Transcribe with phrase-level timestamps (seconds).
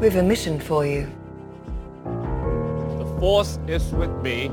[0.00, 1.10] We've a mission for you.
[2.04, 4.46] The Force is with me,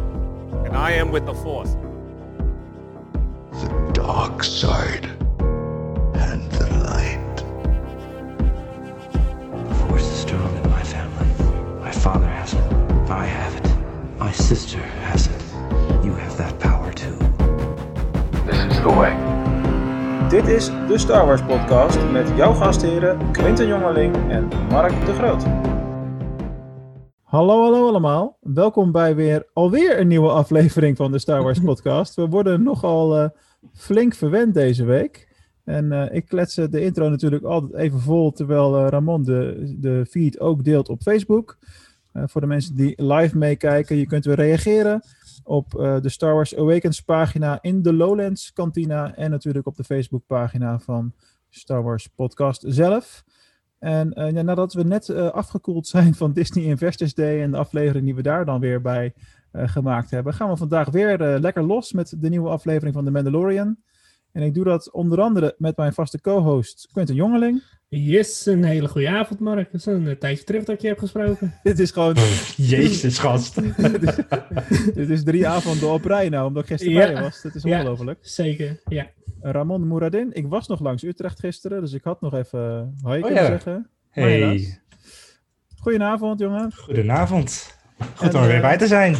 [0.65, 1.75] and I am with the Force.
[3.52, 5.05] The dark side
[6.16, 7.38] and the light.
[9.70, 11.28] The force is strong in my family.
[11.79, 12.73] My father has it.
[13.12, 14.17] I have it.
[14.17, 15.41] My sister has it.
[16.03, 17.17] You have that power too.
[18.48, 19.24] This is the way.
[20.30, 25.44] Dit is de Star Wars podcast met jouw gastheren Quinten Jongerling en Mark de Groot.
[27.23, 28.38] Hallo, hallo allemaal.
[28.41, 32.16] Welkom bij weer alweer een nieuwe aflevering van de Star Wars podcast.
[32.16, 33.30] We worden nogal eh,
[33.73, 35.27] flink verwend deze week.
[35.64, 40.05] En eh, ik klets de intro natuurlijk altijd even vol, terwijl eh, Ramon de, de
[40.09, 41.58] feed ook deelt op Facebook.
[42.16, 45.02] Eh, voor de mensen die live meekijken, je kunt weer reageren
[45.45, 49.84] op eh, de Star Wars Awakens pagina in de Lowlands kantina en natuurlijk op de
[49.84, 51.13] Facebook pagina van
[51.49, 53.23] Star Wars podcast zelf.
[53.80, 57.58] En eh, ja, nadat we net eh, afgekoeld zijn van Disney Investors Day en de
[57.58, 59.14] aflevering die we daar dan weer bij
[59.52, 63.77] gemaakt hebben, gaan we vandaag weer lekker los met de nieuwe aflevering van The Mandalorian.
[64.36, 67.64] En ik doe dat onder andere met mijn vaste co-host Quentin Jongeling.
[67.88, 69.72] Yes, een hele goede avond, Mark.
[69.72, 71.53] Het is een eh, tijdje terug dat ik je heb gesproken.
[71.64, 72.16] Dit is gewoon
[72.58, 73.55] Jezus, gast.
[74.95, 77.05] dit is drie avonden op rij nou, omdat ik gisteren Ja.
[77.05, 77.42] bij je was.
[77.42, 77.77] Dat is Ja.
[77.80, 78.19] ongelooflijk.
[78.22, 79.08] Zeker, ja.
[79.42, 83.20] Ramon Mouradin, ik was nog langs Utrecht gisteren, dus ik had nog even uh, hoi
[83.20, 83.49] Oh kunnen ja.
[83.49, 83.89] zeggen.
[84.09, 84.80] Hey.
[85.80, 86.73] Goedenavond, jongen.
[86.73, 87.77] goedenavond.
[88.16, 89.16] Goed En, om er weer eh, bij te zijn.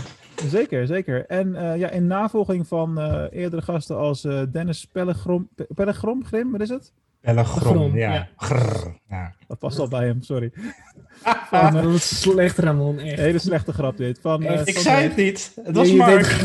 [0.50, 1.26] Zeker, zeker.
[1.26, 6.26] En eh, ja, in navolging van eh, eerdere gasten als eh, Dennis Pellegrom, Pe- Pellegrom,
[6.26, 6.94] Grim, wat is het?
[7.22, 8.14] Pellegrom, Grom, ja.
[8.14, 8.28] ja.
[8.38, 9.34] Grrr, ja.
[9.48, 10.52] Dat past al bij hem, sorry.
[11.52, 13.00] Dat is slecht, Ramon.
[13.00, 13.20] Echt.
[13.20, 14.20] Hele slechte grap dit.
[14.22, 14.68] Van, Echt?
[14.68, 15.52] Ik zei het niet.
[15.64, 16.40] Het was Mark.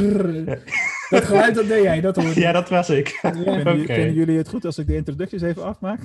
[1.11, 2.41] Dat geluid, dat deed jij, dat hoorde.
[2.41, 3.09] Ja, dat was ik.
[3.09, 3.95] Vinden, Oké.
[3.95, 6.01] vinden jullie het goed als ik de introducties even afmaak?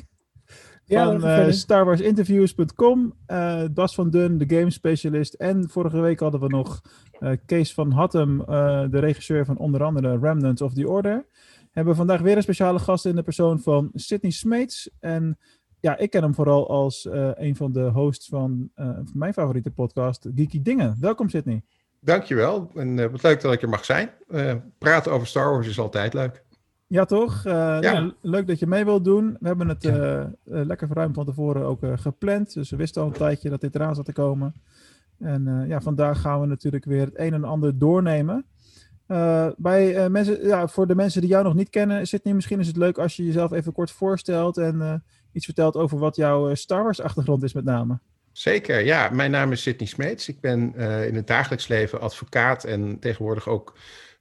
[0.85, 1.51] Ja, van laten we eh.
[1.51, 5.33] StarWarsInterviews.com, eh Bas van Dun, de game specialist.
[5.33, 6.81] En vorige week hadden we nog
[7.19, 11.25] eh, Kees van Hattem, eh, de regisseur van onder andere Remnants of the Order.
[11.71, 14.89] Hebben we vandaag weer een speciale gast in de persoon van Sydney Smeets.
[14.99, 15.37] En
[15.79, 19.71] ja, ik ken hem vooral als eh, een van de hosts van eh, mijn favoriete
[19.71, 20.97] podcast, Geeky Dingen.
[20.99, 21.63] Welkom Sydney.
[22.05, 22.71] Dankjewel.
[22.75, 24.09] En eh, wat leuk dat ik er mag zijn.
[24.27, 26.43] Eh, praten over Star Wars is altijd leuk.
[26.87, 27.45] Ja, toch?
[27.45, 27.79] Eh, Ja.
[27.79, 29.37] nou, leuk dat je mee wilt doen.
[29.39, 32.53] We hebben het eh, eh, lekker ruim van tevoren ook gepland.
[32.53, 34.53] Dus we wisten al een tijdje dat dit eraan zat te komen.
[35.19, 38.45] En ja, vandaag gaan we natuurlijk weer het een en ander doornemen.
[39.57, 42.77] Bij, mensen, ja, voor de mensen die jou nog niet kennen, Sydney, misschien is het
[42.77, 47.01] leuk als je jezelf even kort voorstelt en iets vertelt over wat jouw Star Wars
[47.01, 47.99] achtergrond is met name.
[48.31, 49.09] Zeker, ja.
[49.09, 50.29] Mijn naam is Sidney Smeets.
[50.29, 50.75] Ik ben
[51.07, 53.73] in het dagelijks leven advocaat en tegenwoordig ook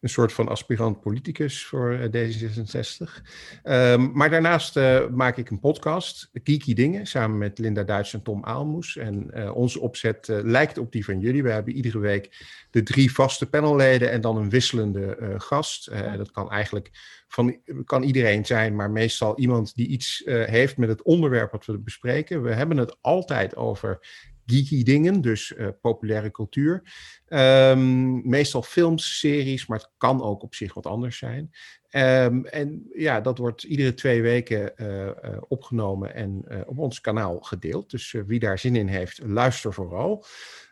[0.05, 3.23] een soort van aspirant politicus voor eh, D66.
[3.63, 8.23] Ehm, maar daarnaast eh, maak ik een podcast, Geeky Dingen, samen met Linda Duits en
[8.23, 8.97] Tom Aalmoes.
[8.97, 11.43] En eh, onze opzet lijkt op die van jullie.
[11.43, 15.91] We hebben iedere week de drie vaste panelleden en dan een wisselende gast.
[16.17, 16.91] Dat kan eigenlijk
[17.29, 21.79] van kan iedereen zijn, maar meestal iemand die iets heeft met het onderwerp wat we
[21.79, 22.43] bespreken.
[22.43, 23.99] We hebben het altijd over
[24.47, 26.83] geeky dingen, dus eh, populaire cultuur.
[27.27, 31.51] Ehm, meestal films, series, maar het kan ook op zich wat anders zijn.
[31.89, 35.15] Ehm, en ja, dat wordt iedere twee weken eh, eh,
[35.49, 37.91] opgenomen en op ons kanaal gedeeld.
[37.91, 40.25] Dus wie daar zin in heeft, luister vooral.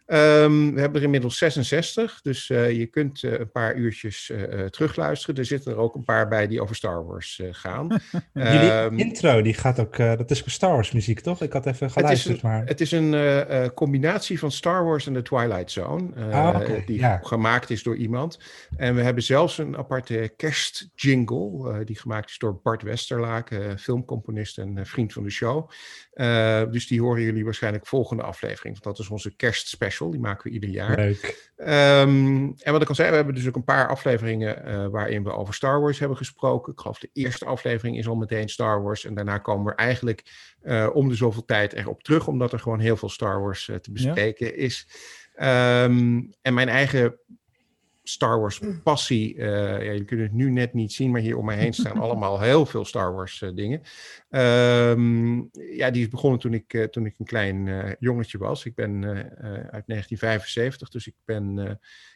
[0.07, 4.65] Ehm, we hebben er inmiddels 66, dus eh, je kunt eh, een paar uurtjes eh,
[4.65, 5.37] terugluisteren.
[5.37, 7.89] Er zitten er ook een paar bij die over Star Wars gaan.
[8.33, 11.43] Jullie Ehm, intro, die gaat ook, dat is ook Star Wars muziek, toch?
[11.43, 12.65] Ik had even het is geluisterd, een, maar...
[12.65, 16.31] het is een combinatie van Star Wars en The Twilight Zone.
[16.33, 17.21] Ah, die ja.
[17.23, 18.39] gemaakt is door iemand.
[18.77, 21.85] En we hebben zelfs een aparte kerstjingle.
[21.85, 25.71] die gemaakt is door Bart Westerlaak, filmcomponist en vriend van de show.
[26.13, 28.81] Eh, dus die horen jullie waarschijnlijk volgende aflevering.
[28.81, 30.11] Want dat is onze kerstspecial.
[30.11, 30.97] Die maken we ieder jaar.
[30.97, 31.51] Leuk.
[31.57, 35.25] Ehm, en wat ik al zei, we hebben dus ook een paar afleveringen eh, waarin
[35.25, 36.73] we over Star Wars hebben gesproken.
[36.73, 39.05] Ik geloof de eerste aflevering is al meteen Star Wars.
[39.05, 40.23] En daarna komen we eigenlijk
[40.61, 43.93] eh, om de zoveel tijd erop terug, omdat er gewoon heel veel Star Wars te
[43.93, 44.89] bespreken is.
[45.35, 47.19] Ehm, en mijn eigen
[48.03, 51.45] Star Wars passie, eh ja, jullie kunnen het nu net niet zien, maar hier om
[51.45, 53.83] mij heen staan allemaal heel veel Star Wars eh, dingen.
[54.31, 55.37] Ehm,
[55.77, 58.65] ja, die is begonnen toen ik, eh, toen ik een klein eh, jongetje was.
[58.65, 61.75] Ik ben eh, eh, uit 1975, dus ik ben eh,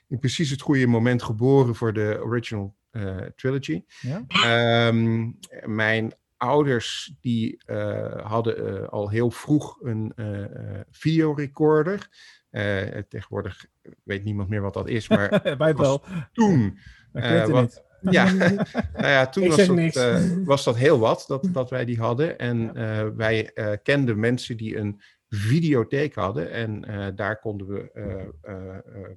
[0.09, 3.85] in precies het goede moment geboren voor de original eh, trilogy.
[4.01, 4.25] Ja?
[4.29, 5.31] Ehm,
[5.65, 12.09] mijn ouders die eh, hadden eh, al heel vroeg een eh, eh, videorecorder.
[12.57, 13.67] Eh, tegenwoordig
[14.03, 16.05] weet niemand meer wat dat is, maar Wij wel.
[16.33, 16.61] toen.
[17.13, 18.15] Eh, wat- niet.
[18.15, 21.99] ja, nou ja, toen was dat, eh, was dat heel wat dat, dat wij die
[21.99, 22.39] hadden.
[22.39, 22.73] En
[23.17, 23.51] wij
[23.83, 26.51] kenden mensen die een videotheek hadden.
[26.51, 26.81] En
[27.17, 27.91] daar konden we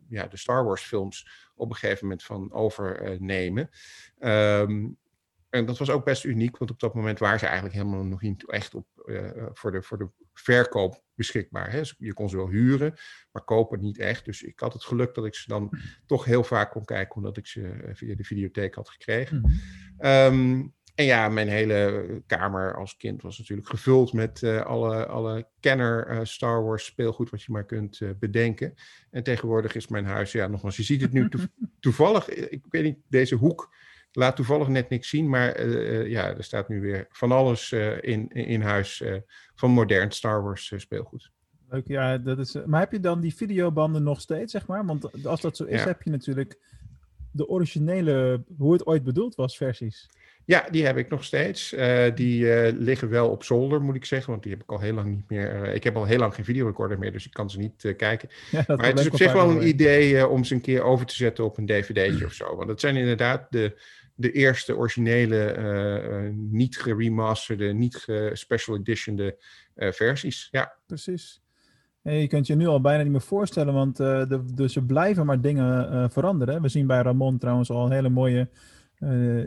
[0.10, 3.70] ja, de Star Wars films op een gegeven moment van overnemen.
[4.20, 4.88] Ehm,
[5.50, 8.22] en dat was ook best uniek, want op dat moment waren ze eigenlijk helemaal nog
[8.22, 11.72] niet echt op, eh, voor, de, voor de verkoop beschikbaar.
[11.72, 11.82] Hè.
[11.98, 12.94] Je kon ze wel huren,
[13.32, 14.26] maar kopen niet echt.
[14.26, 17.38] Dus ik had het geluk dat ik ze dan toch heel vaak kon kijken, omdat
[17.38, 19.40] ik ze eh, via de videotheek had gekregen.
[19.42, 19.52] Mhm.
[19.98, 25.50] Ehm, en ja, mijn hele kamer als kind was natuurlijk gevuld met eh, alle, alle
[25.60, 28.74] kenner Star Wars speelgoed wat je maar kunt bedenken.
[29.12, 31.50] En tegenwoordig is mijn huis, ja, nogmaals, je ziet het nu toe-
[31.80, 33.74] toevallig, ik weet niet, deze hoek
[34.20, 37.72] laat toevallig net niks zien, maar eh, eh, ja, er staat nu weer van alles
[37.72, 39.04] eh, in, in, huis
[39.56, 41.32] van modern Star Wars speelgoed.
[41.70, 42.56] Leuk, ja, dat is.
[42.66, 44.86] Maar heb je dan die videobanden nog steeds, zeg maar?
[44.86, 45.88] Want als dat zo is, Ja.
[45.88, 46.58] heb je natuurlijk
[47.32, 50.10] de originele, hoe het ooit bedoeld was, versies.
[50.46, 51.76] Ja, die heb ik nog steeds.
[52.16, 55.10] Die liggen wel op zolder, moet ik zeggen, want die heb ik al heel lang
[55.10, 55.74] niet meer.
[55.74, 58.30] ik heb al heel lang geen videorecorder meer, dus ik kan ze niet kijken.
[58.52, 61.16] Ja, Maar het is op zich wel een idee om ze een keer over te
[61.16, 62.56] zetten op een dvd'tje of zo.
[62.56, 63.78] Want dat zijn inderdaad de,
[64.20, 69.38] de eerste originele, eh, eh, niet geremasterde, niet ge-special editionde
[69.76, 70.48] eh, versies.
[70.52, 71.42] Ja, Precies.
[72.02, 74.84] En je kunt je nu al bijna niet meer voorstellen, want eh, de, dus er
[74.84, 76.62] blijven maar dingen veranderen.
[76.62, 78.50] We zien bij Ramon trouwens al een hele mooie,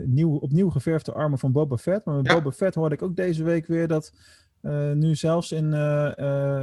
[0.05, 2.05] nieuw, opnieuw geverfde armen van Boba Fett.
[2.05, 2.33] Maar met Ja.
[2.33, 4.13] Boba Fett hoorde ik ook deze week weer dat
[4.93, 5.73] nu zelfs in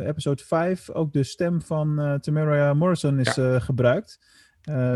[0.07, 4.21] episode 5 ook de stem van Tamara Morrison is gebruikt.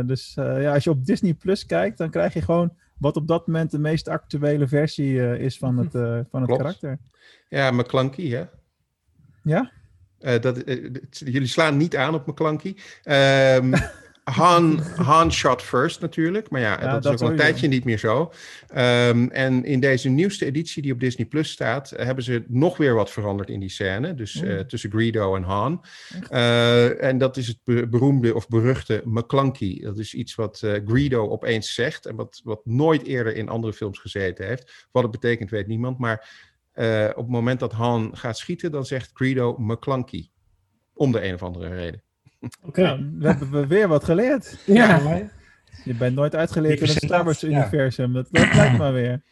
[0.06, 3.46] Dus ja, als je op Disney Plus kijkt, dan krijg je gewoon wat op dat
[3.46, 6.62] moment de meest actuele versie eh, is van het, eh, van het Klopt.
[6.62, 6.98] karakter.
[7.48, 8.44] ja McClunky, hè?
[9.42, 9.72] Ja?
[10.18, 10.62] Eh, dat,
[11.08, 12.76] jullie slaan niet aan op McClunky.
[13.02, 13.72] Ehm
[14.24, 17.68] Han, Han shot first natuurlijk, maar ja, Ja, dat, dat is ook al een tijdje
[17.68, 18.32] niet meer zo.
[18.68, 22.76] Ehm, en in deze nieuwste editie die op Disney Plus staat, eh, hebben ze nog
[22.76, 24.14] weer wat veranderd in die scène.
[24.14, 24.60] Dus eh, Oeh.
[24.60, 25.84] tussen Greedo en Han.
[26.30, 29.82] Eh, en dat is het be- beroemde of beruchte McClunky.
[29.82, 33.72] Dat is iets wat eh, Greedo opeens zegt en wat, wat nooit eerder in andere
[33.72, 34.86] films gezeten heeft.
[34.92, 36.28] Wat het betekent weet niemand, maar
[36.72, 40.28] eh, op het moment dat Han gaat schieten, dan zegt Greedo McClunky.
[40.94, 42.02] Om de een of andere reden.
[42.62, 42.82] Oké.
[42.82, 44.58] Nou, we hebben weer wat geleerd.
[44.66, 45.00] Ja.
[45.84, 47.48] Je bent nooit uitgeleerd in het Star dat, Wars ja.
[47.48, 48.12] universum.
[48.12, 49.22] Dat, dat blijkt maar weer.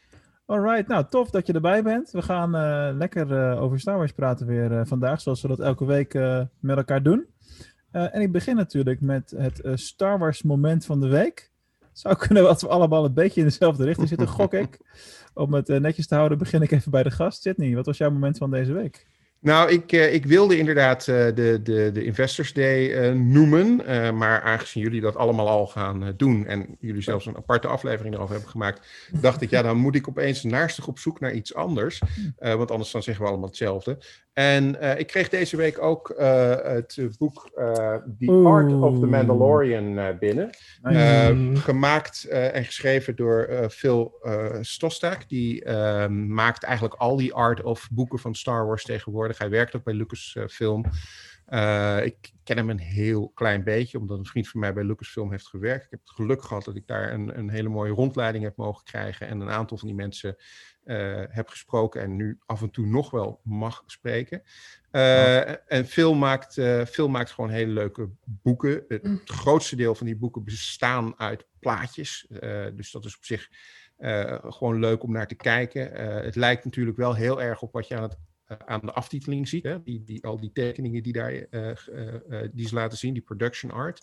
[0.46, 2.10] Alright, nou tof dat je erbij bent.
[2.10, 5.60] We gaan eh, lekker eh, over Star Wars praten weer eh, vandaag, zoals we dat
[5.60, 6.14] elke week
[6.60, 7.26] met elkaar doen.
[7.92, 11.50] Eh, en ik begin natuurlijk met het eh, Star Wars moment van de week.
[11.78, 14.78] Het zou kunnen dat we allemaal een beetje in dezelfde richting zitten, gok ik.
[15.34, 17.42] Om het netjes te houden, begin ik even bij de gast.
[17.42, 19.06] Sydney, wat was jouw moment van deze week?
[19.42, 23.76] Nou, ik, eh, ik wilde inderdaad eh, de, de, de Investors Day eh, noemen.
[24.16, 26.46] maar aangezien jullie dat allemaal al gaan doen.
[26.46, 28.86] en jullie zelfs een aparte aflevering erover hebben gemaakt.
[29.20, 32.00] dacht ik, ja, dan moet ik opeens naarstig op zoek naar iets anders.
[32.36, 33.98] Eh, want anders dan zeggen we allemaal hetzelfde.
[34.32, 36.08] En eh, ik kreeg deze week ook
[36.62, 39.06] het eh, boek eh, The Art of the.
[39.06, 40.50] Mandalorian binnen.
[40.82, 41.32] Nice.
[41.32, 41.56] Mm.
[41.56, 44.18] gemaakt en geschreven door Phil
[44.60, 45.28] Stostak.
[45.28, 49.38] Die eh, maakt eigenlijk al die art of boeken van Star Wars tegenwoordig.
[49.38, 50.84] Hij werkt ook bij Lucasfilm.
[51.46, 55.30] Eh ik ken hem een heel klein beetje, omdat een vriend van mij bij Lucasfilm
[55.30, 55.84] heeft gewerkt.
[55.84, 58.84] Ik heb het geluk gehad dat ik daar een, een hele mooie rondleiding heb mogen
[58.84, 59.28] krijgen.
[59.28, 60.36] En een aantal van die mensen
[60.84, 64.42] eh, heb gesproken en nu af en toe nog wel mag spreken.
[64.90, 68.84] Eh, En Phil maakt, eh, Phil maakt gewoon hele leuke boeken.
[68.88, 72.26] Het grootste deel van die boeken bestaan uit plaatjes.
[72.40, 73.48] Eh, dus dat is op zich
[73.96, 75.94] eh, gewoon leuk om naar te kijken.
[75.94, 78.16] Eh, het lijkt natuurlijk wel heel erg op wat je aan, het,
[78.58, 79.64] aan de aftiteling ziet.
[79.64, 79.82] Hè?
[79.82, 83.22] Die, die, al die tekeningen die, daar, eh, eh, eh, die ze laten zien, die
[83.22, 84.02] production art.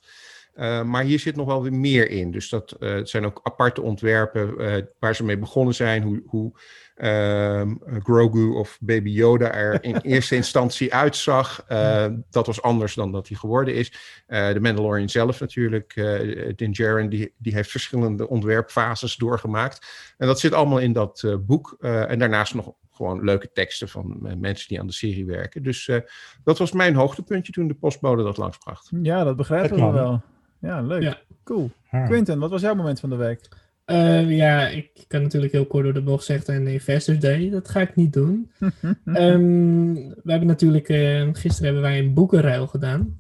[0.59, 2.31] Eh, maar hier zit nog wel weer meer in.
[2.31, 6.03] Dus dat eh, het zijn ook aparte ontwerpen eh, waar ze mee begonnen zijn.
[6.03, 6.51] Hoe, hoe
[6.95, 11.63] ehm, Grogu of Baby Yoda er in eerste instantie uitzag.
[11.67, 13.93] Eh, dat was anders dan dat hij geworden is.
[14.27, 15.93] Eh, de Mandalorian zelf natuurlijk.
[15.95, 19.85] eh Din Djarin, die, die heeft verschillende ontwerpfases doorgemaakt.
[20.17, 21.77] En dat zit allemaal in dat eh, boek.
[21.79, 25.63] Eh, en daarnaast nog gewoon leuke teksten van mensen die aan de serie werken.
[25.63, 25.99] Dus eh,
[26.43, 28.89] dat was mijn hoogtepuntje toen de postbode dat langsbracht.
[29.01, 29.93] Ja, dat begrijpen we man.
[29.93, 30.21] wel.
[30.59, 31.01] Ja, leuk.
[31.01, 31.17] Ja.
[31.43, 31.71] Cool.
[31.91, 32.05] Ja.
[32.05, 33.47] Quinten, wat was jouw moment van de week?
[33.85, 37.49] Eh, ja, ik kan natuurlijk heel kort door de bocht zeggen en de Investors Day.
[37.49, 38.51] Dat ga ik niet doen.
[39.05, 43.17] Ehm, we hebben natuurlijk, eh, gisteren hebben wij een boekenruil gedaan.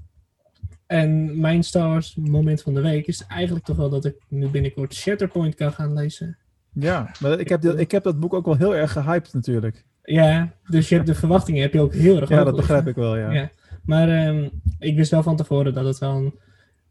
[0.85, 4.47] En mijn Star Wars moment van de week is eigenlijk toch wel dat ik nu
[4.47, 6.37] binnenkort Shatterpoint kan gaan lezen.
[6.73, 9.85] Ja, maar ik heb, dat, ik heb dat boek ook wel heel erg gehyped natuurlijk.
[10.03, 12.95] Ja, dus je hebt de verwachtingen heb je ook heel erg Ja, dat begrijp ik
[12.95, 13.31] wel, ja.
[13.31, 13.49] Ja.
[13.83, 16.33] Maar ehm, ik wist wel van tevoren dat het wel een,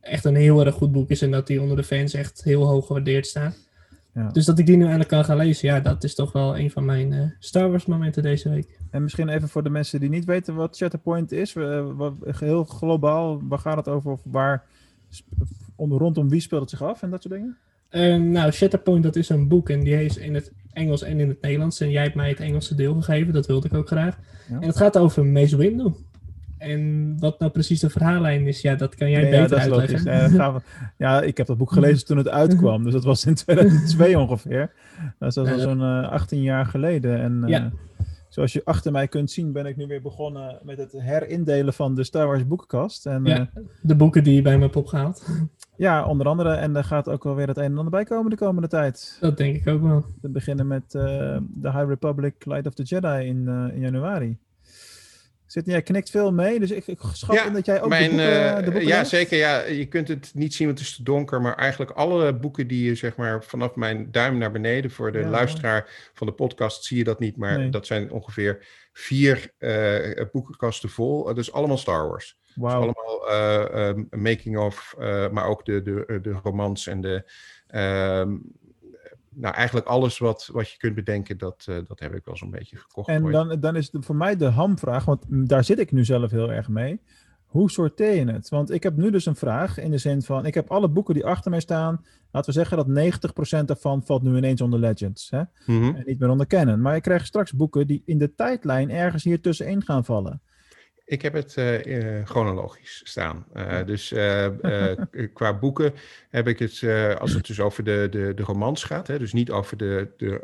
[0.08, 2.66] echt een heel erg goed boek is en dat die onder de fans echt heel
[2.66, 3.66] hoog gewaardeerd staat.
[4.14, 4.28] Ja.
[4.28, 6.70] Dus dat ik die nu eindelijk kan gaan lezen, ja, dat is toch wel een
[6.70, 8.78] van mijn eh, Star Wars momenten deze week.
[8.90, 11.54] En misschien even voor de mensen die niet weten wat Shatterpoint is.
[11.54, 14.10] eh, wat, heel globaal, waar gaat het over?
[14.10, 14.64] Of waar,
[15.76, 17.56] om, rondom wie speelt het zich af en dat soort dingen?
[17.88, 21.28] Ehm, nou, Shatterpoint, dat is een boek en die is in het Engels en in
[21.28, 21.80] het Nederlands.
[21.80, 24.18] En jij hebt mij het Engelse deel gegeven, dat wilde ik ook graag.
[24.48, 24.60] Ja.
[24.60, 25.92] En het gaat over Mace Windu.
[26.58, 29.64] En wat nou precies de verhaallijn is, ja, dat kan jij Ja, beter dat is
[29.64, 30.04] uitleggen.
[30.04, 30.32] logisch.
[30.32, 30.60] Ja, gaan we-
[30.96, 32.84] ja, ik heb dat boek gelezen toen het uitkwam.
[32.84, 34.70] Dus dat was in 2002 ongeveer.
[35.18, 37.20] Dat is al Ja, zo'n eh, 18 jaar geleden.
[37.20, 37.70] En eh, Ja.
[38.28, 41.94] zoals je achter mij kunt zien, ben ik nu weer begonnen met het herindelen van
[41.94, 43.06] de Star Wars boekenkast.
[43.06, 43.48] En ja, Ja,
[43.82, 45.26] de boeken die je bij me hebt opgehaald.
[45.76, 46.54] ja onder andere.
[46.54, 49.18] En er gaat ook wel weer het een en ander bij komen de komende tijd.
[49.20, 50.04] Dat denk ik ook wel.
[50.20, 51.02] We beginnen met eh
[51.62, 54.38] The High Republic Light of the Jedi in, eh, in januari.
[55.48, 58.02] Zit, jij knikt veel mee, dus ik, ik schat Ja, in dat jij ook Mijn,
[58.10, 59.10] de boeken, eh, de boeken ja, leest.
[59.10, 59.38] zeker.
[59.38, 61.40] Ja, je kunt het niet zien, want het is te donker.
[61.40, 65.18] Maar eigenlijk alle boeken die je zeg maar vanaf mijn duim naar beneden voor de
[65.18, 65.28] Ja.
[65.28, 67.36] luisteraar van de podcast zie je dat niet.
[67.36, 67.68] Maar Nee.
[67.70, 71.34] dat zijn ongeveer vier eh, boekenkasten vol.
[71.34, 72.36] Dus allemaal Star Wars.
[72.42, 72.80] Dus Wauw.
[72.82, 74.94] allemaal eh, making of,
[75.32, 77.30] maar ook de, de, de romans en de.
[77.66, 78.36] ehm,
[79.40, 82.50] nou, eigenlijk alles wat, wat je kunt bedenken, dat, eh, dat heb ik wel zo'n
[82.50, 83.08] beetje gekocht.
[83.08, 83.32] En ooit.
[83.32, 86.52] dan, dan is het voor mij de hamvraag, want daar zit ik nu zelf heel
[86.52, 87.00] erg mee.
[87.46, 88.48] Hoe sorteer je het?
[88.48, 91.14] Want ik heb nu dus een vraag in de zin van, ik heb alle boeken
[91.14, 92.04] die achter mij staan.
[92.30, 92.88] Laten we zeggen dat
[93.62, 95.30] 90% daarvan valt nu ineens onder Legends.
[95.30, 95.42] Hè?
[95.66, 95.96] Mhm.
[95.96, 96.80] En niet meer onder Canon.
[96.80, 100.40] Maar ik krijg straks boeken die in de tijdlijn ergens hier tussenin gaan vallen.
[101.08, 103.46] Ik heb het eh, eh, chronologisch staan.
[103.52, 104.14] Eh, dus
[105.34, 105.94] qua boeken
[106.30, 106.82] heb ik het,
[107.18, 110.40] als het dus over de, de, de romans gaat, hè, dus niet over de, de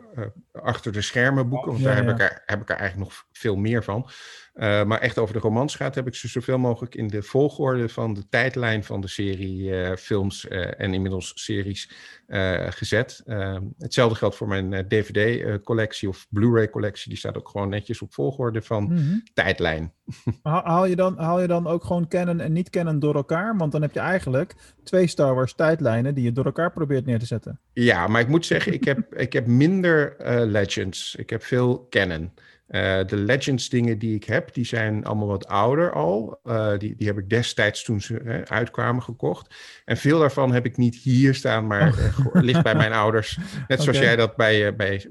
[0.52, 2.04] achter de schermen boeken, want Ja, daar ja.
[2.04, 4.09] heb, ik er, heb ik er eigenlijk nog veel meer van.
[4.55, 7.88] Eh, maar echt over de romans gaat, heb ik ze zoveel mogelijk in de volgorde
[7.88, 11.91] van de tijdlijn van de serie eh, films eh, en inmiddels series
[12.69, 13.23] gezet.
[13.25, 17.09] Eh, hetzelfde geldt voor mijn DVD-collectie of Blu-ray-collectie.
[17.09, 19.19] Die staat ook gewoon netjes op volgorde van Mhm.
[19.35, 19.93] tijdlijn.
[20.43, 23.57] Haal, je dan, haal je dan ook gewoon Canon en niet Canon door elkaar?
[23.57, 27.19] Want dan heb je eigenlijk twee Star Wars tijdlijnen die je door elkaar probeert neer
[27.19, 27.61] te zetten.
[27.73, 31.14] Ja, maar ik moet zeggen, ik heb, ik heb minder Legends.
[31.14, 32.33] Ik heb veel Canon.
[32.75, 36.40] Eh, de Legends dingen die ik heb, die zijn allemaal wat ouder al.
[36.45, 39.54] Eh, die, die heb ik destijds toen ze uitkwamen gekocht.
[39.85, 42.37] En veel daarvan heb ik niet hier staan, maar Oh.
[42.37, 43.38] eh, ligt bij mijn ouders.
[43.69, 45.07] Net zoals jij dat bij, bij,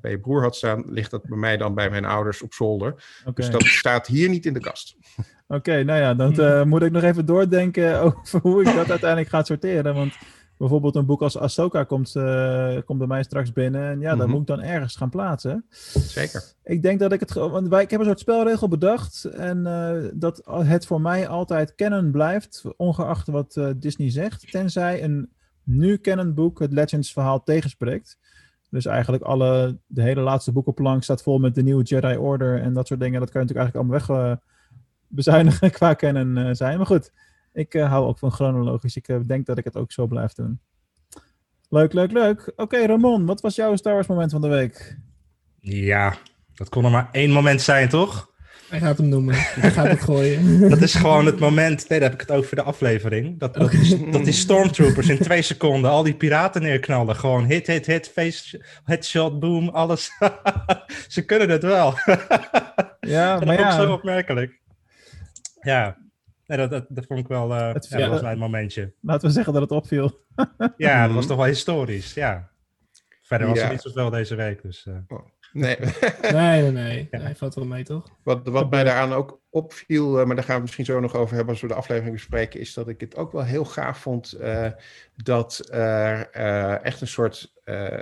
[0.00, 2.94] bij je broer had staan, ligt dat bij mij dan bij mijn ouders op zolder.
[3.34, 4.96] Dus dat staat hier niet in de kast.
[5.48, 9.44] Oké, nou ja, dan moet ik nog even doordenken over hoe ik dat uiteindelijk ga
[9.44, 9.94] sorteren.
[9.94, 10.14] Want
[10.58, 13.90] bijvoorbeeld een boek als Ahsoka komt, eh, komt bij mij straks binnen.
[13.90, 14.30] En ja, dat Mhm.
[14.30, 15.64] moet ik dan ergens gaan plaatsen.
[15.94, 16.44] Zeker.
[16.64, 17.32] Ik denk dat ik het...
[17.32, 19.24] Want wij, ik heb een soort spelregel bedacht.
[19.24, 24.50] En eh, dat het voor mij altijd canon blijft, ongeacht wat eh, Disney zegt.
[24.50, 25.30] Tenzij een
[25.62, 28.18] nu canon boek het Legends verhaal tegenspreekt.
[28.70, 32.72] Dus eigenlijk alle, de hele laatste boekenplank staat vol met de nieuwe Jedi Order en
[32.72, 33.20] dat soort dingen.
[33.20, 34.46] Dat kan je natuurlijk eigenlijk allemaal weg eh,
[35.08, 36.76] bezuinigen qua canon zijn.
[36.76, 37.12] Maar goed,
[37.56, 38.96] ik eh, hou ook van chronologisch.
[38.96, 40.60] Ik eh, denk dat ik het ook zo blijf doen.
[41.68, 42.52] Leuk, leuk, leuk.
[42.56, 44.98] Oké, Ramon, wat was jouw Star Wars moment van de week?
[45.60, 46.16] Ja,
[46.54, 48.34] dat kon er maar één moment zijn, toch?
[48.68, 49.34] Hij gaat hem noemen.
[49.36, 50.60] Hij gaat het gooien.
[50.70, 51.88] Dat is gewoon het moment.
[51.88, 53.38] Nee, daar heb ik het over voor de aflevering.
[53.38, 57.16] Dat, dat, die, dat die stormtroopers in twee seconden al die piraten neerknallen.
[57.16, 60.10] Gewoon hit, hit, hit, face, headshot, boom, alles.
[61.08, 61.94] Ze kunnen het wel.
[63.00, 64.60] Ja, dat maar vond ik zo ja, opmerkelijk.
[65.60, 65.96] Ja,
[66.46, 67.54] nee, dat, dat, dat vond ik wel.
[67.54, 68.24] eh Het- ja, dat was ja.
[68.26, 68.92] mijn momentje.
[69.00, 70.24] laten we zeggen dat het opviel.
[70.76, 72.14] Ja, dat was toch wel historisch.
[72.14, 72.50] Ja.
[73.22, 73.64] Verder was Ja.
[73.64, 74.62] er niet zoveel deze week.
[74.62, 74.94] Dus, eh.
[75.52, 75.76] Nee.
[76.32, 77.08] Nee, nee, nee.
[77.10, 78.08] Hij valt wel mee, toch?
[78.22, 81.14] Wat, wat mij daaraan ook opviel, eh, maar daar gaan we het misschien zo nog
[81.14, 83.98] over hebben als we de aflevering bespreken, is dat ik het ook wel heel gaaf
[83.98, 84.66] vond eh,
[85.16, 88.00] dat er eh, echt een soort eh,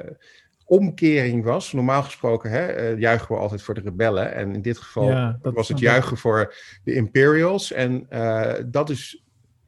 [0.64, 1.72] omkering was.
[1.72, 5.38] Normaal gesproken hè, eh, juichen we altijd voor de rebellen en in dit geval Ja,
[5.42, 6.54] dat was het juichen voor
[6.84, 7.72] de Imperials.
[7.72, 9.22] En eh, dat is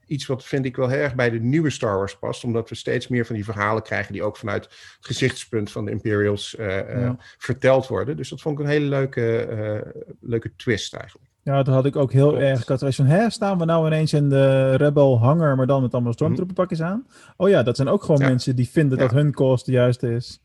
[0.07, 2.75] iets wat vind ik wel heel erg bij de nieuwe Star Wars past, omdat we
[2.75, 7.11] steeds meer van die verhalen krijgen die ook vanuit het gezichtspunt van de Imperials eh,
[7.39, 8.17] verteld worden.
[8.17, 11.31] Dus dat vond ik een hele leuke, leuke twist eigenlijk.
[11.43, 12.43] Ja, dat had ik ook heel Klopt.
[12.43, 12.61] erg.
[12.61, 15.93] Ik had van, hè, staan we nou ineens in de Rebel hangar, maar dan met
[15.93, 16.19] allemaal Mhm.
[16.21, 17.07] stormtrooperpakjes aan?
[17.37, 18.29] Oh ja, dat zijn ook gewoon Ja.
[18.29, 20.41] mensen die vinden dat hun kost de juiste is.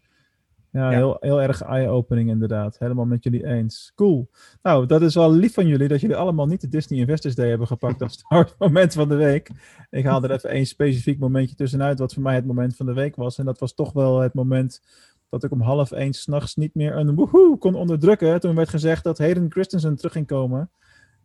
[0.72, 0.98] Ja, Ja.
[0.98, 2.80] Heel, heel erg eye-opening inderdaad.
[2.80, 3.92] Helemaal met jullie eens.
[3.96, 4.30] Cool.
[4.62, 7.50] Nou, dat is wel lief van jullie dat jullie allemaal niet de Disney Investors Day
[7.50, 9.50] hebben gepakt als Wars moment van de week.
[9.90, 12.94] Ik haal er even één specifiek momentje tussenuit wat voor mij het moment van de
[12.94, 13.38] week was.
[13.38, 14.82] En dat was toch wel het moment
[15.30, 18.40] dat ik om half één s'nachts niet meer een woehoe kon onderdrukken.
[18.40, 20.72] Toen werd gezegd dat Hayden Christensen terug ging komen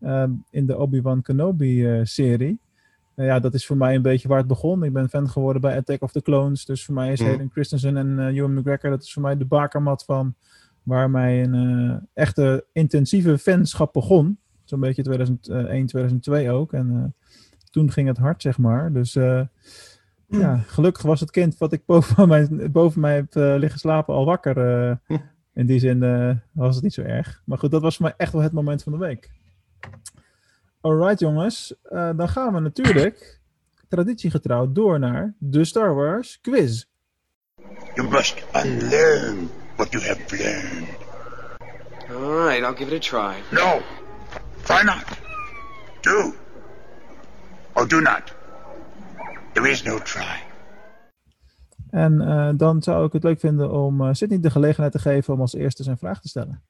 [0.00, 2.60] ehm, in de Obi-Wan Kenobi-serie.
[3.16, 4.82] Nou ja, dat is voor mij een beetje waar het begon.
[4.84, 6.64] Ik ben fan geworden bij Attack of the Clones.
[6.64, 7.26] Dus voor mij is Mm.
[7.26, 10.34] Hayden Christensen en eh Ewan McGregor, dat is voor mij de bakermat van
[10.82, 14.38] waar mijn eh, echte intensieve fanschap begon.
[14.64, 16.72] Zo'n beetje 2001, 2002 ook.
[16.72, 17.32] En eh,
[17.70, 18.92] toen ging het hard, zeg maar.
[18.92, 19.40] Dus eh,
[20.28, 24.14] ja, gelukkig was het kind wat ik boven mij, boven mij heb eh, liggen slapen
[24.14, 24.56] al wakker.
[24.88, 24.96] eh.
[25.06, 25.16] Hm.
[25.54, 27.42] in die zin eh, was het niet zo erg.
[27.44, 29.30] Maar goed, dat was voor mij echt wel het moment van de week.
[30.86, 33.40] Alright jongens, Eh, dan gaan we natuurlijk
[33.88, 36.84] traditiegetrouw door naar de Star Wars quiz.
[37.94, 40.88] You must unlearn what you have learned.
[42.10, 43.42] All right, I'll give it a try.
[43.50, 43.80] No.
[44.62, 45.04] Try not.
[46.00, 46.34] Do.
[47.72, 48.34] Or do not.
[49.52, 50.42] There is no try.
[51.90, 55.34] En eh, dan zou ik het leuk vinden om eh Sidney de gelegenheid te geven
[55.34, 56.62] om als eerste zijn vraag te stellen.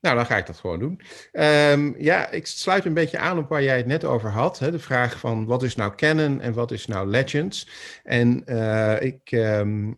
[0.00, 1.00] Nou, dan ga ik dat gewoon doen.
[1.32, 4.58] Ehm, ja, ik sluit een beetje aan op waar jij het net over had.
[4.58, 4.70] Hè?
[4.70, 7.68] De vraag van wat is nou canon en wat is nou legends?
[8.04, 9.92] En eh, ik ehm,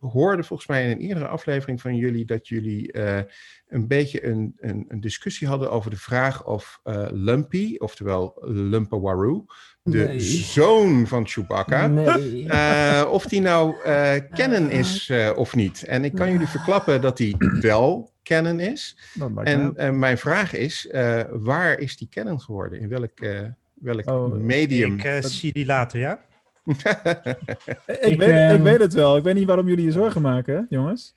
[0.00, 3.20] hoorde volgens mij in een eerdere aflevering van jullie dat jullie eh,
[3.68, 9.44] een beetje een, een, een discussie hadden over de vraag of eh, Lumpy, oftewel Lumpawaru,
[9.82, 10.20] de Nee.
[10.20, 12.48] zoon van Chewbacca, Nee.
[12.48, 15.82] eh, of die nou eh canon is eh, of niet.
[15.84, 18.96] En ik kan jullie verklappen dat die wel canon is.
[19.44, 22.80] En mijn vraag is, eh, waar is die canon geworden?
[22.80, 23.18] In welk,
[23.74, 24.98] welk Oh, medium?
[25.00, 26.20] Ik zie die later, ja?
[26.64, 26.76] ik,
[27.86, 29.16] ik, weet, ik ehm, weet het wel.
[29.16, 31.14] Ik weet niet waarom jullie je zorgen maken, jongens.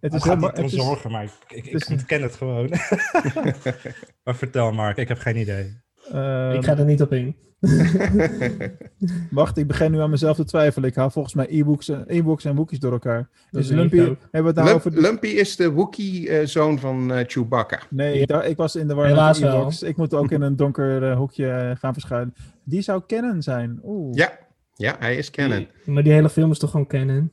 [0.00, 2.68] Het Het is ma- niet om het is- zorgen, maar ik, ik, ontken het gewoon.
[4.24, 5.80] maar vertel Mark, ik heb geen idee.
[6.12, 7.36] Ehm, ik ga er niet op in.
[9.30, 10.88] Wacht, ik begin nu aan mezelf te twijfelen.
[10.88, 13.28] Ik haal volgens mij e-books en, e-books en Wookiees door elkaar.
[13.50, 14.06] Dat Dus Lumpy, ook.
[14.06, 14.90] hebben we het nou Lump- over...
[14.94, 17.80] de- Lumpy is de Wookiee-zoon van eh, Chewbacca.
[17.90, 19.56] Nee, ik, was in de war Helaas met de wel.
[19.60, 19.82] e-books.
[19.82, 22.34] Ik moet ook in een donker eh, hoekje eh, gaan verschuilen.
[22.64, 23.80] Die zou kennen zijn.
[23.84, 24.14] Oeh.
[24.16, 24.32] Ja,
[24.74, 25.66] ja, hij is canon.
[25.84, 27.32] Maar die hele film is toch gewoon canon?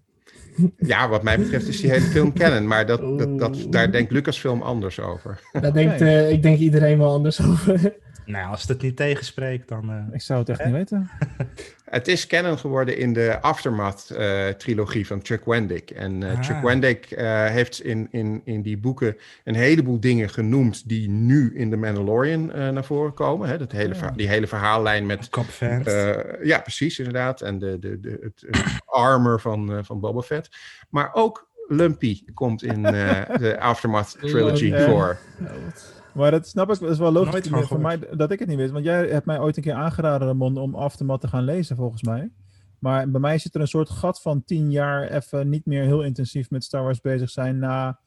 [0.78, 2.68] Ja, wat mij betreft is die hele film canon.
[2.68, 5.40] Maar dat, dat, daar denkt Lucasfilm anders over.
[5.62, 7.96] Daar denkt, eh, ik denk iedereen wel anders over.
[8.26, 9.90] Nou, als het het niet tegenspreekt, dan...
[9.92, 11.10] eh, Ik zou het echt niet weten.
[11.86, 15.92] Het is canon geworden in de Aftermath-trilogie van Chuck Wendick.
[15.92, 16.44] En eh, Ah.
[16.44, 20.90] Chuck Wendick eh, heeft in, in, in die boeken een heleboel dingen genoemd...
[20.90, 23.50] die nu in The Mandalorian eh, naar voren komen.
[23.50, 23.58] Hè?
[23.58, 24.00] Dat hele, Ja.
[24.00, 25.30] verha- die hele verhaallijn met.
[25.60, 27.42] Eh, ja, precies, inderdaad.
[27.42, 30.50] En de, de, de, het, het armor van, eh, van Boba Fett.
[30.90, 34.86] Maar ook Lumpy komt in eh, de Aftermath Trilogy Ja.
[34.86, 35.18] voor.
[36.16, 38.72] Maar dat snap ik, dat is wel logisch voor mij dat ik het niet wist.
[38.72, 42.04] Want jij hebt mij ooit een keer aangeraden, Ramon, om Aftermath te gaan lezen, volgens
[42.04, 42.32] mij.
[42.80, 46.04] Maar bij mij zit er een soort gat van tien jaar even niet meer heel
[46.04, 47.60] intensief met Star Wars bezig zijn.
[47.60, 48.00] Na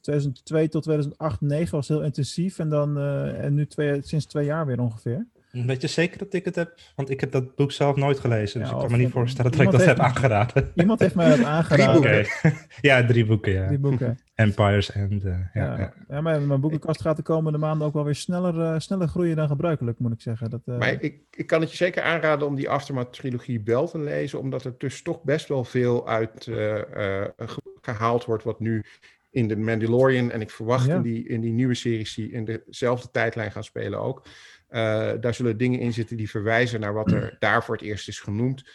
[0.00, 2.58] 2002 tot 2008, 2009 was heel intensief.
[2.58, 5.26] En dan eh, en nu twee, sinds twee jaar weer ongeveer.
[5.50, 6.80] Weet je zeker dat ik het heb?
[6.96, 8.60] Want ik heb dat boek zelf nooit gelezen.
[8.60, 10.72] Dus Ja, ik kan me niet voorstellen dat ik iemand dat heb aangeraden.
[10.74, 11.92] Iemand heeft mij dat aangeraden.
[11.92, 12.20] boeken.
[12.20, 12.52] Oké.
[12.88, 13.68] ja, drie boeken, ja.
[13.68, 14.18] Die boeken.
[14.38, 15.20] Empires en...
[15.24, 15.92] eh, ja, Ja, ja.
[16.08, 16.20] ja.
[16.20, 19.48] maar mijn boekenkast gaat de komende maanden ook wel weer sneller, eh, sneller groeien dan
[19.48, 20.50] gebruikelijk, moet ik zeggen.
[20.50, 23.88] Dat, eh, Maar ik, ik kan het je zeker aanraden om die Aftermath Trilogie wel
[23.88, 24.38] te lezen.
[24.40, 28.84] Omdat er dus toch best wel veel uit eh, eh, ge- gehaald wordt wat nu
[29.30, 30.30] in de Mandalorian.
[30.30, 30.94] En ik verwacht Ja.
[30.96, 34.26] in, die, in die nieuwe series die in dezelfde tijdlijn gaan spelen ook.
[34.68, 38.08] eh, daar zullen dingen in zitten die verwijzen naar wat er daar voor het eerst
[38.08, 38.68] is genoemd.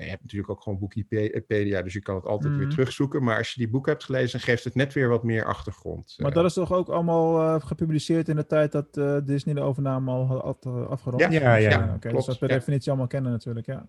[0.00, 2.60] Je hebt natuurlijk ook gewoon Wikipedia, dus je kan het altijd Mhm.
[2.62, 3.22] weer terugzoeken.
[3.24, 6.14] Maar als je die boek hebt gelezen, geeft het net weer wat meer achtergrond.
[6.18, 9.54] Maar Eh, dat is toch ook allemaal eh, gepubliceerd in de tijd dat eh, Disney
[9.54, 11.20] de overname al had, afgerond?
[11.22, 11.82] Ja, ja, ja.
[11.84, 12.54] oké, dus klopt, dat per ja.
[12.54, 13.88] definitie allemaal kennen natuurlijk, ja.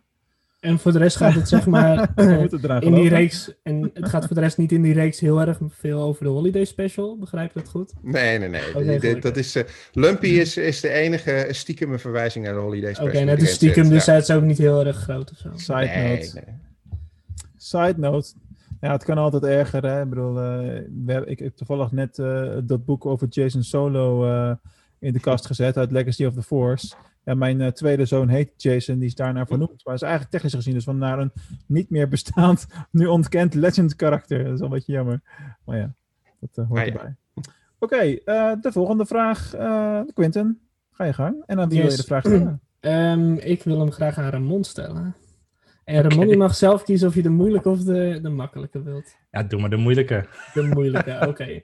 [0.60, 2.12] En voor de rest gaat het zeg maar
[2.80, 3.52] in die reeks.
[3.64, 6.30] En het gaat voor de rest niet in die reeks heel erg veel over de
[6.30, 7.18] holiday special.
[7.18, 7.94] Begrijp ik dat goed?
[8.02, 9.20] Nee, nee, nee.
[9.20, 13.26] Dat is, eh, Lumpy is, is de enige stiekeme verwijzing naar de Holiday Oké, Special.
[13.26, 14.14] net die is stiekem, zit, dus ja.
[14.14, 15.50] het is ook niet heel erg groot of zo.
[15.56, 16.32] Side Nee, note.
[16.34, 16.56] nee.
[17.58, 18.34] Side note.
[18.82, 20.02] Ja, het kan altijd erger, hè.
[20.02, 20.58] Ik bedoel, eh,
[21.06, 24.52] we hebben, ik heb toevallig net eh, dat boek over Jason Solo eh,
[25.00, 26.96] in de kast gezet uit Legacy of the Force.
[27.24, 29.86] Ja, mijn eh, tweede zoon heet Jason, die is daarnaar vernoemd.
[29.86, 31.32] Maar is eigenlijk technisch gezien dus van naar een
[31.66, 34.44] niet meer bestaand, nu ontkend legend karakter.
[34.44, 35.22] Dat is wel een beetje jammer.
[35.66, 35.94] Maar ja,
[36.40, 36.92] dat eh, hoort Ah, ja.
[36.94, 37.16] erbij.
[37.80, 39.54] Oké, eh, de volgende vraag.
[39.54, 40.60] eh Quinten,
[40.92, 41.44] ga je gang.
[41.46, 42.02] En aan wie wil je Yes.
[42.02, 42.62] de vraag stellen?
[42.80, 45.16] Ehm, ik wil hem graag aan Ramon stellen.
[45.84, 49.16] En Ramon, je mag zelf kiezen of je de moeilijke of de, de makkelijke wilt.
[49.32, 50.26] Ja, doe maar de moeilijke.
[50.54, 51.62] De moeilijke, oké.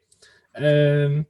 [0.51, 1.23] Ehm,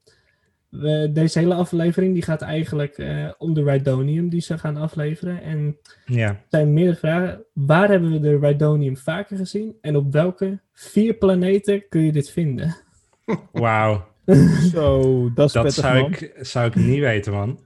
[0.80, 5.42] we- deze hele aflevering die gaat eigenlijk eh, om de Rhydonium die ze gaan afleveren.
[5.42, 6.28] En Ja.
[6.30, 7.44] er zijn meerdere vragen.
[7.54, 9.76] Waar hebben we de Rhydonium vaker gezien?
[9.82, 12.76] En op welke vier planeten kun je dit vinden?
[13.52, 14.06] Wauw.
[14.72, 16.12] Zo, dat is Dat zou man.
[16.12, 17.60] ik, zou ik niet weten, man.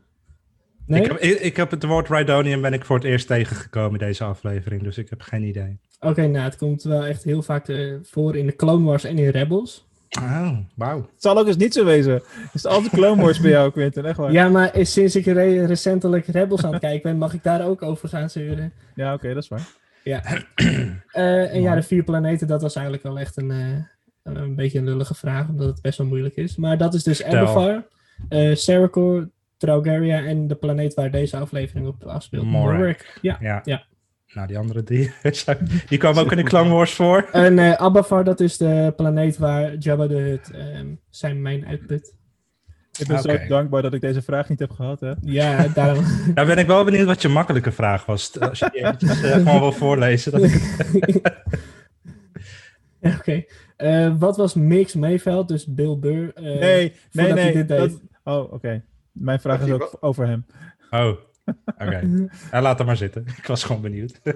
[0.85, 1.01] Nee?
[1.01, 4.05] Ik, heb, ik, ik heb het woord Rhydonium ben ik voor het eerst tegengekomen in
[4.07, 5.79] deze aflevering, dus ik heb geen idee.
[5.99, 9.17] Oké, nou, het komt wel echt heel vaak eh, voor in de Clone Wars en
[9.17, 9.87] in Rebels.
[10.21, 10.97] Oh, wauw.
[11.01, 12.15] Het zal ook eens niet zo wezen.
[12.53, 14.05] Is het altijd Clone Wars bij jou, Quinten?
[14.05, 14.31] Echt waar?
[14.31, 17.65] Ja, maar is- sinds ik re- recentelijk Rebels aan het kijken ben, mag ik daar
[17.67, 18.73] ook over gaan zeuren.
[18.95, 19.67] Ja, oké, dat is waar.
[20.03, 20.21] Ja.
[21.11, 24.77] Eh, en ja, de vier planeten, dat was eigenlijk wel echt een, eh, een beetje
[24.79, 26.55] een lullige vraag, omdat het best wel moeilijk is.
[26.55, 27.39] Maar dat is dus Vertel.
[27.39, 27.85] Eberfar,
[28.29, 32.45] eh Cerecor, Traugaria en de planeet waar deze aflevering op afspeelt.
[32.45, 32.77] Morak.
[32.77, 33.05] Morak.
[33.21, 33.37] Ja.
[33.41, 33.61] Ja.
[33.63, 33.83] Ja.
[34.33, 35.11] Nou, die andere drie,
[35.89, 37.29] die kwamen ook in de Clone Wars voor.
[37.31, 42.17] En eh Abafar, dat is de planeet waar Jabba de Hutt ehm, zijn mijn uitput.
[42.99, 44.99] Ik ben zo dankbaar dat ik deze vraag niet heb gehad.
[44.99, 45.13] Hè?
[45.21, 46.03] Ja, daarom.
[46.35, 48.39] Nou ben ik wel benieuwd wat je makkelijke vraag was.
[48.39, 50.31] Als je die eventjes, eh, gewoon wil voorlezen.
[50.31, 51.21] Dat ik
[53.17, 53.43] Oké.
[53.77, 56.33] Eh, wat was Mix Mayveld, dus Bill Burr?
[56.33, 57.53] eh, nee, nee, nee.
[57.53, 57.77] dit deed?
[57.77, 58.83] dat- Oh, oké.
[59.11, 60.45] Mijn vraag is ook over hem.
[60.89, 61.15] Oh,
[61.83, 62.27] oké.
[62.51, 63.25] Ja, laat hem maar zitten.
[63.38, 64.19] Ik was gewoon benieuwd.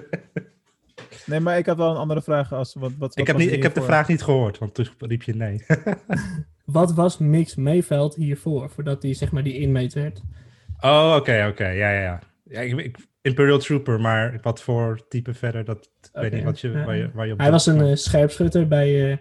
[1.26, 2.52] Nee, maar ik had wel een andere vraag.
[2.52, 5.22] Als, wat, wat, ik heb, niet, ik heb de vraag niet gehoord, want toen riep
[5.22, 5.64] je nee.
[6.64, 10.22] Wat was Mix Mayveld hiervoor, voordat hij zeg maar die inmate werd?
[10.80, 11.68] Oh, oké, oké.
[11.68, 12.18] Ja, ja, ja.
[12.42, 16.60] ja ik, ik- Imperial Trooper, maar wat voor type verder, dat ik weet niet wat
[16.60, 16.84] je, ja.
[16.84, 19.18] waar, je, waar je op Hij was een maar- eh, scherpschutter bij,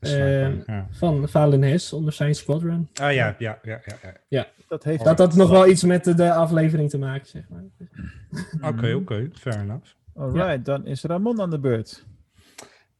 [0.00, 0.86] eh, eh, ja.
[0.90, 2.88] van Valen Hess onder zijn squadron.
[2.94, 4.12] Ah ja, ja, ja, ja.
[4.28, 4.46] ja.
[4.70, 7.64] Dat heeft Dat had nog wel iets met de, de aflevering te maken, zeg maar.
[8.70, 9.28] Oké, oké.
[9.32, 9.86] Fair enough.
[10.14, 12.06] Alright, dan is Ramon aan de beurt.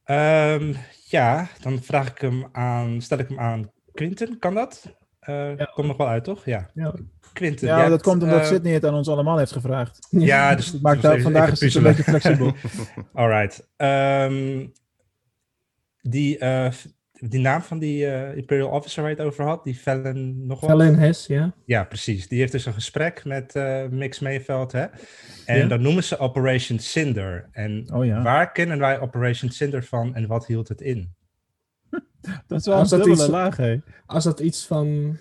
[0.03, 0.73] Ehm,
[1.07, 4.39] ja, dan vraag ik hem aan, stel ik hem aan Quinten.
[4.39, 4.95] Kan dat?
[5.19, 5.65] Eh Ja.
[5.65, 6.45] Komt nog wel uit, toch?
[6.45, 6.69] Ja.
[6.73, 6.93] Ja.
[7.33, 7.67] Quinten.
[7.67, 10.07] Ja, dat hebt, komt omdat eh, Sydney het aan ons allemaal heeft gevraagd.
[10.09, 12.53] Ja, dus Het maakt dus vandaag is het een beetje flexibel.
[13.13, 13.67] Alright.
[13.77, 14.67] Ehm,
[16.01, 16.71] die, eh,
[17.29, 20.59] die naam van die eh, Imperial Officer waar je het over had, die Fallon nog
[20.59, 20.69] wat?
[20.69, 21.53] Valen Hess, ja.
[21.65, 22.27] Ja, precies.
[22.27, 24.85] Die heeft dus een gesprek met eh, Mix Mayveld, hè?
[25.45, 25.67] En Ja.
[25.67, 27.49] dat noemen ze Operation Cinder.
[27.51, 28.21] En Oh ja.
[28.21, 31.13] waar kennen wij Operation Cinder van en wat hield het in?
[32.47, 33.77] Dat is wel Als een dat dubbele iets- laag, hè?
[34.05, 35.17] Als dat iets van...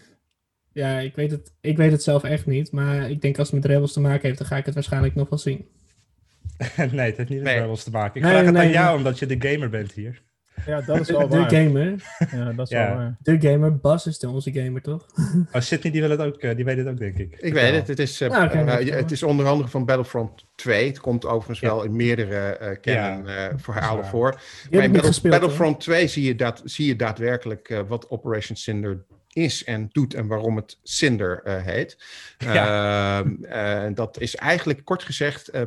[0.72, 3.62] Ja, ik weet, het, ik weet het zelf echt niet, maar ik denk als het
[3.62, 5.68] met Rebels te maken heeft, dan ga ik het waarschijnlijk nog wel zien.
[6.76, 7.60] nee, het heeft niet met Nee.
[7.60, 8.16] Rebels te maken.
[8.16, 8.96] Ik Nee, vraag het nee, aan jou, nee.
[8.96, 10.22] omdat je de gamer bent hier.
[10.66, 11.50] Ja, dat is De, wel de waar.
[11.50, 11.94] gamer.
[12.30, 12.86] Ja, dat is Ja.
[12.86, 13.16] wel waar.
[13.20, 13.76] De gamer.
[13.78, 15.06] Bas is de onze gamer, toch?
[15.52, 17.36] Oh, Sydney, die, wil het ook, eh, die weet het ook, denk ik.
[17.38, 17.88] Ik weet het.
[17.88, 20.86] Het is, eh, Nou, eh, ja, het is onder andere van Battlefront 2.
[20.88, 21.66] Het komt overigens Ja.
[21.68, 24.30] wel in meerdere eh kennen eh, verhalen voor.
[24.30, 25.32] Maar heb in ik niet Battle- gespeeld.
[25.34, 25.42] hoor.
[25.42, 30.14] Battlefront 2 zie je, dat, zie je daadwerkelijk eh, wat Operation Cinder is en doet
[30.14, 32.04] en waarom het Cinder eh, heet.
[32.38, 35.62] Ehm, eh, dat is eigenlijk kort gezegd, eh,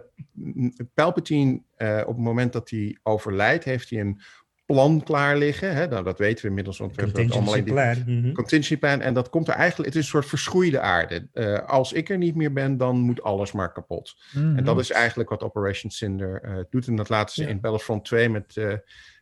[0.93, 4.21] Palpatine eh, op het moment dat hij overlijdt, heeft hij een
[4.65, 5.75] plan klaar liggen.
[5.75, 5.87] Hè?
[5.87, 8.03] Nou, dat weten we inmiddels, want we hebben allemaal in die plan.
[8.05, 8.31] mhm.
[8.33, 9.01] contingency plan.
[9.01, 11.27] En dat komt er eigenlijk, het is een soort verschroeide aarde.
[11.33, 14.15] Eh, als ik er niet meer ben, dan moet alles maar kapot.
[14.33, 14.57] Mhm.
[14.57, 16.87] En dat is eigenlijk wat Operation Cinder eh, doet.
[16.87, 17.47] En dat laten ze Ja.
[17.47, 18.73] in Battlefront 2 met eh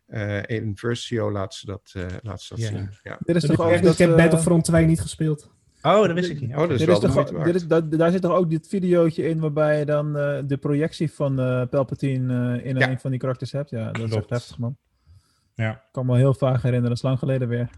[0.07, 2.69] eh in Versio laten ze dat, eh, laten ze dat Ja.
[2.69, 2.89] zien.
[3.03, 3.17] Ja.
[3.19, 5.49] Dit is Ik, toch ook ik heb Battlefront 2 niet gespeeld.
[5.81, 6.49] Oh, dat wist ik niet.
[6.51, 8.67] Oh, dat is Dit wel is toch, dit is, dat, daar zit toch ook dit
[8.67, 12.89] videootje in waarbij je dan eh, de projectie van eh Palpatine in Ja.
[12.89, 13.69] een van die karakters hebt?
[13.69, 14.77] Ja, dat is echt heftig, man.
[15.61, 15.71] Ja.
[15.71, 17.69] Ik kan me heel vaag herinneren, dat is lang geleden weer.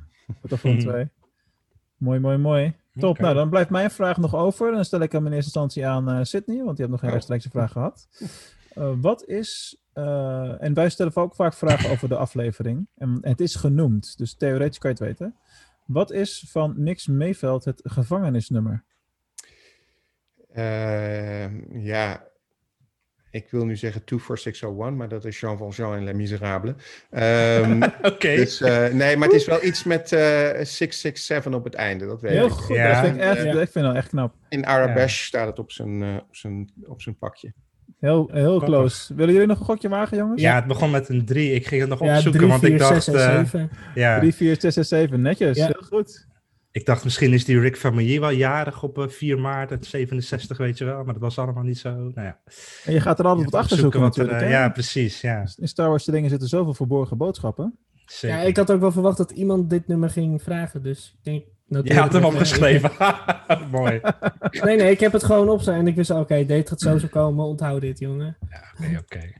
[0.42, 1.10] Battlefront 2.
[1.98, 2.76] Mooi, mooi, mooi.
[3.00, 3.18] Top.
[3.20, 4.72] Nou, dan blijft mijn vraag nog over.
[4.72, 7.08] Dan stel ik hem in eerste instantie aan eh Sydney, want die heeft nog geen
[7.10, 7.14] Oh.
[7.16, 8.08] rechtstreekse vraag gehad.
[8.74, 12.88] Eh, wat is, eh, en wij stellen ook vaak vragen over de aflevering.
[12.96, 15.36] En het is genoemd, dus theoretisch kan je het weten.
[15.86, 18.84] Wat is van Mix Mayveld het gevangenisnummer?
[20.50, 22.24] Eh, ja,
[23.34, 26.74] ik wil nu zeggen 24601, maar dat is Jean Valjean en Les Miserables.
[27.10, 28.36] Ehm, Oké.
[28.36, 32.22] dus, eh, nee, maar het is wel iets met eh 667 op het einde, dat
[32.22, 32.52] weet Heel ik.
[32.52, 32.88] goed, Ja.
[32.94, 33.52] dat vind ik echt, Ja.
[33.62, 34.34] ik vind dat echt knap.
[34.50, 37.54] In Arabesh staat het op zijn, eh, op zijn, op zijn pakje.
[38.00, 39.16] Heel, heel close.
[39.16, 40.42] Willen jullie nog een gokje wagen, jongens?
[40.42, 41.52] Ja, het begon met een 3.
[41.54, 43.08] Ik ging het nog Ja, opzoeken, 3, want 4, ik 6 dacht...
[43.08, 43.70] en eh, 7.
[43.96, 45.22] ja, 3, 4, 6 en 7.
[45.22, 45.66] Netjes, Ja.
[45.66, 46.28] heel goed.
[46.74, 50.58] Ik dacht misschien is die Rick Famillier wel jarig op eh, 4 maart uit 67,
[50.58, 51.04] weet je wel.
[51.04, 51.90] Maar dat was allemaal niet zo.
[51.94, 52.40] Nou ja.
[52.86, 54.42] En je gaat er altijd wat achter zoeken er, natuurlijk.
[54.42, 55.22] eh, ja, precies.
[55.22, 57.78] Ja, In Star Wars dingen zitten zoveel verborgen boodschappen.
[58.06, 58.38] zeker.
[58.38, 61.44] Ja, ik had ook wel verwacht dat iemand dit nummer ging vragen, dus ik denk...
[61.68, 62.92] Je had hem even- opgeschreven.
[63.72, 64.02] Mooi.
[64.64, 66.98] Nee, nee, ik heb het gewoon op zijn en ik wist, oké, dit gaat zo
[66.98, 68.38] zo komen, onthoud dit, jongen.
[68.80, 69.32] Oké, oké.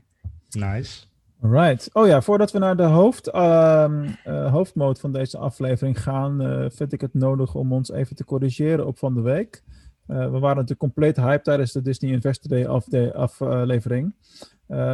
[0.50, 1.04] Nice.
[1.50, 1.90] Right.
[1.92, 6.64] Oh ja, voordat we naar de hoofd, ehm eh, hoofdmoot van deze aflevering gaan, eh,
[6.68, 9.62] vind ik het nodig om ons even te corrigeren op van de week.
[10.06, 14.14] Eh, we waren natuurlijk compleet hype tijdens de Disney Investor Day aflevering.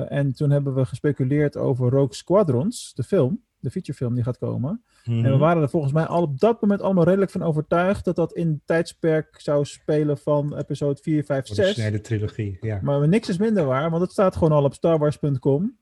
[0.08, 3.42] En toen hebben we gespeculeerd over Rogue Squadrons, de film.
[3.62, 4.82] de featurefilm die gaat komen.
[5.04, 5.24] Mhm.
[5.24, 8.16] En we waren er volgens mij al op dat moment allemaal redelijk van overtuigd dat
[8.16, 11.58] dat in het tijdsperk zou spelen van episode 4, 5, 6.
[11.58, 12.78] Originele trilogie, ja.
[12.82, 15.78] Maar niks is minder waar, want het staat gewoon al op starwars.com.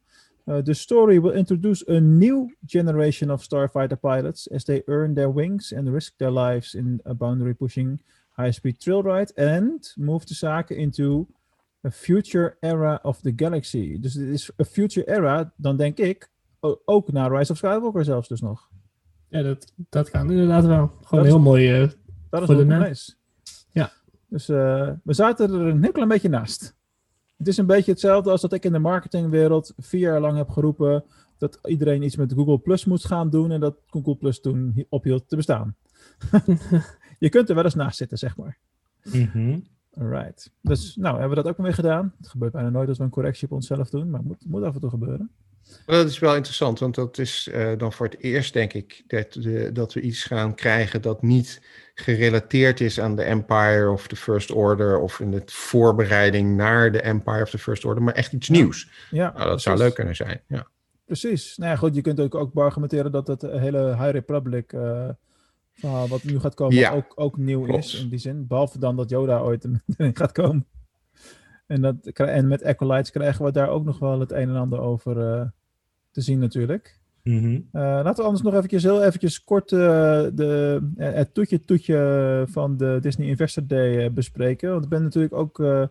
[0.49, 5.33] Uh, the story will introduce a new generation of starfighter pilots as they earn their
[5.33, 8.01] wings and risk their lives in a boundary pushing
[8.37, 11.27] high speed trail ride and move de zaken into
[11.87, 13.99] a future era of the galaxy.
[14.01, 16.29] Dus het is a future era, dan denk ik,
[16.85, 18.69] ook naar Rise of Skywalker zelfs dus nog.
[19.29, 20.93] Ja, dat, dat kan inderdaad wel.
[21.03, 21.73] Gewoon is- heel mooi.
[21.83, 21.89] eh,
[22.31, 23.15] Dat is wel de nice.
[23.71, 23.91] Ja.
[24.29, 26.77] Dus eh, we zaten er een heel klein beetje naast.
[27.39, 30.49] Het is een beetje hetzelfde als dat ik in de marketingwereld vier jaar lang heb
[30.49, 31.05] geroepen
[31.39, 34.85] dat iedereen iets met Google Plus moest gaan doen en dat Google Plus toen hi-
[34.89, 35.77] ophield te bestaan.
[37.19, 38.59] Je kunt er wel eens naast zitten, zeg maar.
[39.13, 39.59] Mhm.
[39.95, 40.53] Alright.
[40.61, 42.15] Dus nou, hebben we dat ook weer gedaan.
[42.19, 44.63] Het gebeurt bijna nooit als we een correctie op onszelf doen, maar het moet, moet
[44.63, 45.31] af en toe gebeuren.
[45.87, 49.33] Dat is wel interessant, want dat is eh, dan voor het eerst, denk ik, dat,
[49.33, 51.63] de, dat we iets gaan krijgen dat niet
[51.95, 57.01] gerelateerd is aan de Empire of the First Order of in de voorbereiding naar de
[57.01, 58.91] Empire of the First Order, maar echt iets nieuws.
[59.11, 60.41] Ja, Nou, dat zou leuk kunnen zijn.
[60.47, 60.67] Ja.
[61.05, 61.57] Precies.
[61.57, 65.09] Nou ja, goed, je kunt ook, ook argumenteren dat het hele High Republic eh,
[65.75, 67.85] verhaal wat nu gaat komen Ja, ook, ook nieuw klopt.
[67.85, 68.47] is in die zin.
[68.47, 69.65] Behalve dan dat Yoda ooit
[69.97, 70.67] erin gaat komen.
[71.67, 74.81] En, dat, en met Acolytes krijgen we daar ook nog wel het een en ander
[74.81, 75.47] over eh,
[76.11, 76.97] te zien natuurlijk.
[77.23, 77.55] Mhm.
[77.73, 79.79] Eh, laten we anders nog eventjes heel eventjes kort eh,
[80.33, 84.71] de, eh, het toetje-toetje van de Disney Investor Day eh, bespreken.
[84.71, 85.83] Want ik ben natuurlijk ook eh,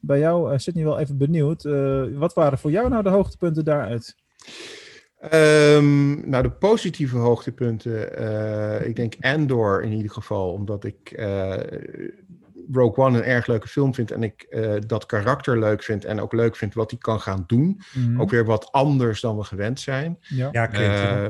[0.00, 1.64] bij jou, Sydney, wel even benieuwd.
[1.64, 4.16] Eh, wat waren voor jou nou de hoogtepunten daaruit?
[5.30, 8.16] Ehm, nou, de positieve hoogtepunten.
[8.16, 11.54] eh, ik denk Andor in ieder geval, omdat ik eh,
[12.72, 16.20] Rogue One een erg leuke film vind en ik eh, dat karakter leuk vind en
[16.20, 17.80] ook leuk vind wat hij kan gaan doen.
[17.94, 18.20] Mhm.
[18.20, 20.18] Ook weer wat anders dan we gewend zijn.
[20.20, 20.48] Ja.
[20.52, 21.26] Ja, klinkt Eh,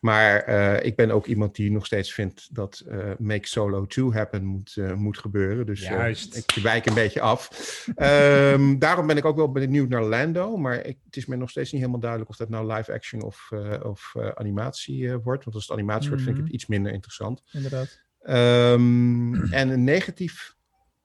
[0.00, 4.10] maar eh, ik ben ook iemand die nog steeds vindt dat eh, Make Solo 2
[4.12, 5.66] happen moet, eh, moet gebeuren.
[5.66, 6.36] Dus Juist.
[6.36, 7.48] ik wijk een beetje af.
[7.94, 10.56] Ehm, daarom ben ik ook wel benieuwd naar Lando.
[10.56, 13.22] Maar ik, het is me nog steeds niet helemaal duidelijk of dat nou live action
[13.22, 15.44] of, eh, of eh, animatie eh, wordt.
[15.44, 16.52] Want als het animatie wordt, vind ik Mhm.
[16.52, 17.42] het iets minder interessant.
[17.52, 18.00] Inderdaad.
[18.22, 20.54] Ehm, en een negatief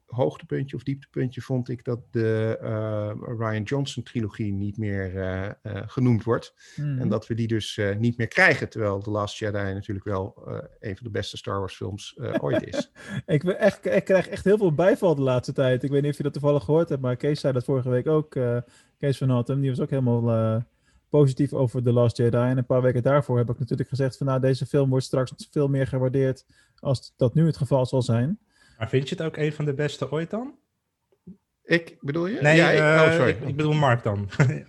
[0.08, 5.54] hoogtepuntje of dieptepuntje vond ik dat de eh, Ryan Johnson trilogie niet meer eh, eh,
[5.86, 6.54] genoemd wordt.
[6.76, 7.00] Mhm.
[7.00, 8.70] En dat we die dus niet meer krijgen.
[8.70, 10.34] Terwijl The Last Jedi natuurlijk wel
[10.80, 12.91] een van de beste Star Wars films ooit is.
[13.26, 15.84] Ik, echt, ik krijg echt heel veel bijval de laatste tijd.
[15.84, 18.08] Ik weet niet of je dat toevallig gehoord hebt, maar Kees zei dat vorige week
[18.08, 18.38] ook.
[18.98, 20.65] Kees van Hattem, die was ook helemaal
[21.10, 22.38] positief over The Last Jedi.
[22.38, 25.48] En een paar weken daarvoor heb ik natuurlijk gezegd van nou, deze film wordt straks
[25.52, 26.46] veel meer gewaardeerd
[26.80, 28.39] als dat nu het geval zal zijn.
[28.77, 30.55] Maar vind je het ook een van de beste ooit dan?
[31.63, 32.41] ik, bedoel je?
[32.41, 33.29] Nee, ja, ik, eh, oh, sorry.
[33.29, 34.29] ik, ik bedoel Mark dan.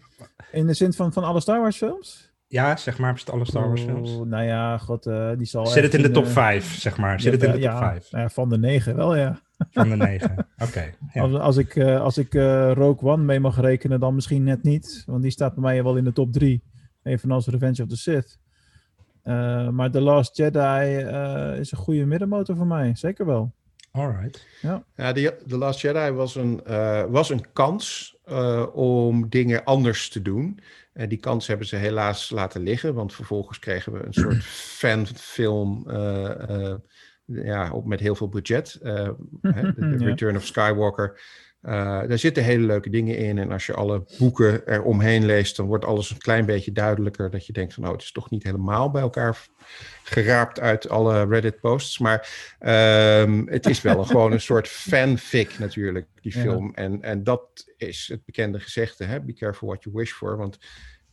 [0.52, 2.32] In de zin van, van alle Star Wars films?
[2.46, 4.10] ja, zeg maar, alle Star Wars films.
[4.24, 7.20] Nou ja, god, eh, die zal Zit het in de top eh, 5, zeg maar?
[7.20, 9.40] Zit het in de top ja, 5 nou ja, van de negen wel, ja.
[9.70, 10.36] van de 9?
[10.66, 10.94] Oké.
[11.12, 11.22] ja.
[11.22, 14.62] Als, als ik, eh, als ik eh, Rogue One mee mag rekenen, dan misschien net
[14.62, 15.02] niet.
[15.06, 16.62] Want die staat bij mij wel in de top 3.
[17.02, 18.38] Evenals Revenge of the Sith.
[19.22, 22.94] Eh, maar The Last Jedi eh, is een goede middenmotor voor mij.
[22.94, 23.54] Zeker wel.
[23.98, 24.46] Alright.
[24.61, 30.08] Ja, The, The Last Jedi was een, eh, was een kans eh, om dingen anders
[30.08, 30.61] te doen.
[30.92, 32.94] En die kans hebben ze helaas laten liggen.
[32.94, 34.44] Want vervolgens kregen we een soort
[34.80, 36.74] fanfilm eh, eh,
[37.24, 38.78] ja, op, met heel veel budget.
[38.82, 39.08] Eh,
[39.42, 40.06] hè, de, de Ja.
[40.06, 41.20] Return of Skywalker.
[41.60, 41.72] Eh,
[42.08, 43.38] daar zitten hele leuke dingen in.
[43.38, 47.30] En als je alle boeken eromheen leest, dan wordt alles een klein beetje duidelijker.
[47.30, 49.46] Dat je denkt van, oh, het is toch niet helemaal bij elkaar
[50.02, 51.98] geraapt uit alle Reddit-posts.
[51.98, 56.40] Maar ehm, het is wel een, gewoon een soort fanfic natuurlijk, die Ja.
[56.40, 56.74] film.
[56.74, 59.20] En, en dat is het bekende gezegde, hè?
[59.20, 60.36] be careful what you wish for.
[60.36, 60.58] Want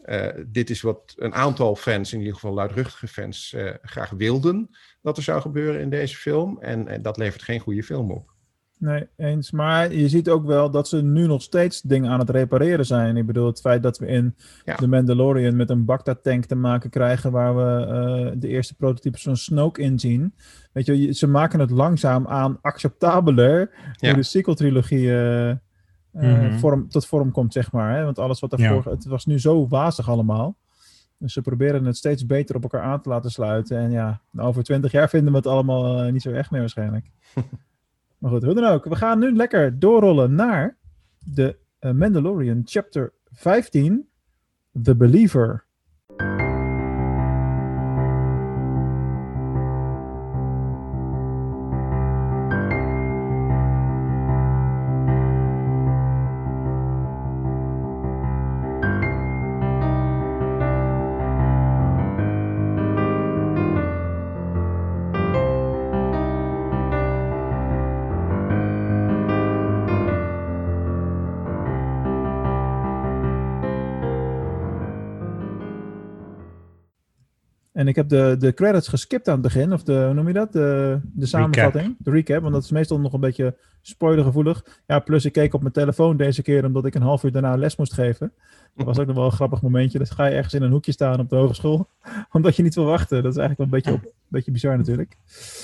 [0.01, 4.69] eh, dit is wat een aantal fans, in ieder geval luidruchtige fans, eh, graag wilden
[5.01, 6.61] dat er zou gebeuren in deze film.
[6.61, 8.33] En, en dat levert geen goede film op.
[8.77, 9.51] Nee, eens.
[9.51, 13.17] Maar je ziet ook wel dat ze nu nog steeds dingen aan het repareren zijn.
[13.17, 14.35] Ik bedoel, het feit dat we in
[14.65, 14.75] Ja.
[14.75, 17.31] The Mandalorian met een Bacta-tank te maken krijgen...
[17.31, 20.33] waar we eh, de eerste prototypes van Snoke in zien.
[20.71, 23.69] Weet je, ze maken het langzaam aan acceptabeler...
[23.95, 24.07] Ja.
[24.09, 25.11] hoe de sequel-trilogie
[26.11, 26.57] Mhm.
[26.57, 27.95] vorm, tot vorm komt, zeg maar.
[27.97, 28.03] Hè?
[28.03, 28.91] Want alles wat daarvoor...
[28.91, 30.57] Het was nu zo wazig allemaal.
[31.17, 33.77] Dus ze proberen het steeds beter op elkaar aan te laten sluiten.
[33.77, 37.05] En ja, over twintig jaar vinden we het allemaal niet zo echt meer waarschijnlijk.
[38.25, 38.85] Maar goed, hoe dan ook.
[38.85, 40.77] We gaan nu lekker doorrollen naar
[41.19, 44.09] de eh, Mandalorian chapter 15,
[44.83, 45.64] The Believer.
[77.95, 80.51] Ik heb de, de credits geskipt aan het begin, of de, hoe noem je dat?
[80.51, 84.65] De, de samenvatting, de recap, want dat is meestal nog een beetje spoilergevoelig.
[84.87, 87.55] Ja, plus ik keek op mijn telefoon deze keer omdat ik een half uur daarna
[87.55, 88.33] les moest geven.
[88.75, 89.97] Dat was ook nog wel een grappig momentje.
[89.97, 91.87] Dus ga je ergens in een hoekje staan op de hogeschool,
[92.31, 93.23] omdat je niet wil wachten.
[93.23, 95.17] Dat is eigenlijk wel een beetje, op, een beetje bizar natuurlijk.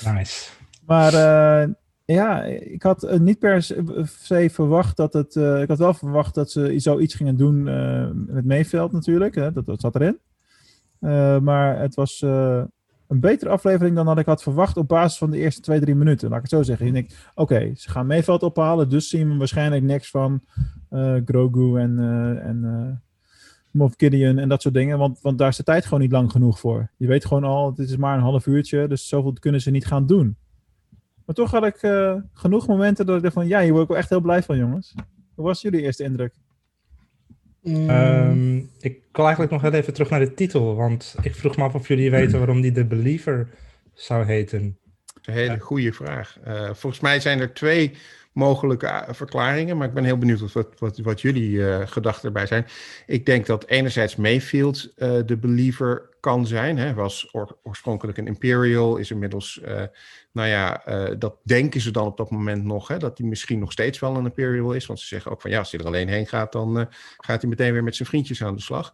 [0.04, 0.50] Nice.
[0.86, 1.72] Maar uh,
[2.04, 5.34] ja, ik had uh, niet per se verwacht dat het.
[5.34, 7.62] Uh, ik had wel verwacht dat ze zoiets gingen doen
[8.26, 9.34] met Mayveld natuurlijk.
[9.34, 10.18] Hè, dat, dat zat erin.
[11.42, 15.38] Maar het was een betere aflevering dan dat ik had verwacht op basis van de
[15.38, 16.28] eerste twee, drie minuten.
[16.28, 16.86] Laat ik het zo zeggen.
[16.86, 20.42] Je denkt, oké, ze gaan Mayveld ophalen, dus zien we waarschijnlijk niks van
[21.24, 21.98] Grogu en,
[22.42, 23.02] en
[23.70, 24.98] Moff Gideon en dat soort dingen.
[24.98, 26.90] Want, want daar is de tijd gewoon niet lang genoeg voor.
[26.96, 29.86] Je weet gewoon al, dit is maar een half uurtje, dus zoveel kunnen ze niet
[29.86, 30.36] gaan doen.
[31.24, 31.78] Maar toch had ik
[32.32, 34.56] genoeg momenten dat ik dacht van, ja, hier word ik wel echt heel blij van,
[34.56, 34.94] jongens.
[35.34, 36.34] Hoe was jullie eerste indruk?
[37.62, 37.90] Mm.
[37.90, 41.74] Um, ik wil eigenlijk nog even terug naar de titel, want ik vroeg me af
[41.74, 43.48] of jullie weten waarom die The Believer
[43.94, 44.76] zou heten.
[45.22, 46.38] Een hele goede vraag.
[46.46, 47.92] Uh, volgens mij zijn er twee
[48.32, 52.66] mogelijke verklaringen, maar ik ben heel benieuwd wat, wat, wat jullie uh, gedachten erbij zijn.
[53.06, 56.78] Ik denk dat enerzijds Mayfield uh, de believer kan zijn.
[56.78, 59.60] Hij was oor, oorspronkelijk een Imperial, is inmiddels,
[60.32, 60.82] nou ja,
[61.18, 64.16] dat denken ze dan op dat moment nog, hè, dat hij misschien nog steeds wel
[64.16, 64.86] een Imperial is.
[64.86, 67.50] Want ze zeggen ook van ja, als hij er alleen heen gaat, dan gaat hij
[67.50, 68.92] meteen weer met zijn vriendjes aan de slag.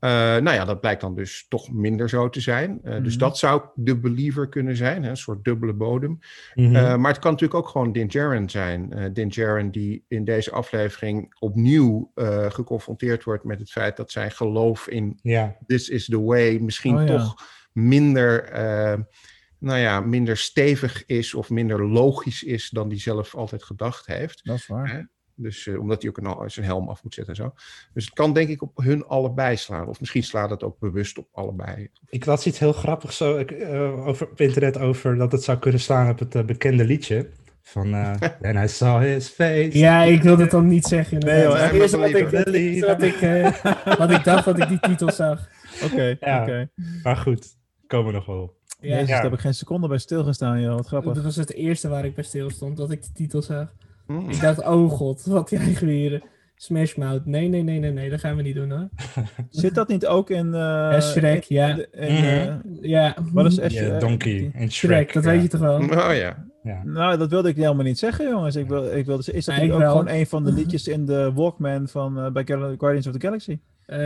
[0.00, 2.70] Uh, nou ja, dat blijkt dan dus toch minder zo te zijn.
[2.70, 3.02] Uh, mm-hmm.
[3.02, 6.18] Dus dat zou de believer kunnen zijn, hè, een soort dubbele bodem.
[6.54, 6.76] Mm-hmm.
[6.76, 9.10] Uh, maar het kan natuurlijk ook gewoon Din Djarin zijn.
[9.12, 12.12] Din Djarin die in deze aflevering opnieuw
[12.48, 15.50] geconfronteerd wordt met het feit dat zijn geloof in yeah.
[15.66, 17.44] this is the way misschien oh, toch ja.
[17.72, 18.50] minder,
[19.58, 24.44] nou ja, minder stevig is of minder logisch is dan die zelf altijd gedacht heeft.
[24.44, 25.08] Dat is waar.
[25.42, 27.52] Dus uh, omdat hij ook een, zijn helm af moet zetten en zo.
[27.94, 29.88] Dus het kan denk ik op hun allebei slaan.
[29.88, 31.88] Of misschien slaat het ook bewust op allebei.
[32.08, 35.80] Ik las iets heel grappigs zo, uh, over, op internet over dat het zou kunnen
[35.80, 37.28] slaan op het uh, bekende liedje.
[37.62, 37.94] Van
[38.48, 39.78] And I saw his face.
[39.78, 41.18] Ja, ik wilde het dan niet zeggen.
[41.18, 45.12] Nee, hoor, het eerste wat ik, wat, ik, wat ik dacht dat ik die titel
[45.12, 45.48] zag.
[45.84, 46.68] Oké, okay, ja, okay.
[47.02, 48.58] Maar goed, komen we nog wel op.
[48.80, 48.88] Ja.
[48.88, 49.14] Jezus, ja.
[49.14, 50.74] daar heb ik geen seconde bij stilgestaan, joh.
[50.74, 51.14] Wat grappig.
[51.14, 53.72] Dat was het eerste waar ik bij stil stond, dat ik de titel zag.
[54.10, 54.30] Mm.
[54.30, 56.22] Ik dacht, oh god, wat krijgen we hier?
[56.56, 57.26] Smash Mouth.
[57.26, 58.88] Nee, nee, nee, nee, nee, dat gaan we niet doen hoor.
[59.50, 60.46] Zit dat niet ook in...
[60.46, 61.76] Uh, Shrek, ja.
[61.92, 63.16] In, uh, ja.
[63.32, 64.70] Wat is Ash, yeah, Donkey en Shrek.
[64.70, 65.30] Shrek dat ja.
[65.30, 65.76] weet je toch wel?
[65.78, 66.46] Oh ja.
[66.62, 66.82] ja.
[66.84, 68.56] Nou, dat wilde ik helemaal niet zeggen, jongens.
[68.56, 69.90] Ik wil, ik wilde, is dat nee, ook wel.
[69.90, 73.58] gewoon een van de liedjes in de Walkman van uh, bij Guardians of the Galaxy?
[73.86, 73.96] Uh,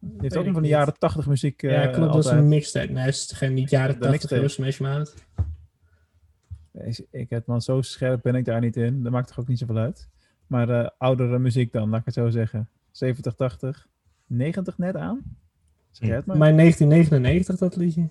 [0.00, 1.60] die heeft ook een van de jaren 80 muziek.
[1.60, 2.12] ja, klopt.
[2.12, 2.92] Dat is een mixtape.
[2.92, 5.14] Nee, het is geen niet jaren 80 euro Smash Mouth.
[7.10, 9.02] Ik heb man, zo scherp ben ik daar niet in.
[9.02, 10.08] Dat maakt toch ook niet zoveel uit.
[10.46, 12.68] Maar uh, oudere muziek dan, laat ik het zo zeggen.
[12.90, 13.88] 70, 80,
[14.26, 15.22] 90 net aan?
[15.90, 16.36] Zeg het maar.
[16.36, 18.08] Maar 1999 dat liedje.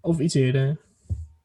[0.00, 0.76] Of iets eerder.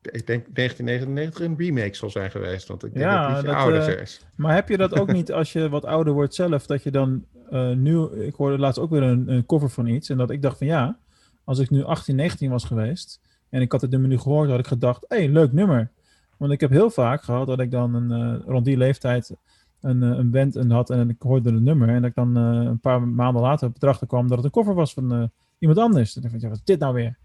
[0.01, 3.55] Ik denk 1999 een remake zal zijn geweest, want ik denk ja, dat het dat,
[3.55, 4.25] ouder uh, is.
[4.35, 7.25] Maar heb je dat ook niet als je wat ouder wordt zelf, dat je dan
[7.51, 8.03] uh, nu...
[8.03, 10.67] Ik hoorde laatst ook weer een, een cover van iets en dat ik dacht van
[10.67, 10.97] ja,
[11.43, 13.19] als ik nu 18, 19 was geweest
[13.51, 15.91] en ik had het nummer nu gehoord, had ik gedacht, hé, hey, leuk nummer.
[16.37, 19.35] Want ik heb heel vaak gehad dat ik dan een, uh, rond die leeftijd
[19.81, 21.89] een, uh, een band en had en ik hoorde het nummer.
[21.89, 24.51] En dat ik dan uh, een paar maanden later op erachter kwam dat het een
[24.51, 26.15] cover was van iemand anders.
[26.15, 27.17] En dan dacht ik, ja, wat is dit nou weer?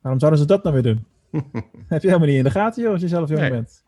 [0.00, 1.04] Waarom zouden ze dat nou weer doen?
[1.88, 3.50] heb je helemaal niet in de gaten, joh, als je zelf jong nee.
[3.50, 3.84] bent.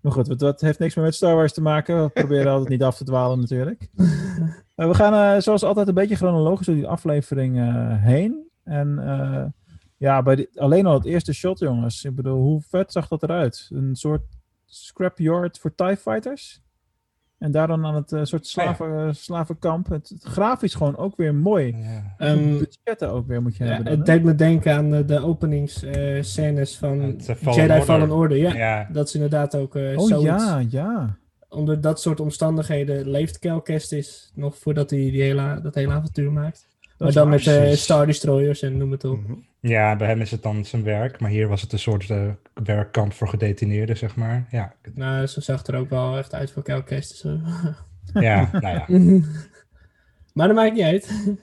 [0.00, 2.02] Maar goed, dat heeft niks meer met Star Wars te maken.
[2.02, 3.88] We proberen altijd niet af te dwalen natuurlijk.
[4.74, 7.56] we gaan zoals altijd een beetje chronologisch door die aflevering
[8.00, 8.48] heen.
[8.64, 8.98] En
[10.00, 12.04] ja, bij alleen al het eerste shot, jongens.
[12.04, 13.68] Ik bedoel, hoe vet zag dat eruit?
[13.72, 14.22] Een soort
[14.66, 16.62] scrapyard voor TIE fighters.
[17.38, 19.12] En daar dan aan het uh, soort slaven, oh, ja.
[19.12, 19.88] slavenkamp.
[19.88, 21.76] Het, het, grafisch gewoon ook weer mooi.
[21.76, 22.30] Ja.
[22.30, 23.88] Um, budgetten ook weer moet je ja, hebben.
[23.88, 28.36] Dan, het deed me denken aan de, de openingsscènes uh, van Jedi Fallen Order.
[28.36, 30.44] Ja, ja, dat is inderdaad ook uh, oh, zoiets.
[30.44, 31.16] ja, ja.
[31.48, 36.32] Onder dat soort omstandigheden leeft Cal Kestis nog voordat hij die hele, dat hele avontuur
[36.32, 36.68] maakt.
[37.00, 39.24] Maar dan met uh, Star Destroyers en noem het op.
[39.26, 39.44] -hmm.
[39.60, 42.28] Ja, bij hem is het dan zijn werk, maar hier was het een soort uh,
[42.64, 44.46] werkkamp voor gedetineerden, zeg maar.
[44.50, 44.74] Ja.
[44.94, 47.16] Nou, zo zag het er ook wel echt uit voor Kelkest.
[47.16, 47.38] Zo.
[48.12, 49.20] Ja, nou ja.
[50.34, 51.34] maar dat maakt niet uit.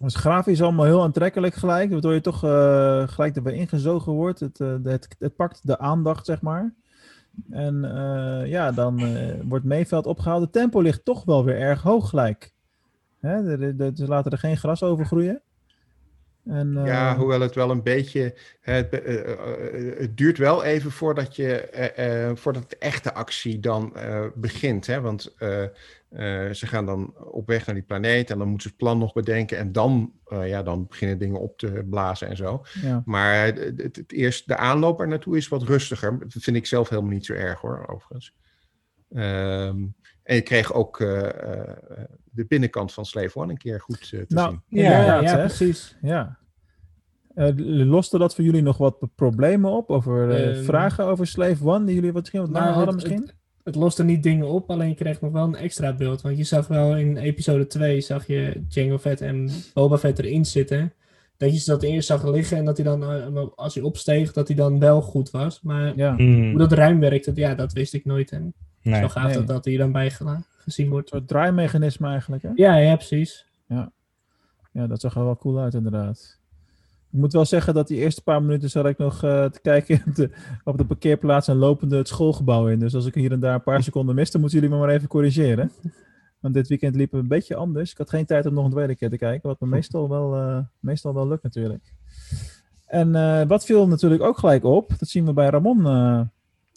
[0.00, 4.40] Dus grafisch allemaal heel aantrekkelijk gelijk, waardoor je toch uh, gelijk erbij ingezogen wordt.
[4.40, 6.74] Het, uh, het, het, pakt de aandacht, zeg maar.
[7.50, 9.02] En uh, ja, dan
[9.48, 10.42] wordt Meeveld opgehaald.
[10.42, 12.52] Het tempo ligt toch wel weer erg hoog gelijk.
[13.20, 13.42] Hè?
[13.94, 15.42] Ze laten er geen gras over groeien.
[16.44, 18.34] En, eh, Ja, hoewel het wel een beetje.
[18.60, 23.60] Het, eh, eh, het duurt wel even voordat, je, eh, eh, voordat de echte actie
[23.60, 24.86] dan eh, begint.
[24.86, 25.00] Hè?
[25.00, 28.68] Want eh, eh, ze gaan dan op weg naar die planeet en dan moeten ze
[28.68, 29.58] het plan nog bedenken.
[29.58, 32.62] En dan, eh, ja, dan beginnen dingen op te blazen en zo.
[32.82, 33.02] ja.
[33.04, 36.18] Maar het, het, het eerst, de aanloop er naartoe is wat rustiger.
[36.18, 38.34] Dat vind ik zelf helemaal niet zo erg hoor, overigens.
[39.14, 39.76] Ehm,
[40.28, 41.18] en je kreeg ook eh,
[41.52, 41.74] eh,
[42.30, 44.80] de binnenkant van Slave One een keer goed eh, te Nou, zien.
[44.82, 45.44] Ja, inderdaad, ja, hè?
[45.44, 45.96] precies.
[46.02, 46.38] Ja.
[47.34, 47.48] Eh,
[47.86, 49.90] loste dat voor jullie nog wat problemen op?
[49.90, 52.94] Over eh, Ehm, vragen over Slave One die jullie wat misschien wat Nou, hadden het-
[52.94, 53.22] misschien?
[53.22, 56.20] Het, het loste niet dingen op, alleen je kreeg nog wel een extra beeld.
[56.20, 60.44] Want je zag wel in episode 2, zag je Jango Fett en Boba Fett erin
[60.44, 60.92] zitten.
[61.36, 64.48] Dat je ze dat eerst zag liggen en dat hij dan, als hij opsteeg, dat
[64.48, 65.60] hij dan wel goed was.
[65.62, 66.16] Maar ja.
[66.16, 68.30] Hmm, hoe dat ruim werkte, ja, dat wist ik nooit.
[68.30, 69.00] En nee.
[69.00, 69.34] zo gaaf Nee.
[69.34, 70.10] dat dat hier dan bij
[70.58, 71.12] gezien wordt.
[71.12, 72.50] Een soort draaimechanisme eigenlijk, hè?
[72.54, 73.46] Ja, ja, precies.
[74.72, 76.38] Ja, dat zag er wel cool uit inderdaad.
[77.12, 80.02] Ik moet wel zeggen dat die eerste paar minuten zat ik nog eh, te kijken
[80.06, 80.30] op de,
[80.64, 82.78] op de parkeerplaats en lopende het schoolgebouw in.
[82.78, 85.08] Dus als ik hier en daar een paar seconden miste, moeten jullie me maar even
[85.08, 85.70] corrigeren.
[86.40, 87.90] Want dit weekend liep het een beetje anders.
[87.90, 90.34] Ik had geen tijd om nog een tweede keer te kijken, wat me meestal wel,
[90.34, 91.92] eh, meestal wel lukt natuurlijk.
[92.86, 96.20] En eh, wat viel natuurlijk ook gelijk op, dat zien we bij Ramon eh,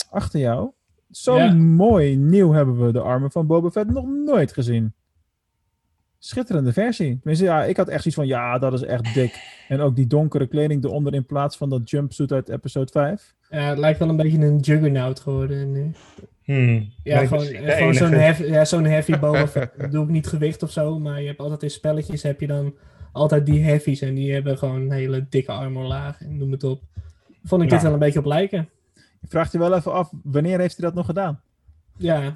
[0.09, 0.71] achter jou.
[1.11, 1.53] Zo Ja.
[1.53, 4.93] mooi nieuw hebben we de armen van Boba Fett nog nooit gezien.
[6.19, 7.17] Schitterende versie.
[7.19, 9.63] Tenminste, ja, ik had echt zoiets van, ja, dat is echt dik.
[9.67, 13.33] En ook die donkere kleding eronder in plaats van dat jumpsuit uit episode 5.
[13.49, 15.91] Ja, het lijkt wel een beetje een juggernaut geworden nu.
[16.43, 16.89] Hmm.
[17.03, 19.79] Ja, gewoon, eh, gewoon zo'n heavy, ja, zo'n heavy Boba Fett.
[19.79, 22.47] Dat doe ik niet gewicht of zo, maar je hebt altijd in spelletjes heb je
[22.47, 22.73] dan
[23.11, 26.81] altijd die heavies en die hebben gewoon een hele dikke armorlaag en noem het op.
[27.43, 27.83] Vond ik dit Nou.
[27.83, 28.69] wel een beetje op lijken.
[29.21, 31.41] Je vraagt je wel even af, wanneer heeft hij dat nog gedaan?
[31.97, 32.35] Ja,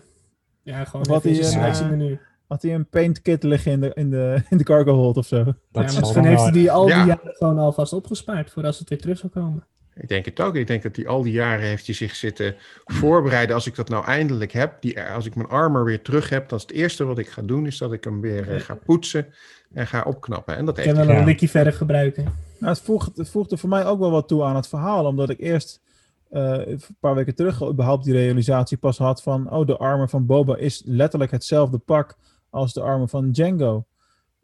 [0.63, 2.19] ja gewoon Wat zijn eh, selectiemenu.
[2.47, 5.25] Had hij een paint kit liggen in de, in de, in de cargo hold of
[5.25, 5.43] zo?
[5.43, 7.05] Dat Ja, maar zal misschien dan heeft hij die al die Ja.
[7.05, 9.65] jaren gewoon alvast opgespaard voordat ze het weer terug zou komen.
[9.93, 10.55] Ik denk het ook.
[10.55, 12.55] Ik denk dat hij al die jaren heeft hij zich zitten
[12.85, 13.55] voorbereiden.
[13.55, 16.57] Als ik dat nou eindelijk heb, die, als ik mijn armor weer terug heb, dan
[16.57, 19.33] is het eerste wat ik ga doen, is dat ik hem weer eh, ga poetsen
[19.73, 20.55] en ga opknappen.
[20.57, 21.07] En dat Ik heeft kan hij.
[21.07, 21.31] wel een Ja.
[21.31, 22.23] likkie verder gebruiken.
[22.59, 25.29] Nou, het, voegt, het voegde voor mij ook wel wat toe aan het verhaal, omdat
[25.29, 25.81] ik eerst
[26.29, 30.57] een paar weken terug überhaupt die realisatie pas had van, oh, de armor van Boba
[30.57, 32.17] is letterlijk hetzelfde pak
[32.49, 33.85] als de armor van Django.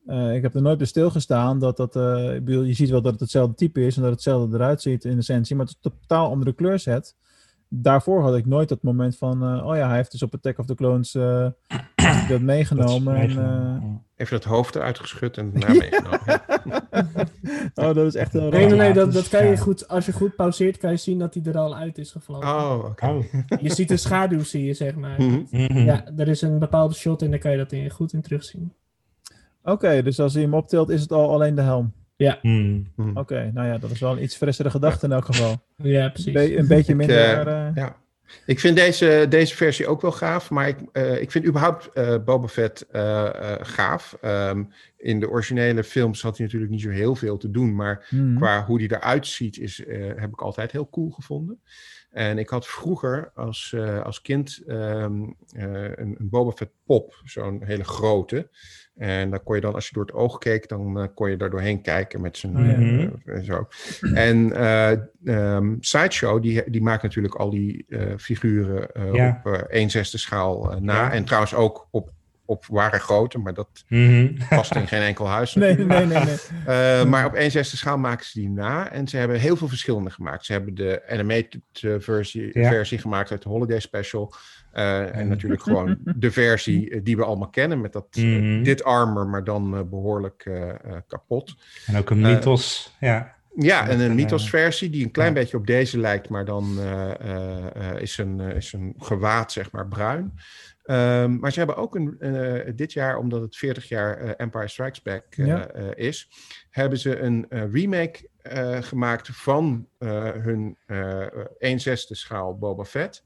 [0.05, 3.01] Eh, ik heb er nooit bij stilgestaan dat dat, eh, ik bedoel, je ziet wel
[3.01, 5.75] dat het hetzelfde type is en dat het hetzelfde eruit ziet in essentie, maar het
[5.75, 7.15] is een totaal andere kleurset.
[7.67, 10.57] Daarvoor had ik nooit dat moment van, eh, oh ja, hij heeft dus op Attack
[10.57, 11.47] of the Clones eh,
[12.29, 13.13] dat meegenomen.
[13.13, 14.05] Dat is en, meegenomen.
[14.21, 16.19] Even het hoofd eruit geschud en daarna meegenomen.
[16.25, 17.05] Ja.
[17.75, 19.57] oh, dat is echt heel Nee, nee, nee, Ja, dat, dat kan je ja.
[19.57, 22.47] goed, als je goed pauzeert, kan je zien dat hij er al uit is gevlogen.
[22.49, 23.05] Oh, oké.
[23.07, 23.23] Oh.
[23.61, 25.21] Je ziet de schaduw, zie je, zeg maar.
[25.21, 25.41] Mhm.
[25.51, 25.77] Mhm.
[25.77, 28.73] Ja, er is een bepaalde shot en daar kan je dat in, goed in terugzien.
[29.63, 31.93] Oké, dus als hij hem optilt, is het al alleen de helm.
[32.41, 32.87] Hmm.
[32.95, 33.17] Mhm.
[33.17, 35.55] Oké, nou ja, dat is wel een iets frissere gedachte in elk geval.
[35.75, 36.33] Ja, precies.
[36.33, 37.47] Be- een beetje minder.
[37.47, 37.95] eh, eh, Ja.
[38.45, 42.15] Ik vind deze, deze versie ook wel gaaf, maar ik, eh, ik vind überhaupt eh
[42.25, 43.29] Boba Fett eh,
[43.61, 44.17] gaaf.
[44.21, 44.63] Ehm,
[44.97, 48.35] in de originele films had hij natuurlijk niet zo heel veel te doen, maar hmm.
[48.35, 49.83] qua hoe hij eruit ziet, is,
[50.15, 51.61] heb ik altijd heel cool gevonden.
[52.11, 57.63] En ik had vroeger als, als kind ehm, eh, een, een Boba Fett pop, zo'n
[57.63, 58.49] hele grote.
[58.97, 61.37] En dan kon je dan, als je door het oog keek, dan eh, kon je
[61.37, 62.55] daar doorheen kijken met zijn
[63.25, 63.67] en zo.
[64.13, 64.91] En eh
[65.25, 69.41] ehm, Sideshow, die, die maakt natuurlijk al die eh, figuren eh, Ja.
[69.43, 70.93] op eh 1 zesde schaal na.
[70.93, 71.11] Ja.
[71.11, 72.09] En trouwens ook op,
[72.45, 74.27] op ware grootte, maar dat Mhm.
[74.49, 75.53] past in geen enkel huis.
[75.61, 76.35] Nee, nee, nee, nee.
[76.65, 78.91] Eh, maar op 1 zesde schaal maken ze die na.
[78.91, 80.45] En ze hebben heel veel verschillende gemaakt.
[80.45, 81.61] Ze hebben de animated
[81.97, 82.69] versie, Ja.
[82.69, 84.33] versie gemaakt uit de Holiday Special.
[84.71, 87.81] Eh, en natuurlijk gewoon de versie eh, die we allemaal kennen.
[87.81, 88.63] Met dat, eh, Mhm.
[88.63, 90.75] dit armor, maar dan eh, behoorlijk eh, eh,
[91.07, 91.55] kapot.
[91.85, 92.95] En ook een mythos.
[92.99, 93.39] ja.
[93.55, 95.39] Ja, en een mythos-versie die een klein ja.
[95.39, 96.77] beetje op deze lijkt, maar dan
[97.99, 100.33] is, een, is een gewaad, zeg maar, bruin.
[100.83, 102.17] Ehm, maar ze hebben ook een,
[102.75, 105.73] dit jaar, omdat het 40 jaar Empire Strikes Back Ja.
[105.95, 106.29] is,
[106.69, 108.29] hebben ze een remake
[108.81, 109.87] gemaakt van
[110.41, 111.25] hun eh
[111.57, 113.23] 1 zesde schaal Boba Fett.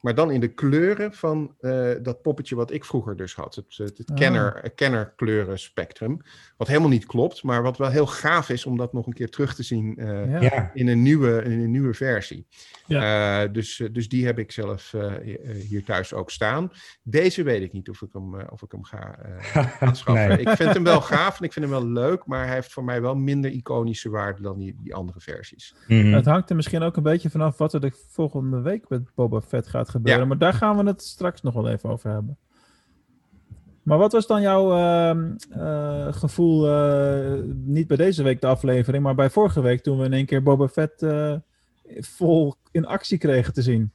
[0.00, 3.54] Maar dan in de kleuren van eh, dat poppetje wat ik vroeger dus had.
[3.54, 4.16] Het, het, het Ah.
[4.16, 6.20] kenner, kennerkleuren spectrum.
[6.56, 9.30] Wat helemaal niet klopt, maar wat wel heel gaaf is om dat nog een keer
[9.30, 10.70] terug te zien eh, Ja.
[10.74, 12.46] In, een nieuwe, in een nieuwe versie.
[12.88, 16.70] Eh, dus, eh, dus die heb ik zelf eh, hi- eh, hier thuis ook staan.
[17.02, 20.28] Deze weet ik niet of ik hem, eh, of ik hem ga eh, aanschaffen.
[20.28, 20.38] Nee.
[20.38, 22.84] Ik vind hem wel gaaf en ik vind hem wel leuk, maar hij heeft voor
[22.84, 25.74] mij wel minder iconische waarde dan die, die andere versies.
[25.86, 26.12] Mhm.
[26.12, 29.40] Het hangt er misschien ook een beetje vanaf wat er de volgende week met Boba
[29.40, 30.22] Fett gaat gebeuren.
[30.22, 30.28] Ja.
[30.28, 32.38] Maar daar gaan we het straks nog wel even over hebben.
[33.82, 39.02] Maar wat was dan jouw ehm, eh, gevoel, eh, niet bij deze week de aflevering,
[39.02, 41.34] maar bij vorige week toen we in één keer Boba Fett eh,
[41.98, 43.92] vol in actie kregen te zien?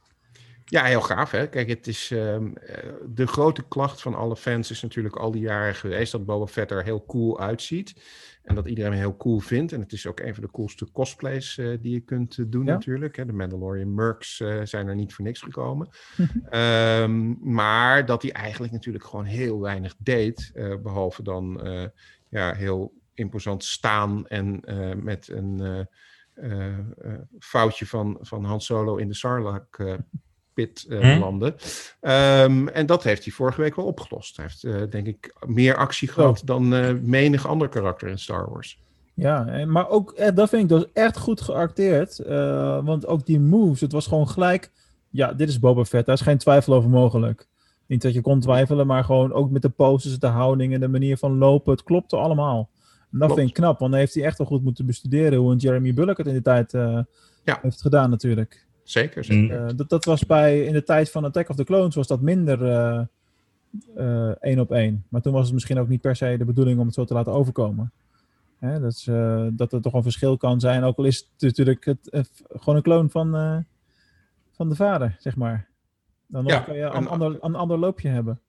[0.64, 1.30] Ja, heel gaaf.
[1.30, 1.48] Hè?
[1.48, 5.42] Kijk, het is ehm, eh, de grote klacht van alle fans is natuurlijk al die
[5.42, 7.94] jaren geweest dat Boba Fett er heel cool uitziet.
[8.44, 9.72] En dat iedereen heel cool vindt.
[9.72, 12.64] En het is ook een van de coolste cosplays eh, die je kunt eh, doen
[12.64, 12.72] Ja.
[12.72, 13.16] natuurlijk.
[13.16, 13.26] Hè?
[13.26, 15.88] De Mandalorian Mercs eh, zijn er niet voor niks gekomen.
[16.50, 20.50] Ehm, maar dat hij eigenlijk natuurlijk gewoon heel weinig deed.
[20.54, 21.60] eh, behalve dan
[22.28, 24.60] ja, heel imposant staan en
[25.04, 25.86] met een
[27.38, 29.98] foutje van, van Han Solo in de Sarlacc
[30.54, 31.20] eh, pit eh, Hm?
[31.20, 31.54] landen.
[32.00, 34.36] Ehm, en dat heeft hij vorige week wel opgelost.
[34.36, 38.50] Hij heeft, eh, denk ik, meer actie gehad dan eh, menig ander karakter in Star
[38.50, 38.78] Wars.
[39.14, 42.16] Ja, en- maar ook, dat vind ik dus echt goed geacteerd.
[42.84, 44.70] want ook die moves, het was gewoon gelijk.
[45.10, 47.46] Ja, dit is Boba Fett, daar is geen twijfel over mogelijk.
[47.86, 50.88] Niet dat je kon twijfelen, maar gewoon ook met de poses, de houding en de
[50.88, 51.72] manier van lopen.
[51.72, 52.68] Het klopte allemaal.
[53.12, 53.34] En dat Klopt.
[53.34, 55.94] vind ik knap, want dan heeft hij echt wel goed moeten bestuderen hoe een Jeremy
[55.94, 56.72] Bullock het in de tijd
[57.44, 57.58] Ja.
[57.62, 58.63] heeft gedaan natuurlijk.
[58.84, 59.60] Zeker, zeker.
[59.60, 59.66] Mm.
[59.68, 62.20] Eh, dat, dat was bij, in de tijd van Attack of the Clones was dat
[62.20, 63.00] minder eh,
[63.96, 65.04] eh, één op één.
[65.08, 67.14] Maar toen was het misschien ook niet per se de bedoeling om het zo te
[67.14, 67.92] laten overkomen.
[68.58, 71.28] Hè, dat, is, eh, dat er toch een verschil kan zijn, ook al is het
[71.38, 73.56] natuurlijk het, gewoon een kloon van, eh,
[74.52, 75.66] van de vader, zeg maar.
[76.26, 78.40] Dan nog Ja, kan je een een- ander, een ander loopje hebben.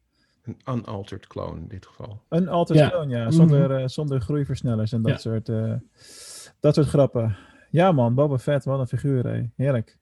[0.44, 2.22] Een unaltered clone in dit geval.
[2.30, 2.90] Een Ja.
[2.90, 3.32] kloon, ja.
[3.32, 3.80] Zonder, Mhm.
[3.80, 5.18] eh, zonder groeiversnellers en dat, Ja.
[5.18, 5.74] soort, eh,
[6.60, 7.36] dat soort grappen.
[7.70, 9.50] Ja man, Boba Fett, wat een figuur, hé.
[9.56, 9.98] Heerlijk.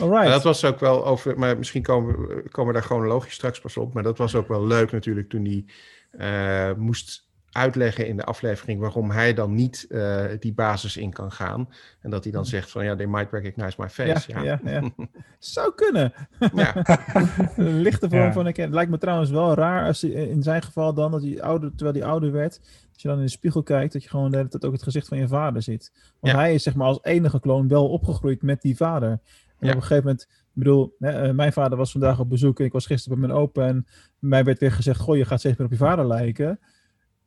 [0.00, 0.28] Alright.
[0.28, 3.94] Dat was ook wel over, maar misschien komen komen we daar chronologisch straks pas op.
[3.94, 5.64] Maar dat was ook wel leuk natuurlijk toen hij
[6.10, 11.32] eh, moest uitleggen in de aflevering waarom hij dan niet eh, die basis in kan
[11.32, 11.68] gaan.
[12.00, 14.32] En dat hij dan zegt van ja, they might recognize my face.
[14.32, 14.90] Ja, Ja, ja, ja.
[15.38, 16.12] Zou kunnen.
[16.54, 16.74] Ja.
[17.56, 18.32] Een lichte vorm Ja.
[18.32, 18.74] van herkenning.
[18.74, 21.98] Lijkt me trouwens wel raar als hij, in zijn geval dan, dat hij ouder, terwijl
[21.98, 22.60] hij ouder werd,
[22.92, 24.82] als je dan in de spiegel kijkt, dat je gewoon de hele tijd ook het
[24.82, 25.92] gezicht van je vader ziet.
[26.20, 26.40] Want Ja.
[26.40, 29.10] hij is zeg maar als enige kloon wel opgegroeid met die vader.
[29.10, 29.20] En
[29.58, 29.68] Ja.
[29.68, 32.64] op een gegeven moment, ik bedoel, hè, eh, mijn vader was vandaag op bezoek en
[32.64, 33.86] ik was gisteren bij mijn opa en
[34.18, 36.60] mij werd weer gezegd, goh, je gaat steeds meer op je vader lijken.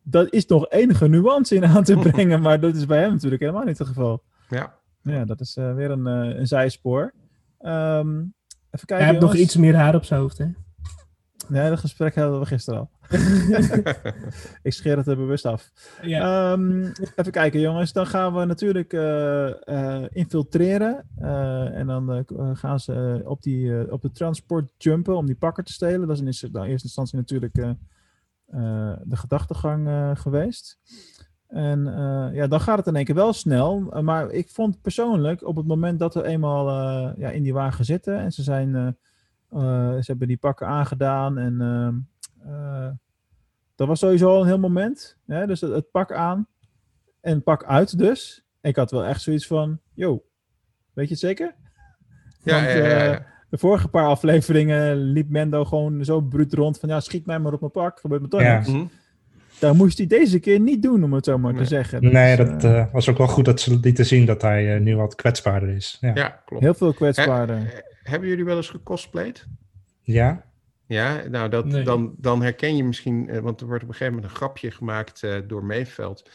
[0.04, 3.42] Dat is nog enige nuance in aan te brengen, maar dat is bij hem natuurlijk
[3.42, 4.24] helemaal niet het geval.
[4.50, 4.82] ja.
[5.02, 7.14] Ja, dat is eh, weer een, eh, een zijspoor.
[7.60, 8.10] Ehm,
[8.72, 8.96] even kijken.
[8.96, 10.46] Hij heeft nog iets meer haar op zijn hoofd, hè?
[11.48, 12.90] Nee, dat gesprek hadden we gisteren al.
[14.62, 15.72] Ik scheer het er bewust af.
[16.02, 16.52] Ja.
[16.52, 16.84] Ehm,
[17.16, 17.94] even kijken, jongens.
[17.94, 21.06] Dan gaan we natuurlijk eh, eh, infiltreren.
[21.18, 25.64] Eh, en dan gaan ze op, die, eh, op de transport jumpen om die pakker
[25.64, 26.08] te stelen.
[26.08, 27.76] Dat is in eerste, nou, in eerste instantie natuurlijk
[29.04, 30.80] de gedachtegang eh, geweest.
[31.48, 33.92] En eh, ja, dan gaat het in één keer wel snel.
[33.92, 37.54] Eh, maar ik vond persoonlijk, op het moment dat we eenmaal eh, ja, in die
[37.54, 38.76] wagen zitten en ze zijn...
[38.76, 38.88] eh,
[39.50, 41.62] eh, ze hebben die pakken aangedaan en
[42.46, 42.90] eh,
[43.76, 45.18] dat was sowieso al een heel moment.
[45.26, 45.48] Hè?
[45.48, 46.48] Dus het, het pak aan
[47.22, 48.46] en pak uit dus.
[48.62, 50.24] Ik had wel echt zoiets van, yo,
[50.94, 51.56] weet je het zeker?
[52.44, 53.33] Ja, Want, ja, ja, eh, ja.
[53.54, 57.54] De vorige paar afleveringen liep Mendo gewoon zo bruut rond van, ja, schiet mij maar
[57.54, 58.56] op mijn pak, gebeurt me toch Ja.
[58.58, 58.68] niks.
[58.68, 58.86] Mhm.
[59.60, 62.12] Daar moest hij deze keer niet doen, om het zo maar te zeggen.
[62.12, 64.76] Nee, is, dat eh, eh, was ook wel goed dat ze lieten zien dat hij
[64.76, 65.98] eh, nu wat kwetsbaarder is.
[66.02, 66.12] Ja.
[66.14, 66.64] ja, klopt.
[66.64, 67.84] heel veel kwetsbaarder.
[68.04, 69.48] Hebben jullie wel eens gecosplayed?
[70.02, 70.46] Ja?
[70.88, 71.84] Ja, nou dat, Nee.
[71.84, 75.24] dan, dan herken je misschien, want er wordt op een gegeven moment een grapje gemaakt
[75.24, 76.30] eh, door Meeveld.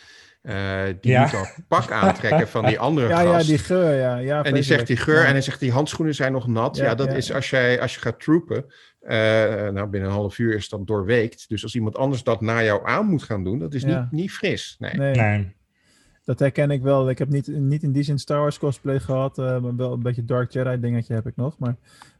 [0.48, 1.22] Eh, die Ja.
[1.22, 3.46] moet al pak aantrekken van die andere Ja, ja, gast.
[3.48, 4.16] die geur, ja.
[4.16, 5.24] ja en die zegt die geur Ja.
[5.24, 6.76] en hij zegt die handschoenen zijn nog nat.
[6.76, 7.34] Ja, Ja, dat ja, is ja.
[7.34, 8.64] als, jij, als je gaat troopen.
[9.00, 9.16] eh,
[9.68, 11.48] nou, binnen een half uur is dat doorweekt.
[11.48, 14.00] Dus als iemand anders dat na jou aan moet gaan doen, dat is Ja.
[14.00, 14.76] niet, niet fris.
[14.78, 14.94] Nee.
[14.94, 15.56] Nee, Nee.
[16.24, 17.10] dat herken ik wel.
[17.10, 20.02] Ik heb niet, niet in die zin Star Wars cosplay gehad, eh, maar wel een
[20.02, 21.58] beetje Dark Jedi dingetje heb ik nog.
[21.58, 21.76] Maar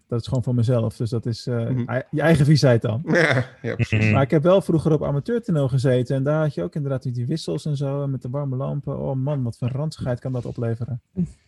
[0.08, 0.96] dat is gewoon voor mezelf.
[0.96, 2.00] Dus dat is eh, Mhm.
[2.10, 3.02] je eigen viesheid dan.
[3.12, 4.04] Ja, ja, precies.
[4.04, 4.12] Mhm.
[4.12, 6.16] Maar ik heb wel vroeger op amateurtoneel gezeten.
[6.16, 8.02] En daar had je ook inderdaad die, die wissels en zo.
[8.02, 8.98] En met de warme lampen.
[8.98, 11.00] Oh man, wat voor ranzigheid kan dat opleveren.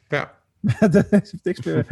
[0.08, 0.30] Ja,
[0.90, 1.86] dat, is niks meer.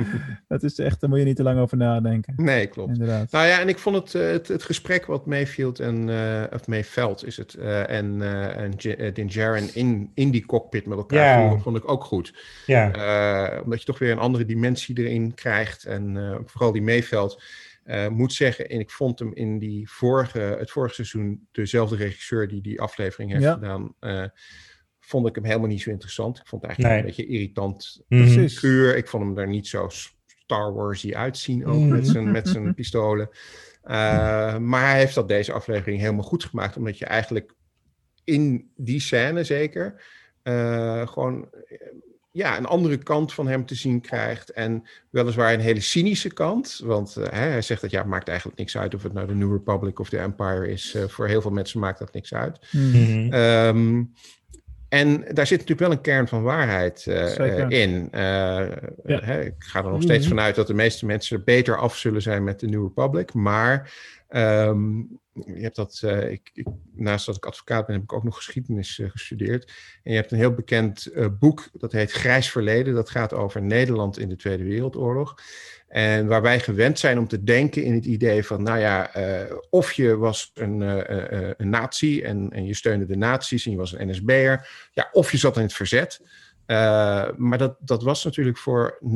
[0.48, 2.34] dat is echt, daar moet je niet te lang over nadenken.
[2.36, 2.92] nee, klopt.
[2.92, 3.30] Inderdaad.
[3.30, 6.66] Nou ja, en ik vond het, eh, het, het gesprek wat Mayfield en, eh of
[6.66, 10.98] Mayveld is het, eh, en, eh en J- Din Djarin in, in die cockpit met
[10.98, 11.40] elkaar Ja.
[11.40, 12.34] voeren, vond ik ook goed.
[12.66, 12.92] Ja.
[12.92, 15.84] Eh, omdat je toch weer een andere dimensie erin krijgt.
[15.84, 17.42] En eh, vooral die Mayveld
[17.84, 22.48] eh, moet zeggen, en ik vond hem in die vorige, het vorige seizoen dezelfde regisseur
[22.48, 23.52] die die aflevering heeft Ja.
[23.52, 24.24] gedaan, eh,
[25.08, 26.38] vond ik hem helemaal niet zo interessant.
[26.38, 27.10] Ik vond het eigenlijk Nee.
[27.12, 28.96] een beetje irritant figuur.
[28.96, 31.88] Ik vond hem daar niet zo Star Warsy uitzien, ook Mhm.
[31.88, 33.28] met, zijn, met zijn pistolen.
[33.84, 37.54] Uh, maar hij heeft dat deze aflevering helemaal goed gemaakt, omdat je eigenlijk
[38.24, 40.02] in die scène zeker
[40.44, 41.48] uh, gewoon
[42.30, 44.50] ja, een andere kant van hem te zien krijgt.
[44.50, 46.80] En weliswaar een hele cynische kant.
[46.84, 49.34] Want uh, hij zegt dat ja, het maakt eigenlijk niks uit of het nou de
[49.34, 50.94] New Republic of de Empire is.
[50.94, 52.58] Uh, voor heel veel mensen maakt dat niks uit.
[52.70, 53.32] Hmm.
[53.32, 54.12] Um,
[54.88, 58.08] en daar zit natuurlijk wel een kern van waarheid uh, in.
[58.12, 58.80] ja.
[59.04, 60.34] hè, ik ga er nog steeds Mhm.
[60.36, 63.34] vanuit dat de meeste mensen beter af zullen zijn met de New Republic.
[63.34, 63.92] Maar
[64.30, 68.24] um, je hebt dat, uh, ik, ik, naast dat ik advocaat ben, heb ik ook
[68.24, 69.72] nog geschiedenis gestudeerd.
[70.02, 72.94] En je hebt een heel bekend boek, dat heet Grijs Verleden.
[72.94, 75.34] Dat gaat over Nederland in de Tweede Wereldoorlog.
[75.88, 79.10] En waar wij gewend zijn om te denken in het idee van, nou ja,
[79.70, 80.80] of je was een,
[81.60, 84.68] een nazi en, en je steunde de nazi's en je was een NSB'er.
[84.92, 86.20] Ja, of je zat in het verzet.
[86.70, 89.06] Uh, maar dat, dat was natuurlijk voor 90%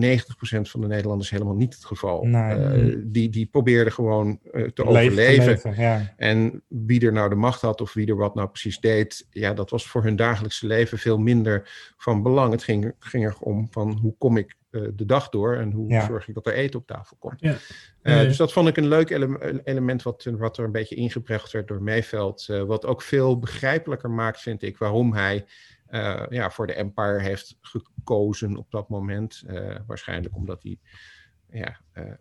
[0.63, 2.25] van de Nederlanders helemaal niet het geval.
[2.25, 2.59] Nee.
[2.59, 5.45] Uh, die, die probeerden gewoon uh, te overleven.
[5.45, 6.15] Leven, ja.
[6.17, 9.53] En wie er nou de macht had of wie er wat nou precies deed, ja,
[9.55, 12.53] dat was voor hun dagelijkse leven veel minder van belang.
[12.53, 16.07] Het ging, ging er om van hoe kom ik de dag door en hoe Ja.
[16.07, 17.41] zorg ik dat er eten op tafel komt.
[17.41, 17.51] Ja.
[18.03, 18.27] Uh, Eh.
[18.27, 21.69] dus dat vond ik een leuk ele element wat, wat er een beetje ingebracht werd
[21.69, 22.47] door Meeveld.
[22.51, 25.45] Uh, wat ook veel begrijpelijker maakt, vind ik, waarom hij
[25.91, 29.43] uh, ja, voor de Empire heeft gekozen op dat moment.
[29.47, 30.79] Uh, waarschijnlijk omdat hij
[31.51, 32.13] ja, uh,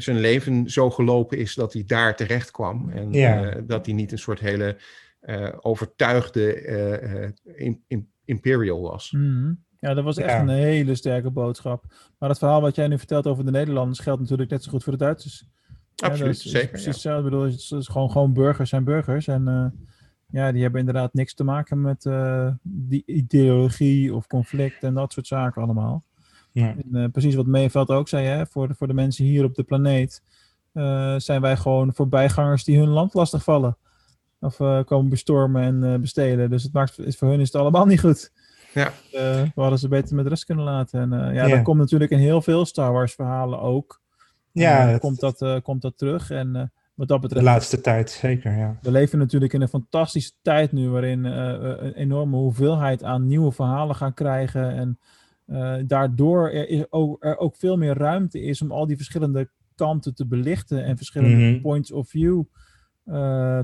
[0.00, 2.90] zijn leven zo gelopen is dat hij daar terecht kwam.
[2.90, 3.50] En Ja.
[3.60, 4.76] dat hij niet een soort hele
[5.60, 6.54] overtuigde
[7.44, 9.10] in, in, imperial was.
[9.10, 9.64] Mm.
[9.80, 10.40] Ja, dat was echt Ja.
[10.40, 11.84] een hele sterke boodschap.
[12.18, 14.84] Maar het verhaal wat jij nu vertelt over de Nederlanders geldt natuurlijk net zo goed
[14.84, 15.44] voor de Duitsers.
[15.96, 16.68] Absoluut, ja, dat is, zeker.
[16.68, 16.90] Precies ja.
[16.90, 17.24] hetzelfde.
[17.24, 19.26] Ik bedoel, het is, gewoon, gewoon burgers zijn burgers.
[19.26, 19.66] En uh,
[20.26, 25.12] ja, die hebben inderdaad niks te maken met uh, die ideologie of conflict en dat
[25.12, 26.04] soort zaken allemaal.
[26.52, 26.68] Ja.
[26.68, 29.54] En, uh, precies wat Meeveld ook zei, hè, voor, de, voor de mensen hier op
[29.54, 30.22] de planeet
[30.74, 33.76] uh, zijn wij gewoon voorbijgangers die hun land lastigvallen.
[34.40, 36.50] Of uh, komen bestormen en uh, bestelen.
[36.50, 38.32] Dus het maakt, is, voor hun is het allemaal niet goed.
[38.74, 38.86] Ja.
[38.86, 38.92] Uh,
[39.54, 41.00] we hadden ze beter met rust kunnen laten.
[41.00, 41.54] En uh, ja, Ja.
[41.54, 44.00] dat komt natuurlijk in heel veel Star Wars verhalen ook.
[44.52, 46.30] Ja, Uh, het- komt, dat, komt dat terug.
[46.30, 48.76] En wat dat de betreft, laatste tijd zeker, ja.
[48.82, 53.52] we leven natuurlijk in een fantastische tijd nu, waarin uh, een enorme hoeveelheid aan nieuwe
[53.52, 54.70] verhalen gaan krijgen.
[54.70, 54.98] En
[55.86, 60.14] daardoor er, is ook, er ook veel meer ruimte is om al die verschillende kanten
[60.14, 61.60] te belichten en verschillende Mhm.
[61.60, 62.42] points of view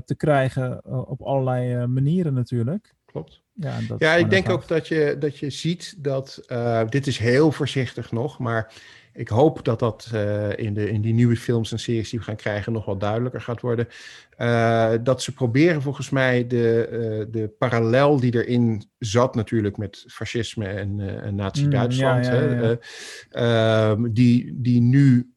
[0.05, 2.95] te krijgen op allerlei manieren natuurlijk.
[3.05, 3.41] Klopt.
[3.59, 7.51] Ja, dat ik denk ook dat je, dat je ziet dat, uh, dit is heel
[7.51, 8.73] voorzichtig nog, maar
[9.13, 12.25] ik hoop dat dat uh, in, de, in die nieuwe films en series die we
[12.25, 13.87] gaan krijgen nog wat duidelijker gaat worden.
[14.37, 20.03] Uh, dat ze proberen volgens mij de, uh, de parallel die erin zat natuurlijk met
[20.07, 22.77] fascisme en, en nazi-Duitsland, Mm, ja, ja, ja, ja.
[23.29, 25.31] hè, uh, die, die nu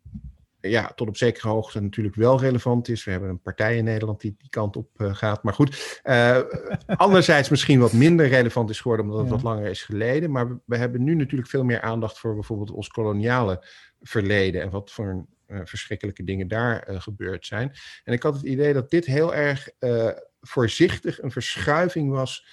[0.60, 3.04] ja, tot op zekere hoogte natuurlijk wel relevant is.
[3.04, 5.42] We hebben een partij in Nederland die die kant op uh, gaat.
[5.42, 6.38] Maar goed, uh,
[6.86, 9.34] anderzijds misschien wat minder relevant is geworden omdat het Ja.
[9.34, 10.30] wat langer is geleden.
[10.30, 13.64] Maar we, we hebben nu natuurlijk veel meer aandacht voor bijvoorbeeld ons koloniale
[14.00, 17.72] verleden en wat voor uh, verschrikkelijke dingen daar gebeurd zijn.
[18.04, 19.68] En ik had het idee dat dit heel erg
[20.40, 22.46] voorzichtig een verschuiving was.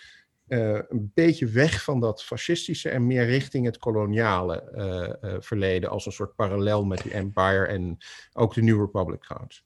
[0.47, 5.89] Uh, een beetje weg van dat fascistische en meer richting het koloniale uh, uh, verleden
[5.89, 7.97] als een soort parallel met die Empire en
[8.33, 9.65] ook de New Republic trouwens.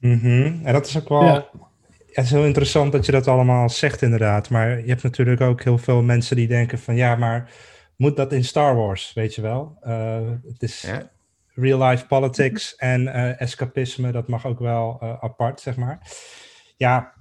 [0.00, 0.60] Mm -hmm.
[0.64, 1.24] En dat is ook wel.
[1.24, 1.50] Ja.
[2.12, 4.50] Het is heel interessant dat je dat allemaal zegt, inderdaad.
[4.50, 7.52] Maar je hebt natuurlijk ook heel veel mensen die denken: van ja, maar
[7.96, 9.12] moet dat in Star Wars?
[9.12, 9.78] Weet je wel?
[9.82, 11.10] Uh, het is Ja.
[11.54, 15.98] real life politics en uh, escapisme, dat mag ook wel uh, apart, zeg maar.
[16.76, 17.13] Ja,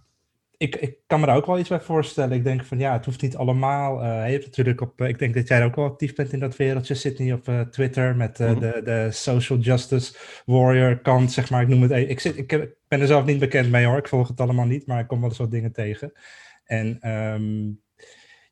[0.57, 2.37] ik, ik kan me daar ook wel iets bij voorstellen.
[2.37, 4.03] Ik denk van ja, het hoeft niet allemaal.
[4.03, 6.39] Uh, je hebt natuurlijk op, uh, ik denk dat jij ook wel actief bent in
[6.39, 8.59] dat wereldje, Sydney, op uh, Twitter met Mhm.
[8.59, 10.13] de, de social justice
[10.45, 11.61] warrior kant, zeg maar.
[11.61, 11.91] Ik noem het.
[11.91, 13.97] even- Ik, zit, ik, heb- ik ben er zelf niet bekend mee hoor.
[13.97, 16.11] Ik volg het allemaal niet, maar ik kom wel eens wat dingen tegen.
[16.63, 17.71] En ehm,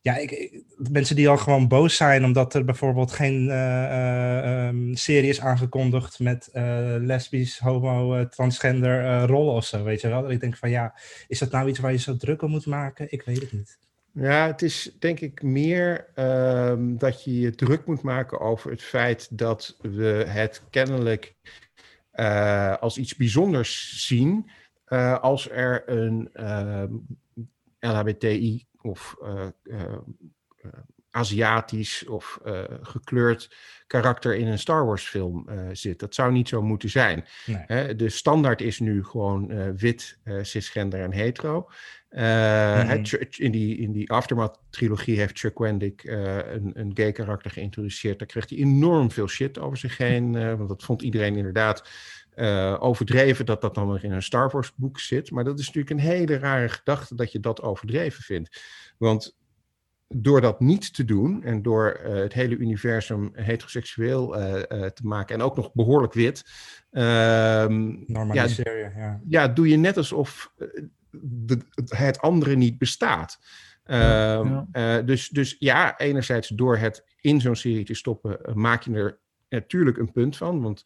[0.02, 0.28] ja,
[0.76, 5.40] mensen die al gewoon boos zijn omdat er bijvoorbeeld geen eh, eh, ehm, serie is
[5.40, 10.30] aangekondigd met eh, lesbisch, homo, transgender rollen of zo, weet je wel.
[10.30, 10.94] Ik denk van ja,
[11.28, 13.12] is dat nou iets waar je zo druk om moet maken?
[13.12, 13.78] Ik weet het niet.
[14.12, 18.82] Ja, het is denk ik meer ehm, dat je je druk moet maken over het
[18.82, 21.34] feit dat we het kennelijk
[22.80, 24.50] als iets bijzonders zien
[25.20, 26.92] als er een ehm,
[27.80, 29.82] LHBTI of eh, eh,
[30.62, 30.70] eh,
[31.14, 32.40] Aziatisch of
[32.82, 33.54] gekleurd
[33.86, 35.98] karakter in een Star Wars film zit.
[35.98, 37.24] Dat zou niet zo moeten zijn.
[37.46, 37.96] Nee.
[37.96, 41.68] De standaard is nu gewoon wit, cisgender en hetero.
[42.10, 43.04] Mhm.
[43.36, 48.18] in, die, in die Aftermath-trilogie heeft Chuck Wendig eh, een, een gay karakter geïntroduceerd.
[48.18, 50.56] Daar kreeg hij enorm veel shit over zich heen.
[50.56, 51.88] want dat vond iedereen inderdaad
[52.34, 55.30] eh, overdreven dat dat dan nog in een Star Wars-boek zit.
[55.30, 58.62] Maar dat is natuurlijk een hele rare gedachte dat je dat overdreven vindt.
[58.98, 59.36] Want
[60.14, 65.06] door dat niet te doen en door eh, het hele universum heteroseksueel eh, eh, te
[65.06, 66.44] maken en ook nog behoorlijk wit,
[66.90, 69.20] ehm, ja, Normaliseren, ja.
[69.28, 70.52] ja, doe je net alsof
[71.20, 73.38] de, het andere niet bestaat.
[73.84, 74.66] Ehm, Ja.
[74.72, 79.18] eh, dus, dus ja, enerzijds door het in zo'n serie te stoppen, maak je er
[79.48, 80.62] natuurlijk een punt van.
[80.62, 80.84] Want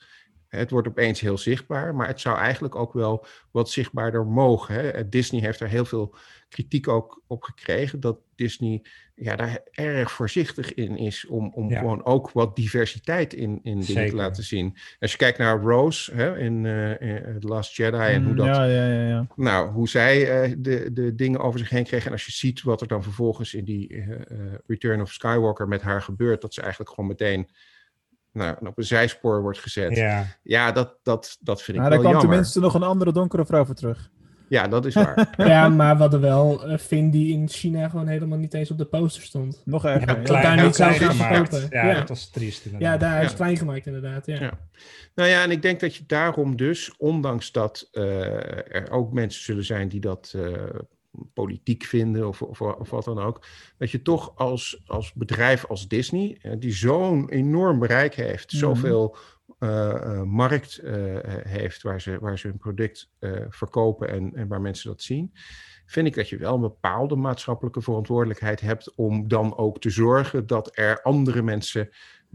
[0.49, 1.95] het wordt opeens heel zichtbaar.
[1.95, 4.75] Maar het zou eigenlijk ook wel wat zichtbaarder mogen.
[4.75, 4.89] Hè?
[4.89, 6.15] Eh, Disney heeft er heel veel
[6.49, 8.01] kritiek ook op gekregen.
[8.01, 8.83] Dat Disney
[9.15, 11.79] ja, daar erg voorzichtig in is om, om Ja.
[11.79, 14.77] gewoon ook wat diversiteit in, in dingen te laten zien.
[15.01, 18.37] Als je kijkt naar Rose hè, in, eh, in The Last Jedi en hoe Mm,
[18.37, 19.09] dat Ja, ja, ja.
[19.09, 19.27] ja.
[19.37, 22.07] nou, hoe zij eh, de, de dingen over zich heen kreeg.
[22.07, 24.21] En als je ziet wat er dan vervolgens in die eh, eh,
[24.67, 27.49] Return of Skywalker met haar gebeurt, dat ze eigenlijk gewoon meteen
[28.37, 29.97] nou, op een zijspoor wordt gezet.
[29.97, 32.29] Ja, Ja, dat, dat, dat vind ik Nou, daar wel kwam jammer.
[32.29, 34.11] tenminste nog een andere donkere vrouw voor terug.
[34.49, 35.35] Ja, dat is waar.
[35.37, 38.79] Ja, maar we hadden wel eh Finn die in China gewoon helemaal niet eens op
[38.79, 39.63] de poster stond.
[39.65, 40.09] Nog erger.
[40.09, 40.15] ja.
[40.15, 41.67] klein, daar niet zou klein gaan gemaakt.
[41.71, 41.95] Ja, Ja.
[41.95, 43.01] dat was triest inderdaad.
[43.01, 44.27] Ja, daar is klein gemaakt inderdaad.
[44.27, 44.41] Ja.
[44.41, 44.59] Ja.
[45.15, 49.43] nou ja, en ik denk dat je daarom dus, ondanks dat eh, er ook mensen
[49.43, 50.53] zullen zijn die dat eh,
[51.35, 53.45] politiek vinden of, of, of wat dan ook,
[53.79, 58.61] dat je toch als, als bedrijf als Disney, die zo'n enorm bereik heeft, Mhm.
[58.61, 59.17] zoveel
[59.59, 60.95] eh, eh, markt eh,
[61.43, 63.11] heeft waar ze, waar ze hun product
[63.49, 65.33] verkopen en, en waar mensen dat zien,
[65.87, 70.47] vind ik dat je wel een bepaalde maatschappelijke verantwoordelijkheid hebt om dan ook te zorgen
[70.47, 71.89] dat er andere mensen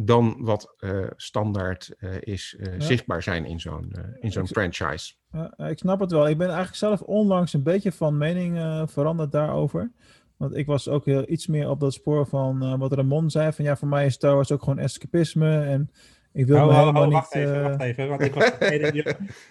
[0.05, 2.79] dan wat eh, standaard eh, is, eh, Ja.
[2.79, 5.13] zichtbaar zijn in zo'n in zo'n franchise.
[5.57, 6.27] Ik snap het wel.
[6.27, 9.91] Ik ben eigenlijk zelf onlangs een beetje van mening veranderd daarover.
[10.37, 13.51] Want ik was ook heel, iets meer op dat spoor van wat Ramon zei.
[13.51, 15.61] Van ja, voor mij is Star Wars ook gewoon escapisme.
[15.61, 15.91] En
[16.33, 17.13] ik wil Oh, oh, helemaal oh, niet...
[17.17, 19.03] wacht even, eh, wacht even, want ik was die...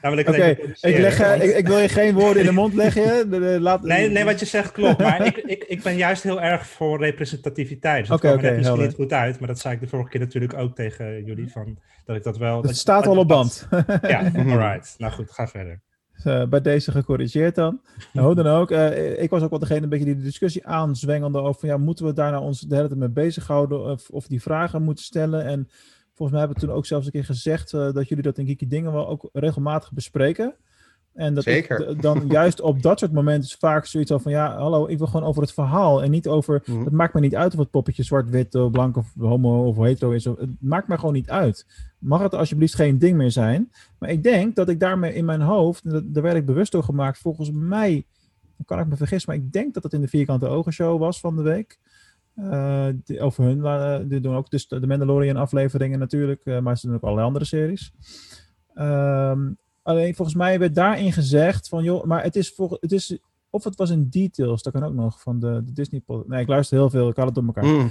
[0.02, 2.14] Nou wil ik Oké, het even ik, leg, eh, want- ik, ik wil je geen
[2.14, 3.30] woorden in de mond leggen.
[3.30, 6.22] De- de- laat, Nee, nee, wat je zegt klopt, maar ik, ik, ik ben juist
[6.22, 7.98] heel erg voor representativiteit.
[8.00, 10.08] Dus dat er oké, net misschien niet goed uit, maar dat zei ik de vorige
[10.10, 12.56] keer natuurlijk ook tegen jullie, van, dat ik dat wel...
[12.56, 13.68] Het dat- staat dat- al op dat- band.
[14.02, 14.94] Ja, alright.
[14.98, 15.80] Nou goed, ga verder.
[16.24, 17.80] Eh, bij deze gecorrigeerd dan.
[18.12, 18.70] Nou, hoe dan ook.
[18.70, 21.66] eh, ik was ook wel degene een beetje die de discussie aanzwengelde over...
[21.68, 24.82] Ja, moeten we daar nou ons de hele tijd mee bezighouden of, of die vragen
[24.82, 25.44] moeten stellen?
[25.44, 25.68] En
[26.20, 27.72] volgens mij hebben we toen ook zelfs een keer gezegd...
[27.72, 30.54] eh, dat jullie dat in Geeky Dingen wel ook regelmatig bespreken.
[31.14, 32.00] En dat Zeker.
[32.00, 34.32] dan juist op dat soort momenten is vaak zoiets al van...
[34.32, 36.62] Ja, hallo, ik wil gewoon over het verhaal en niet over...
[36.66, 36.84] Mhm.
[36.84, 39.76] Het maakt me niet uit of het poppetje zwart, wit, eh, blank of homo of
[39.76, 40.24] hetero is.
[40.24, 41.66] Het maakt me gewoon niet uit.
[41.98, 43.72] Mag het alsjeblieft geen ding meer zijn?
[43.98, 46.84] Maar ik denk dat ik daarmee in mijn hoofd, dat- daar werd ik bewust door
[46.84, 47.92] gemaakt, volgens mij,
[48.56, 50.98] dan kan ik me vergissen, maar ik denk dat het in de Vierkante Ogen show
[51.00, 51.78] was van de week.
[52.43, 56.86] Eh, die, over hun, die doen ook dus de Mandalorian afleveringen natuurlijk, eh, maar ze
[56.86, 57.93] doen ook allerlei andere series.
[58.74, 59.51] Ehm,
[59.82, 63.18] alleen volgens mij werd daarin gezegd van, joh, maar het is, voor, het is
[63.51, 66.03] of het was in details, dat kan ook nog, van de, de Disney...
[66.26, 67.64] Nee, ik luister heel veel, ik had het door elkaar.
[67.64, 67.91] Mm.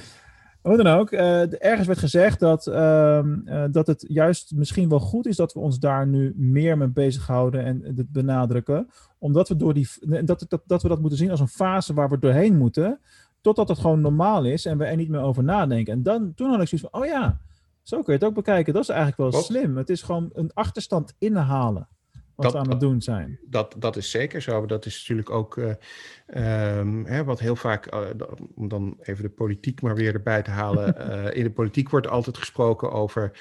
[0.62, 5.00] Hoe dan ook, eh, ergens werd gezegd dat, ehm, eh, dat het juist misschien wel
[5.00, 8.90] goed is dat we ons daar nu meer mee bezighouden en het benadrukken.
[9.18, 9.88] Omdat we, door die,
[10.24, 13.00] dat, dat, dat we dat moeten zien als een fase waar we doorheen moeten,
[13.42, 15.94] totdat het gewoon normaal is en we er niet meer over nadenken.
[15.94, 17.40] En dan, toen had ik zoiets van, oh ja,
[17.84, 18.74] zo kun je het ook bekijken.
[18.74, 19.46] Dat is eigenlijk wel Klopt.
[19.46, 19.78] slim.
[19.78, 21.88] Het is gewoon een achterstand inhalen
[22.36, 23.40] wat Dat- we aan het doen zijn.
[23.46, 24.66] Dat, dat is zeker zo.
[24.66, 25.58] Dat is natuurlijk ook
[26.26, 28.02] ehm, hè, wat heel vaak, eh,
[28.56, 30.98] om dan even de politiek maar weer erbij te halen.
[31.28, 33.32] eh, in de politiek wordt altijd gesproken over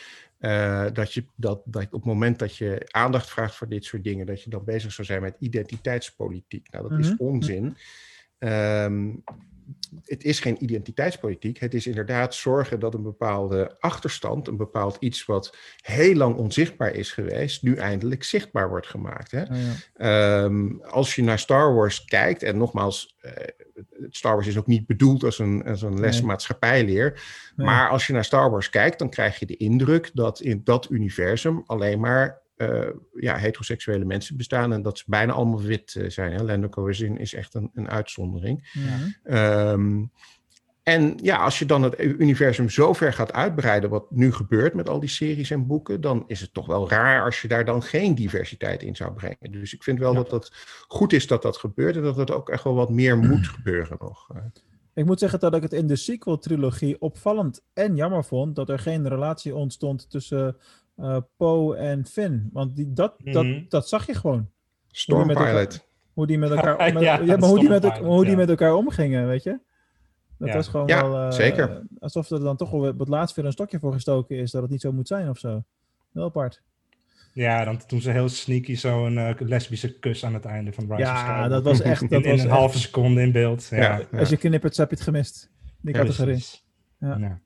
[0.93, 4.27] dat, je, dat, dat op het moment dat je aandacht vraagt voor dit soort dingen,
[4.27, 6.71] dat je dan bezig zou zijn met identiteitspolitiek.
[6.71, 7.23] Nou, dat is Mhm.
[7.23, 7.77] onzin.
[8.39, 9.09] Ehm,
[10.05, 11.59] het is geen identiteitspolitiek.
[11.59, 16.95] Het is inderdaad zorgen dat een bepaalde achterstand, een bepaald iets wat heel lang onzichtbaar
[16.95, 19.31] is geweest, nu eindelijk zichtbaar wordt gemaakt.
[19.31, 19.43] Hè?
[19.43, 20.43] Oh ja.
[20.45, 23.33] Ehm, als je naar Star Wars kijkt, en nogmaals, eh,
[24.09, 26.27] Star Wars is ook niet bedoeld als een, als een les Nee.
[26.27, 27.23] maatschappijleer.
[27.57, 27.67] Nee.
[27.67, 30.91] Maar als je naar Star Wars kijkt, dan krijg je de indruk dat in dat
[30.91, 36.11] universum alleen maar eh, ja, heteroseksuele mensen bestaan en dat ze bijna allemaal wit eh,
[36.11, 36.33] zijn.
[36.33, 36.43] Hè?
[36.43, 38.71] Lando Calrissian is echt een, een uitzondering.
[38.75, 39.35] Mhm.
[39.35, 40.05] Ehm,
[40.83, 44.89] en ja, als je dan het universum zo ver gaat uitbreiden, wat nu gebeurt met
[44.89, 47.83] al die series en boeken, dan is het toch wel raar als je daar dan
[47.83, 49.51] geen diversiteit in zou brengen.
[49.51, 50.53] Dus ik vind wel dat het
[50.89, 53.97] goed is dat dat gebeurt en dat het ook echt wel wat meer moet gebeuren
[54.01, 54.29] nog.
[54.35, 54.43] Eh,
[54.95, 58.79] Ik moet zeggen dat ik het in de sequel-trilogie opvallend en jammer vond dat er
[58.79, 60.57] geen relatie ontstond tussen
[60.99, 62.49] eh Poe en Finn.
[62.53, 63.33] Want die, dat, Mhm.
[63.33, 64.49] dat, dat zag je gewoon.
[64.91, 65.87] Storm met elkaar- Pilot.
[66.13, 68.31] Hoe die met elkaar, Ja, met- ja, ja, maar hoe die met, Stormpilot, hoe die
[68.31, 68.37] ja.
[68.37, 69.59] met elkaar omgingen, weet je?
[70.39, 70.55] Dat Ja.
[70.55, 71.27] was gewoon Ja, wel...
[71.27, 71.83] eh, zeker.
[71.99, 74.71] Alsof er dan toch wel wat laatst weer een stokje voor gestoken is, dat het
[74.71, 75.65] niet zo moet zijn of zo.
[76.13, 76.63] Heel apart.
[77.33, 80.95] Ja, dan doen ze heel sneaky zo'n eh, lesbische kus aan het einde van Rise
[80.95, 81.49] of Ja, Skywalker.
[81.51, 82.01] dat was echt...
[82.01, 83.67] Dat in, in was een echt halve seconde in beeld.
[83.71, 83.79] Ja.
[84.11, 84.19] Ja.
[84.19, 85.51] als je knippert, heb je het gemist.
[85.81, 86.33] Die Ja, categorie.
[86.33, 86.65] precies.
[87.01, 87.41] Ja.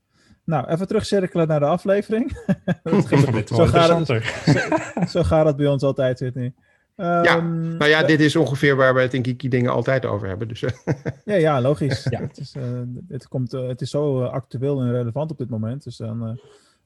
[0.53, 2.33] Nou, even terugcirkelen naar de aflevering.
[2.83, 6.53] Dat wel zo, gaat het, zo gaat het bij ons altijd, Whitney.
[6.97, 10.29] Ja, Ehm, nou ja, dit is ongeveer waar we het in Kiki dingen altijd over
[10.29, 10.49] hebben.
[10.49, 10.95] Dus, eh,
[11.25, 12.07] Ja, ja, logisch.
[12.11, 12.21] Ja.
[12.21, 12.63] Het, is, eh,
[13.09, 15.85] het, komt, eh, het is zo actueel en relevant op dit moment.
[15.85, 16.35] Dus dan, eh,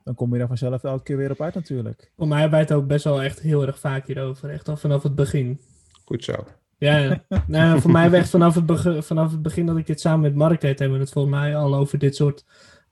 [0.04, 2.10] dan kom je daar vanzelf elke keer weer op uit natuurlijk.
[2.16, 4.50] Voor mij hebben wij het ook best wel echt heel erg vaak hierover.
[4.50, 5.60] Echt al vanaf het begin.
[6.04, 6.46] goed zo.
[6.78, 10.20] Ja, nou, voor mij echt vanaf het, begin, vanaf het begin dat ik dit samen
[10.20, 12.44] met Mark deed, hebben we het volgens mij al over dit soort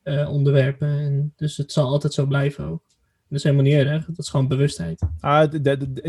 [0.04, 0.88] eh, onderwerpen.
[0.88, 2.82] En dus het zal altijd zo blijven ook.
[3.28, 4.06] Dat is helemaal niet erg.
[4.06, 5.02] Dat is gewoon bewustheid.
[5.20, 5.64] Ah, ik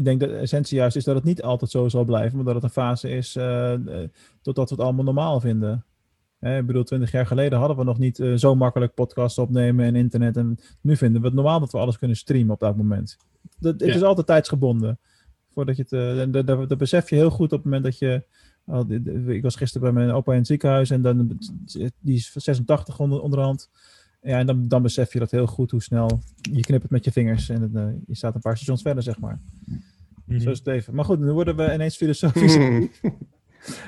[0.06, 2.54] denk dat de essentie juist is dat het niet altijd zo zal blijven, maar dat
[2.54, 4.10] het een fase is eh, eh,
[4.42, 5.86] totdat we het allemaal normaal vinden.
[6.40, 9.96] Hè, ik bedoel, twintig jaar geleden hadden we nog niet zo makkelijk podcasts opnemen en
[9.96, 10.38] internet.
[10.38, 13.18] En nu vinden we het normaal dat we alles kunnen streamen op dat moment.
[13.60, 13.96] Dat, het Ja.
[13.96, 15.00] is altijd tijdsgebonden.
[15.54, 18.24] Voordat je het, dat, dat, dat besef je heel goed op het moment dat je.
[18.66, 18.90] Oh,
[19.28, 21.40] ik was gisteren bij mijn opa in het ziekenhuis en dan,
[22.00, 23.70] die is 86 onder, onderhand.
[24.22, 26.20] Ja, en dan, dan besef je dat heel goed hoe snel
[26.52, 29.20] je knipt het met je vingers en eh, je staat een paar stations verder, zeg
[29.20, 29.40] maar.
[30.26, 30.40] Mhm.
[30.40, 30.96] Zo is het even.
[30.96, 32.58] Maar goed, nu worden we ineens filosofisch.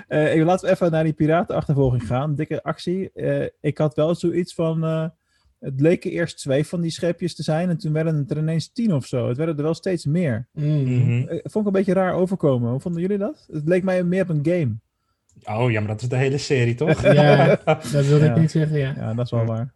[0.07, 2.35] Eh, even- laten we even naar die piratenachtervolging gaan.
[2.35, 3.11] Dikke actie.
[3.11, 5.11] Eh, ik had wel zoiets van.
[5.59, 7.69] Het leken eerst twee van die schepjes te zijn.
[7.69, 9.27] En toen werden het er ineens tien of zo.
[9.27, 10.47] Het werden er wel steeds meer.
[10.53, 10.83] Mm.
[10.83, 11.27] Mhm.
[11.27, 12.71] Eh, vond ik een beetje raar overkomen.
[12.71, 13.47] Hoe vonden jullie dat?
[13.51, 14.75] Het leek mij meer op een game.
[15.57, 17.01] Oh ja, maar dat is de hele serie, toch?
[17.01, 18.33] Ja, dat wilde Ja.
[18.33, 18.93] ik niet zeggen, ja.
[18.97, 19.73] Ja, dat is wel waar.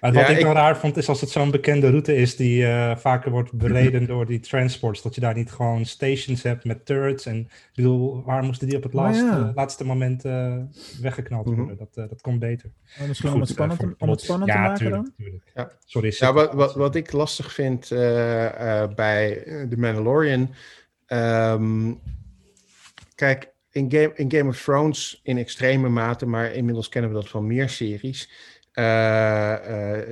[0.00, 2.36] Maar wat Ja, ik ik- wel raar vond, is als het zo'n bekende route is
[2.36, 6.64] die eh, vaker wordt bereden door die transports, dat je daar niet gewoon stations hebt
[6.64, 7.26] met turrets.
[7.26, 9.52] En ik bedoel, waar moesten die op het Oh, laatste, ja.
[9.54, 10.56] laatste moment eh,
[11.00, 11.56] weggeknald Mhm.
[11.56, 11.76] worden?
[11.76, 12.70] Dat, eh, dat komt beter.
[12.98, 15.12] Maar misschien Goed, om het spannend, voor om het spannend ja, te maken tuurlijk, dan?
[15.16, 15.50] tuurlijk.
[15.54, 15.70] Ja.
[15.84, 16.14] Sorry.
[16.18, 20.54] Ja, wat, wat, wat ik lastig vind eh, eh, bij eh, The Mandalorian.
[21.06, 21.92] ehm,
[23.14, 27.28] kijk, in Game, in Game of Thrones in extreme mate, maar inmiddels kennen we dat
[27.28, 28.30] van meer series.
[28.74, 30.02] Eh, eh,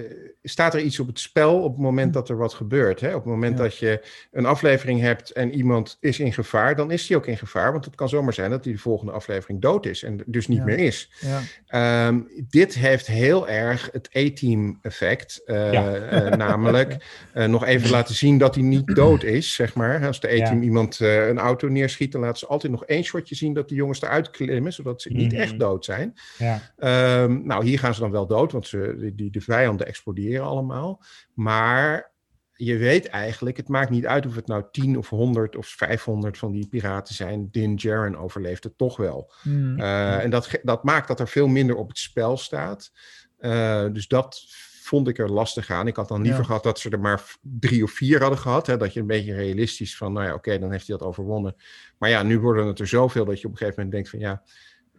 [0.42, 3.00] staat er iets op het spel op het moment dat er wat gebeurt.
[3.00, 3.08] Hè?
[3.08, 3.62] Op het moment Ja.
[3.62, 4.00] dat je
[4.32, 7.72] een aflevering hebt en iemand is in gevaar, dan is die ook in gevaar.
[7.72, 10.58] Want het kan zomaar zijn dat die de volgende aflevering dood is en dus niet
[10.58, 10.64] Ja.
[10.64, 11.10] meer is.
[11.20, 11.40] Ja.
[11.66, 15.42] Ehm, dit heeft heel erg het A-team effect.
[15.44, 16.36] eh, Ja.
[16.36, 16.96] namelijk
[17.32, 20.06] eh, nog even laten zien dat hij niet dood is, zeg maar.
[20.06, 20.62] Als de A-team Ja.
[20.64, 23.74] iemand eh, een auto neerschiet, dan laten ze altijd nog één shotje zien dat de
[23.74, 25.40] jongens eruit klimmen, zodat ze niet Mhm.
[25.40, 26.14] echt dood zijn.
[26.38, 26.60] Ja.
[26.78, 31.02] Ehm, nou, hier gaan ze dan wel dood, want ze, die- de vijanden exploderen allemaal.
[31.34, 32.10] Maar
[32.54, 36.38] je weet eigenlijk, het maakt niet uit of het nou 10 of 100 of 500
[36.38, 37.48] van die piraten zijn.
[37.50, 39.32] Din Djarin overleeft het toch wel.
[39.42, 39.80] Hmm.
[39.80, 42.92] Uh, en dat, dat maakt dat er veel minder op het spel staat.
[43.40, 44.44] Uh, dus dat
[44.82, 45.86] vond ik er lastig aan.
[45.86, 46.46] Ik had dan liever Ja.
[46.46, 48.66] gehad dat ze er maar drie of vier hadden gehad.
[48.66, 51.56] Hè, dat je een beetje realistisch van, nou ja, oké, dan heeft hij dat overwonnen.
[51.98, 54.18] Maar ja, nu worden het er zoveel dat je op een gegeven moment denkt van,
[54.18, 54.42] ja,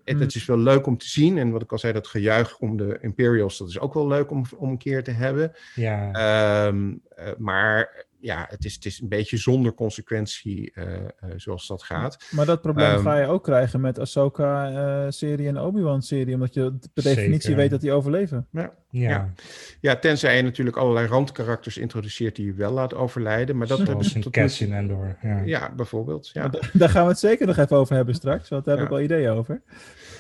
[0.04, 0.22] het, Mm.
[0.22, 1.38] het is wel leuk om te zien.
[1.38, 4.32] En wat ik al zei, dat gejuich om de Imperials, dat is ook wel leuk
[4.32, 5.52] om, om een keer te hebben.
[5.76, 6.12] Ja.
[6.12, 11.02] Ehm, eh, maar ja, het is, het is een beetje zonder consequentie eh, eh,
[11.36, 12.18] zoals dat gaat.
[12.32, 16.34] Maar dat probleem Ehm, ga je ook krijgen met Ahsoka-serie en Obi-Wan-serie.
[16.34, 17.58] Omdat je per definitie Zeker.
[17.58, 18.48] weet dat die overleven.
[18.52, 18.74] Ja.
[18.90, 19.10] ja.
[19.10, 19.34] ja.
[19.82, 23.58] Ja, tenzij je natuurlijk allerlei randkarakters introduceert die je wel laat overlijden.
[23.58, 25.18] Maar dat hebben Zoals ze nu Cassian Endor.
[25.22, 25.42] Ja.
[25.46, 26.30] Ja, bijvoorbeeld.
[26.34, 26.50] Ja.
[26.74, 28.50] Daar gaan we het zeker nog even over hebben straks.
[28.50, 28.96] Want daar heb Ja.
[28.96, 29.62] ik wel ideeën over.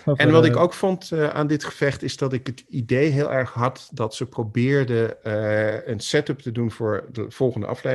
[0.05, 2.63] Over, En wat eh, ik ook vond eh, aan dit gevecht is dat ik het
[2.69, 7.67] idee heel erg had dat ze probeerden eh, een setup te doen voor de volgende
[7.67, 7.92] aflevering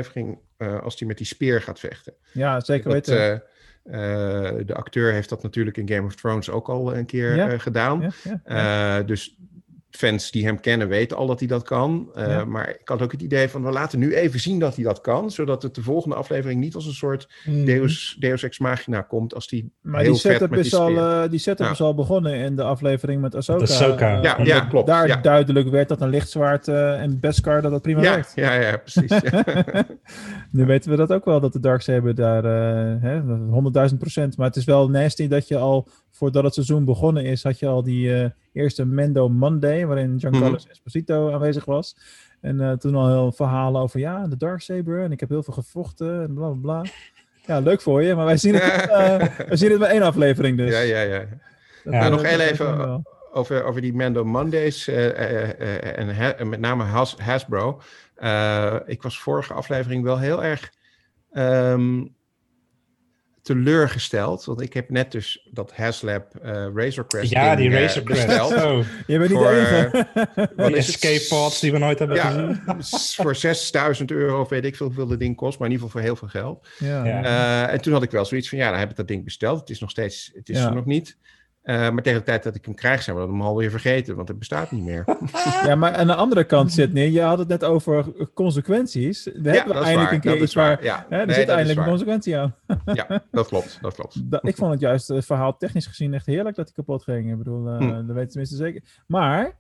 [0.57, 2.15] eh, als die met die speer gaat vechten.
[2.33, 3.43] Ja, zeker Dat, weten.
[3.83, 7.35] eh, eh, de acteur heeft dat natuurlijk in Game of Thrones ook al een keer
[7.37, 7.59] Ja.
[7.59, 8.13] gedaan.
[8.25, 9.03] ja, ja.
[9.03, 9.37] Dus
[9.91, 12.11] fans die hem kennen weten al dat hij dat kan.
[12.15, 12.45] Eh, Ja.
[12.45, 15.01] Maar ik had ook het idee van we laten nu even zien dat hij dat
[15.01, 17.65] kan, zodat het de volgende aflevering niet als een soort Mm.
[17.65, 20.75] Deus, Deus Ex Machina komt als die Maar heel die vet setup, met die is
[20.75, 21.73] al, eh, die setup Ja.
[21.73, 23.61] is al begonnen in de aflevering met Ahsoka.
[23.61, 24.17] Met Ahsoka.
[24.17, 25.17] Eh, Ja, ja, klopt, Daar ja.
[25.17, 28.33] duidelijk werd dat een lichtzwaard eh, en Beskar dat dat prima ja, werkt.
[28.35, 29.11] ja, ja, precies.
[30.53, 33.21] Nu weten we dat ook wel, dat de Darksaber daar eh, hè,
[33.91, 34.37] 100.000 procent.
[34.37, 37.67] Maar het is wel nasty dat je al, voordat het seizoen begonnen is, had je
[37.67, 40.71] al die eh, eerste Mendo Monday, waarin Giancarlo Mhm.
[40.71, 41.97] Esposito aanwezig was.
[42.41, 45.55] En eh, toen al heel verhalen over, ja, de Darksaber, en ik heb heel veel
[45.55, 46.91] gevochten, en bla bla bla.
[47.47, 48.87] Ja, leuk voor je, maar wij zien het,
[49.49, 50.71] wij zien het bij één aflevering dus.
[50.73, 51.19] ja, ja, ja.
[51.85, 53.03] Dat, Ja, nog heel even-
[53.33, 57.81] over, over die Mando Mondays en, met name Has, Hasbro.
[58.87, 60.73] Ik was vorige aflevering wel heel erg
[61.33, 62.05] ehm,
[63.55, 64.45] teleurgesteld.
[64.45, 68.03] Want ik heb net dus dat Haslab eh Razor Crest Ja, die ding, eh, Razor
[68.03, 68.27] Crest.
[68.27, 68.53] besteld.
[68.55, 70.07] Oh, Je bent niet voor, de enige.
[70.57, 70.95] Wat die is het?
[71.03, 72.61] escape pods die we nooit hebben gezien.
[72.67, 75.59] Ja, s- voor 6000 euro of weet ik veel hoeveel dat ding kost.
[75.59, 76.69] Maar in ieder geval voor heel veel geld.
[76.79, 77.23] ja.
[77.67, 79.61] Eh, en toen had ik wel zoiets van, ja, dan heb ik dat ding besteld.
[79.61, 80.67] Het is nog steeds, het is Ja.
[80.69, 81.17] er nog niet.
[81.69, 84.29] Eh, maar tegen de tijd dat ik hem krijg, zijn we hem alweer vergeten, want
[84.29, 85.05] het bestaat niet meer.
[85.67, 87.09] Ja, maar aan de andere kant zit neer.
[87.11, 88.05] Je had het net over
[88.35, 89.25] consequenties.
[89.25, 90.75] We Ja, hebben dat is eindelijk waar, een keer dat is iets waar.
[90.75, 91.07] waar, ja.
[91.09, 92.55] Hè, er Nee, zit eindelijk een consequentie aan.
[92.85, 94.21] ja, dat klopt, dat klopt.
[94.31, 97.31] Da- ik vond het juist het verhaal technisch gezien echt heerlijk dat hij kapot ging.
[97.31, 98.07] Ik bedoel, eh Hm.
[98.07, 98.83] dat weten tenminste zeker.
[99.07, 99.59] Maar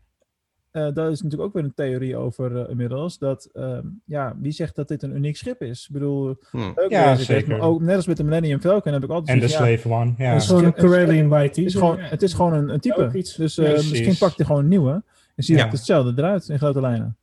[0.70, 3.18] eh daar is natuurlijk ook weer een theorie over eh, inmiddels.
[3.18, 5.86] Dat, ehm, ja, wie zegt dat dit een uniek schip is?
[5.86, 6.58] Ik bedoel, Hm.
[6.88, 7.60] Ja, dit- zeker.
[7.60, 10.32] ook net als met de Millennium Falcon heb ik altijd En de Slave One, ja.
[10.32, 12.68] Het is gewoon een Het is- Corellian White het is gewoon, het is gewoon een,
[12.68, 13.08] een type.
[13.12, 15.02] Dus eh, Ja, misschien pakt hij gewoon een nieuwe.
[15.34, 15.62] En ziet Ja.
[15.64, 17.16] het hetzelfde eruit in grote lijnen.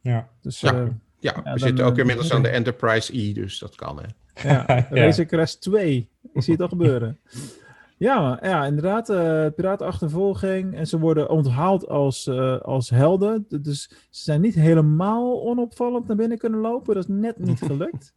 [0.00, 0.28] Ja.
[0.40, 0.72] Dus Ja.
[0.72, 0.78] eh,
[1.18, 4.48] Ja, Ja, we dan, zitten ook inmiddels aan de Enterprise E, dus dat kan hè.
[4.48, 4.86] Ja, Ja.
[4.90, 6.08] Racer Crest 2.
[6.32, 7.18] Ik zie het al gebeuren.
[8.04, 9.08] Ja, ja inderdaad.
[9.10, 10.74] eh piratenachtervolging.
[10.74, 13.46] En ze worden onthaald als, eh, als helden.
[13.48, 16.94] Dus ze zijn niet helemaal onopvallend naar binnen kunnen lopen.
[16.94, 18.14] Dat is net niet gelukt.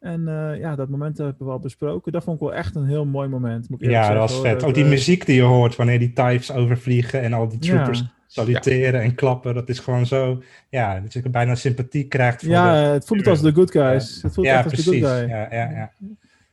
[0.00, 2.12] En eh, ja, dat moment hebben we al besproken.
[2.12, 3.68] Dat vond ik wel echt een heel mooi moment.
[3.68, 4.64] Moet ik eerlijk Ja, dat was vet.
[4.64, 8.12] Ook die muziek die je hoort wanneer die types overvliegen en al die troopers Ja.
[8.26, 9.54] saluteren en klappen.
[9.54, 12.88] Dat is gewoon zo, ja, dat je bijna sympathie krijgt voor Ja, de...
[12.88, 14.22] het voelt als de good guys.
[14.22, 15.18] Het voelt ja, echt als de good precies.
[15.18, 15.28] guy.
[15.28, 15.92] Ja, ja, ja.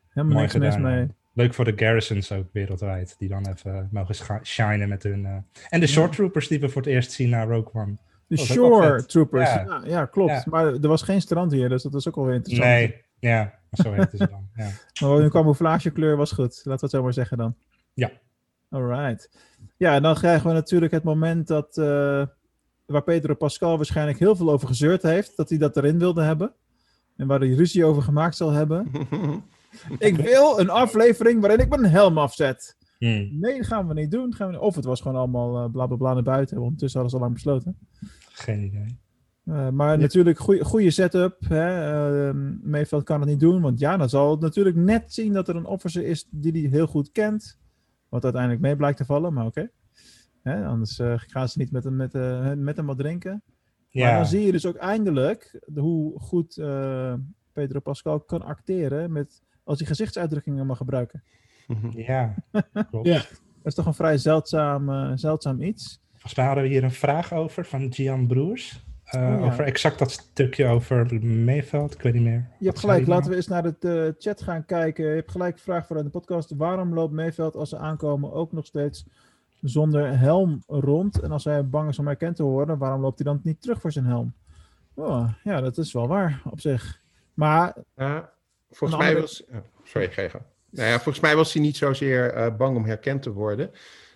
[0.09, 1.07] Helemaal Mooi niks mis mee.
[1.39, 4.15] Leuk voor de garrisons ook wereldwijd, die dan even mogen
[4.45, 5.25] shinen met hun...
[5.25, 5.35] eh,
[5.69, 7.97] En de short troopers die we voor het eerst zien naar Rogue One.
[8.27, 9.05] De wel Shore.
[9.05, 9.49] Troopers.
[9.53, 9.63] Ja.
[9.63, 10.31] Ja, ja, klopt.
[10.31, 10.43] Ja.
[10.45, 12.69] Maar er was geen strand hier, dus dat was ook wel weer interessant.
[12.69, 14.49] Nee, ja, zo heet ze dan.
[14.55, 14.69] Ja.
[15.01, 16.61] Maar hun camouflagekleur was goed.
[16.63, 17.55] Laten we het zo maar zeggen dan.
[17.93, 18.11] Ja.
[18.69, 19.29] Alright.
[19.77, 21.77] Ja, en dan krijgen we natuurlijk het moment dat...
[21.77, 22.25] eh,
[22.85, 25.37] waar Pedro Pascal waarschijnlijk heel veel over gezeurd heeft.
[25.37, 26.53] Dat hij dat erin wilde hebben.
[27.17, 28.91] En waar hij ruzie over gemaakt zal hebben.
[29.97, 32.77] ik wil een aflevering waarin ik mijn helm afzet.
[32.97, 34.33] Hmm, Nee, dat gaan we niet doen.
[34.33, 36.57] Gaan we niet- Of het was gewoon allemaal eh, bla bla bla naar buiten.
[36.61, 37.77] Ondertussen hadden ze al lang besloten.
[38.31, 38.99] geen idee.
[39.45, 41.35] Eh, maar natuurlijk, goede- goede setup.
[41.47, 42.27] Hè?
[42.29, 45.47] Uh, Mayveld kan het niet doen, want ja, dan zal het natuurlijk net zien dat
[45.47, 47.59] er een officer is die hij heel goed kent.
[48.09, 49.69] Wat uiteindelijk mee blijkt te vallen, maar oké.
[50.43, 53.31] Anders eh, gaan ze niet met hem, met, eh, met hem wat drinken.
[53.91, 57.13] Maar Ja, dan zie je dus ook eindelijk de- hoe goed eh,
[57.53, 61.23] Pedro Pascal kan acteren met, als hij gezichtsuitdrukkingen mag gebruiken.
[61.91, 62.35] ja,
[62.89, 63.07] klopt.
[63.07, 63.17] Ja.
[63.17, 63.27] Dat
[63.63, 66.01] is toch een vrij zeldzaam, eh, zeldzaam iets.
[66.11, 68.87] Volgens mij hadden we hier een vraag over van Gian Broers.
[69.03, 69.45] Eh, Oh, ja.
[69.45, 71.93] Over exact dat stukje over Meeveld.
[71.93, 72.47] Ik weet niet meer.
[72.59, 73.29] Je hebt gelijk, laten nou?
[73.29, 75.05] we eens naar de eh, chat gaan kijken.
[75.05, 76.51] Je hebt gelijk gevraagd voor in de podcast.
[76.57, 79.05] Waarom loopt Meeveld als ze aankomen ook nog steeds
[79.61, 81.19] zonder helm rond?
[81.19, 83.81] En als hij bang is om herkend te worden, waarom loopt hij dan niet terug
[83.81, 84.33] voor zijn helm?
[84.93, 87.01] Oh, ja, dat is wel waar op zich.
[87.33, 88.29] Maar Ja,
[88.71, 89.43] volgens mij was...
[89.51, 90.43] oh, sorry, ga je gang.
[90.71, 93.71] Nou ja, volgens mij was hij niet zozeer eh, bang om herkend te worden.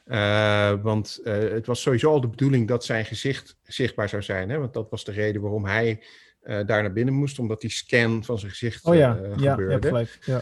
[0.06, 4.50] Eh, want eh, het was sowieso al de bedoeling dat zijn gezicht zichtbaar zou zijn.
[4.50, 4.58] Hè?
[4.58, 6.04] Want dat was de reden waarom hij
[6.42, 7.40] eh, daar naar binnen moest.
[7.40, 9.88] Omdat die scan van zijn gezicht oh ja, eh, ja gebeurde.
[9.88, 10.18] gelijk.
[10.26, 10.42] Ja.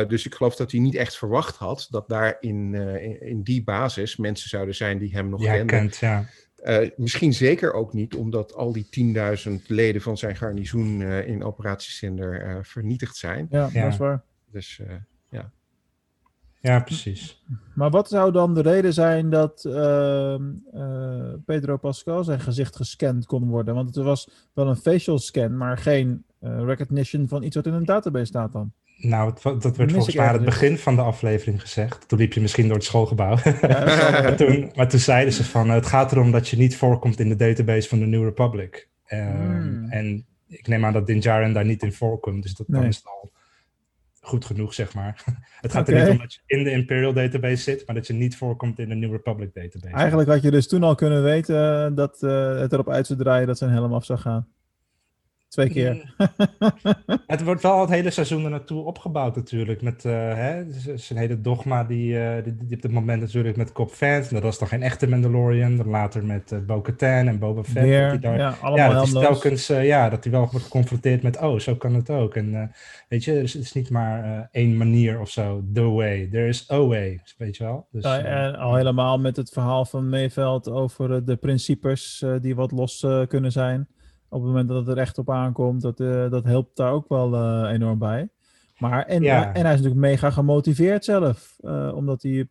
[0.00, 3.20] Eh, dus ik geloof dat hij niet echt verwacht had dat daar in, eh, in,
[3.20, 5.76] in die basis mensen zouden zijn die hem nog hij kenden.
[5.76, 6.26] kent, ja.
[6.64, 11.44] Eh, misschien zeker ook niet, omdat al die 10.000 leden van zijn garnizoen eh, in
[11.44, 13.46] Operatie Cinder eh, vernietigd zijn.
[13.50, 13.82] Ja, Ja.
[13.82, 14.22] dat is waar.
[14.50, 14.94] Dus eh,
[16.60, 17.42] Ja, precies.
[17.74, 20.42] Maar wat zou dan de reden zijn dat ehm,
[20.72, 23.74] eh, Pedro Pascal zijn gezicht gescand kon worden?
[23.74, 27.72] Want het was wel een facial scan, maar geen eh, recognition van iets wat in
[27.72, 28.72] een database staat dan.
[29.04, 32.08] Nou, het, dat werd volgens mij aan het begin van de aflevering gezegd.
[32.08, 33.36] Toen liep je misschien door het schoolgebouw.
[33.44, 33.60] Ja,
[34.22, 37.20] maar, toen, maar toen zeiden ze van, eh, het gaat erom dat je niet voorkomt
[37.20, 38.88] in de database van de New Republic.
[39.04, 39.90] Ehm, Hmm.
[39.90, 42.42] En ik neem aan dat Din Djarin daar niet in voorkomt.
[42.42, 43.32] Dus dat, dan is het al
[44.20, 45.24] goed genoeg, zeg maar.
[45.60, 48.12] het gaat er niet om dat je in de Imperial database zit, maar dat je
[48.12, 49.94] niet voorkomt in de New Republic database.
[49.94, 53.18] Eigenlijk had je dus toen al kunnen weten eh, dat eh, het erop uit zou
[53.18, 54.48] draaien dat zijn helm af zou gaan.
[55.54, 56.14] Twee keer.
[57.26, 59.82] Het wordt wel het hele seizoen er naartoe opgebouwd natuurlijk.
[59.82, 63.72] Met eh, hè, zijn hele dogma die, eh, die, die op dit moment natuurlijk met
[63.72, 64.28] Cop Fans.
[64.28, 65.76] Dat was nog geen echte Mandalorian.
[65.76, 67.74] Dan later met eh Bo-Katan en Boba Fett.
[67.74, 71.22] dat Weer, daar- ja, ja, allemaal dat is telkens, ja, dat hij wel wordt geconfronteerd
[71.22, 72.34] met, oh, zo kan het ook.
[72.34, 72.72] En
[73.08, 76.28] weet je, het is niet maar één manier of zo, the way.
[76.30, 77.86] There is a way, weet je wel.
[77.90, 82.54] Dus, Ja, eh, en al helemaal met het verhaal van Meeveld over de principes die
[82.54, 83.88] wat los kunnen zijn.
[84.28, 87.08] Op het moment dat het er echt op aankomt, dat, eh, dat helpt daar ook
[87.08, 88.28] wel eh, enorm bij.
[88.78, 89.54] Maar, en, Ja.
[89.54, 91.54] en hij is natuurlijk mega gemotiveerd zelf.
[91.60, 92.48] eh, omdat hij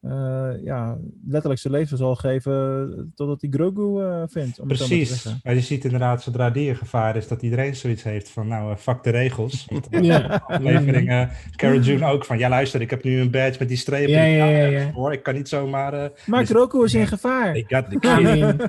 [0.00, 4.60] eh, ja, letterlijk zijn leven zal geven totdat hij Grogu eh, vindt.
[4.60, 5.24] Om maar Precies.
[5.42, 8.70] Maar je ziet inderdaad, zodra die in gevaar is, dat iedereen zoiets heeft van, nou,
[8.70, 9.66] eh, fuck de regels.
[9.70, 10.42] Want, eh, Ja.
[10.46, 13.76] aflevering, eh Cara June ook van, ja luister, ik heb nu een badge met die
[13.76, 14.10] strepen.
[14.12, 14.90] Ja, ja, ja, ja.
[14.92, 15.92] Hoor, ik kan niet zomaar...
[15.92, 17.56] eh, Maar Grogu is in gevaar.
[17.56, 18.68] Ik got the.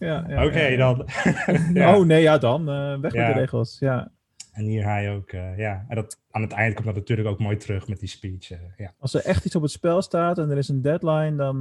[0.00, 1.06] Ja, ja, Oké, dan.
[1.96, 2.68] Oh nee, ja dan.
[2.68, 3.76] eh, weg met de regels.
[3.78, 4.10] Ja.
[4.52, 5.84] En hier hij ook, eh, ja.
[5.88, 8.50] En dat, aan het eind komt dat natuurlijk ook mooi terug met die speech.
[8.50, 8.92] eh, ja.
[8.98, 11.60] Als er echt iets op het spel staat en er is een deadline, dan,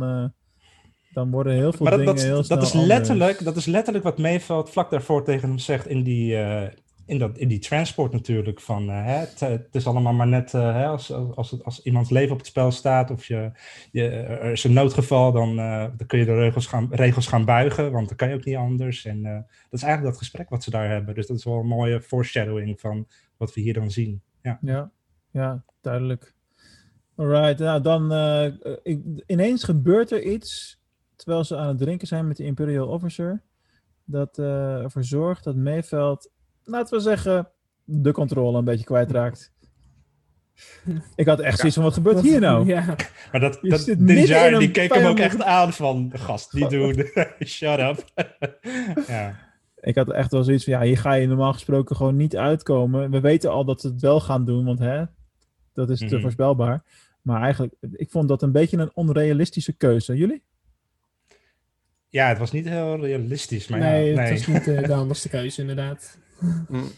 [1.13, 2.87] dan worden heel veel Maar dat, dingen dat, heel dat, snel is anders.
[2.87, 6.37] letterlijk, dat is letterlijk wat Mayveld vlak daarvoor tegen hem zegt in die,
[7.09, 8.61] in dat, in die transport natuurlijk.
[8.61, 12.31] Van, eh, het, het is allemaal maar net eh, hè, als, als, als iemands leven
[12.31, 13.51] op het spel staat of je,
[13.91, 17.45] je, er is een noodgeval, dan, eh, dan kun je de regels gaan, regels gaan
[17.45, 19.05] buigen, want dan kan je ook niet anders.
[19.05, 21.15] En eh, dat is eigenlijk dat gesprek wat ze daar hebben.
[21.15, 23.07] Dus dat is wel een mooie foreshadowing van
[23.37, 24.21] wat we hier dan zien.
[24.41, 24.59] Ja.
[24.61, 24.91] Ja,
[25.31, 26.33] ja duidelijk.
[27.15, 30.79] Alright, nou dan eh, ineens gebeurt er iets
[31.15, 33.43] terwijl ze aan het drinken zijn met de Imperial Officer.
[34.03, 36.31] Dat eh, ervoor zorgt dat Mayveld,
[36.69, 37.49] laten we zeggen,
[37.83, 39.51] de controle een beetje kwijtraakt.
[41.15, 42.65] Ik had echt zoiets van, wat gebeurt hier nou?
[42.65, 42.95] Ja.
[43.31, 47.05] Maar dat, dat Dinjar, die keek hem ook echt aan van, gast, niet doen,
[47.45, 48.05] shut up.
[49.07, 49.47] ja.
[49.81, 53.11] Ik had echt wel zoiets van, ja, hier ga je normaal gesproken gewoon niet uitkomen.
[53.11, 55.03] We weten al dat ze het wel gaan doen, want hè,
[55.73, 56.21] dat is te Mhm.
[56.21, 56.83] voorspelbaar.
[57.21, 60.15] Maar eigenlijk, ik vond dat een beetje een onrealistische keuze.
[60.15, 60.43] Jullie?
[62.09, 64.31] ja, het was niet heel realistisch, maar nee, ja, nee.
[64.31, 66.17] het was niet eh, de handigste keuze, inderdaad.
[66.67, 66.91] Mm.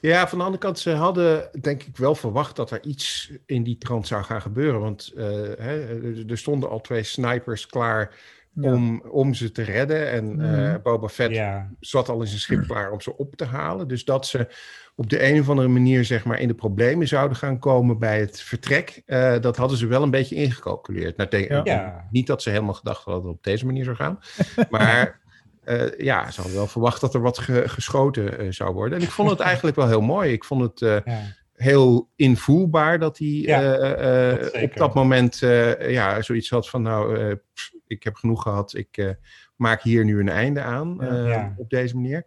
[0.00, 3.62] Ja, van de andere kant, ze hadden denk ik wel verwacht dat er iets in
[3.62, 4.80] die trant zou gaan gebeuren.
[4.80, 5.24] Want eh,
[5.58, 8.14] hè, er- er stonden al twee snipers klaar
[8.52, 8.72] Ja.
[8.72, 10.10] om, om ze te redden.
[10.10, 10.82] En eh, Mhm.
[10.82, 13.88] Boba Fett Ja, zat al in zijn schip klaar om ze op te halen.
[13.88, 14.48] Dus dat ze
[14.96, 18.20] op de een of andere manier zeg maar, in de problemen zouden gaan komen bij
[18.20, 21.16] het vertrek, eh, dat hadden ze wel een beetje ingecalculeerd.
[21.16, 21.60] Nou.
[21.64, 22.06] Ja.
[22.10, 24.18] Niet dat ze helemaal gedacht hadden dat het op deze manier zou gaan.
[24.70, 25.20] Maar
[25.64, 28.98] eh, ja, ze hadden wel verwacht dat er wat ge- geschoten eh, zou worden.
[28.98, 30.32] En ik vond het eigenlijk wel heel mooi.
[30.32, 31.20] Ik vond het eh, ja.
[31.54, 34.62] heel invoelbaar dat hij Ja, dat zeker.
[34.62, 35.38] op dat moment
[35.78, 39.16] ja, zoiets had van nou, pff, ik heb genoeg gehad, ik
[39.56, 41.54] maak hier nu een einde aan Ja.
[41.56, 42.26] op deze manier.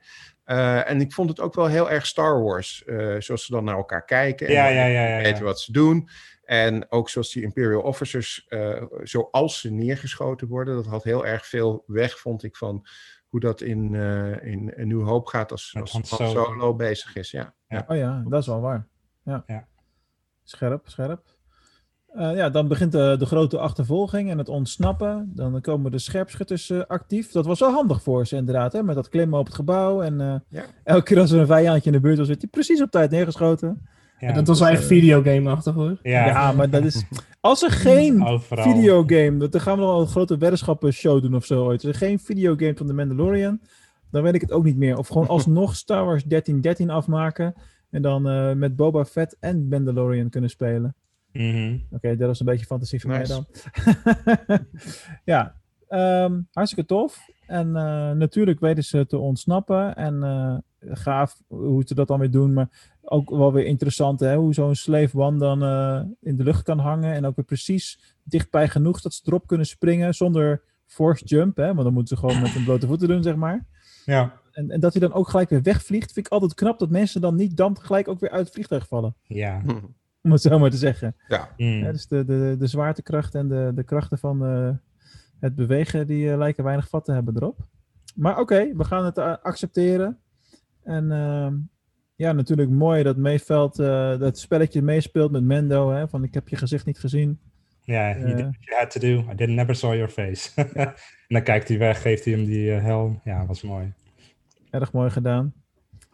[0.86, 2.84] En ik vond het ook wel heel erg Star Wars,
[3.18, 6.10] zoals ze dan naar elkaar kijken en weten wat ze doen.
[6.44, 8.48] En ook zoals die Imperial Officers,
[9.04, 12.86] zoals ze neergeschoten worden, dat had heel erg veel weg, vond ik, van
[13.28, 16.30] hoe dat in, eh in een New Hope gaat als, als Han Solo.
[16.30, 17.32] Solo bezig is.
[17.32, 17.54] Ja.
[17.68, 17.86] Ja.
[17.88, 18.88] Oh ja, dat is wel waar.
[19.24, 19.44] Ja.
[19.48, 19.68] Ja.
[20.44, 21.36] Scherp, scherp.
[22.08, 25.32] Eh, ja, dan begint de, de grote achtervolging en het ontsnappen.
[25.36, 27.32] Dan komen de scherpschutters eh, actief.
[27.32, 28.84] Dat was wel handig voor ze inderdaad, hè?
[28.84, 30.02] met dat klimmen op het gebouw.
[30.02, 30.64] En eh, Ja.
[30.84, 33.12] elke keer als er een vijandje in de buurt was, werd hij precies op tijd
[33.12, 33.88] neergeschoten.
[34.20, 34.32] Ja.
[34.34, 36.00] dat was wel echt videogame-achtig hoor.
[36.04, 37.04] Ja, Ja, maar dat is...
[37.42, 38.72] Als er geen overal.
[38.74, 39.38] videogame...
[39.38, 41.84] dat- Dan gaan we nog wel een grote weddenschappen show doen of zo ooit.
[41.86, 43.60] Als er geen videogame van The Mandalorian...
[44.12, 44.98] dan weet ik het ook niet meer.
[44.98, 47.54] Of gewoon alsnog Star Wars 1313 afmaken...
[47.90, 50.96] en dan eh, met Boba Fett en Mandalorian kunnen spelen.
[51.32, 51.78] Mhm.
[51.92, 53.34] Oké, dat was een beetje fantasie voor Nice.
[53.34, 53.46] mij
[54.46, 54.66] dan.
[55.26, 55.56] ja,
[55.88, 57.30] ehm, hartstikke tof.
[57.48, 59.96] En eh, natuurlijk weten ze te ontsnappen.
[59.96, 60.56] En eh,
[60.94, 62.54] gaaf hoe ze dat dan weer doen.
[62.54, 66.64] Maar ook wel weer interessant hè, hoe zo'n Slave One dan eh, in de lucht
[66.64, 67.14] kan hangen.
[67.14, 71.58] En ook weer precies dichtbij genoeg dat ze erop kunnen springen zonder force jump.
[71.58, 73.66] Hè, want dan moeten ze gewoon met hun blote voeten doen, zeg maar.
[74.06, 74.34] Ja.
[74.52, 76.12] En, en dat hij dan ook gelijk weer wegvliegt.
[76.12, 78.88] Vind ik altijd knap dat mensen dan niet dan gelijk ook weer uit het vliegtuig
[78.88, 79.16] vallen.
[79.24, 79.62] Ja.
[80.22, 81.16] Om het zo maar te zeggen.
[81.28, 81.50] Ja.
[81.58, 81.68] Mm.
[81.68, 84.70] Ja, dus de, de, de zwaartekracht en de, de krachten van eh,
[85.40, 87.68] het bewegen, die eh, lijken weinig vat te hebben erop.
[88.16, 90.20] Maar oké, we gaan het accepteren.
[90.84, 91.56] En ehm,
[92.18, 95.92] ja, natuurlijk mooi dat Mayveld eh, dat spelletje meespeelt met Mendo.
[95.92, 97.40] Hè, van ik heb je gezicht niet gezien.
[97.82, 98.36] Ja, you Eh.
[98.36, 99.32] did what you had to do.
[99.32, 100.50] I didn't never saw your face.
[100.74, 100.94] en
[101.28, 103.22] dan kijkt hij weg, geeft hij hem die eh, helm.
[103.24, 103.94] Ja, was mooi.
[104.70, 105.54] Erg mooi gedaan.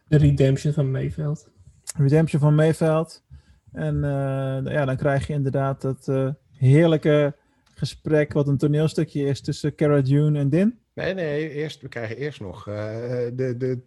[0.08, 1.50] De redemption van Mayveld.
[1.98, 3.24] Redemption van Mayveld.
[3.72, 7.36] En eh, ja, dan krijg je inderdaad dat eh, heerlijke
[7.76, 10.80] gesprek, wat een toneelstukje is tussen Cara Dune en Din.
[10.96, 12.74] Nee, nee, eerst, we krijgen eerst nog eh,
[13.34, 13.80] de, de,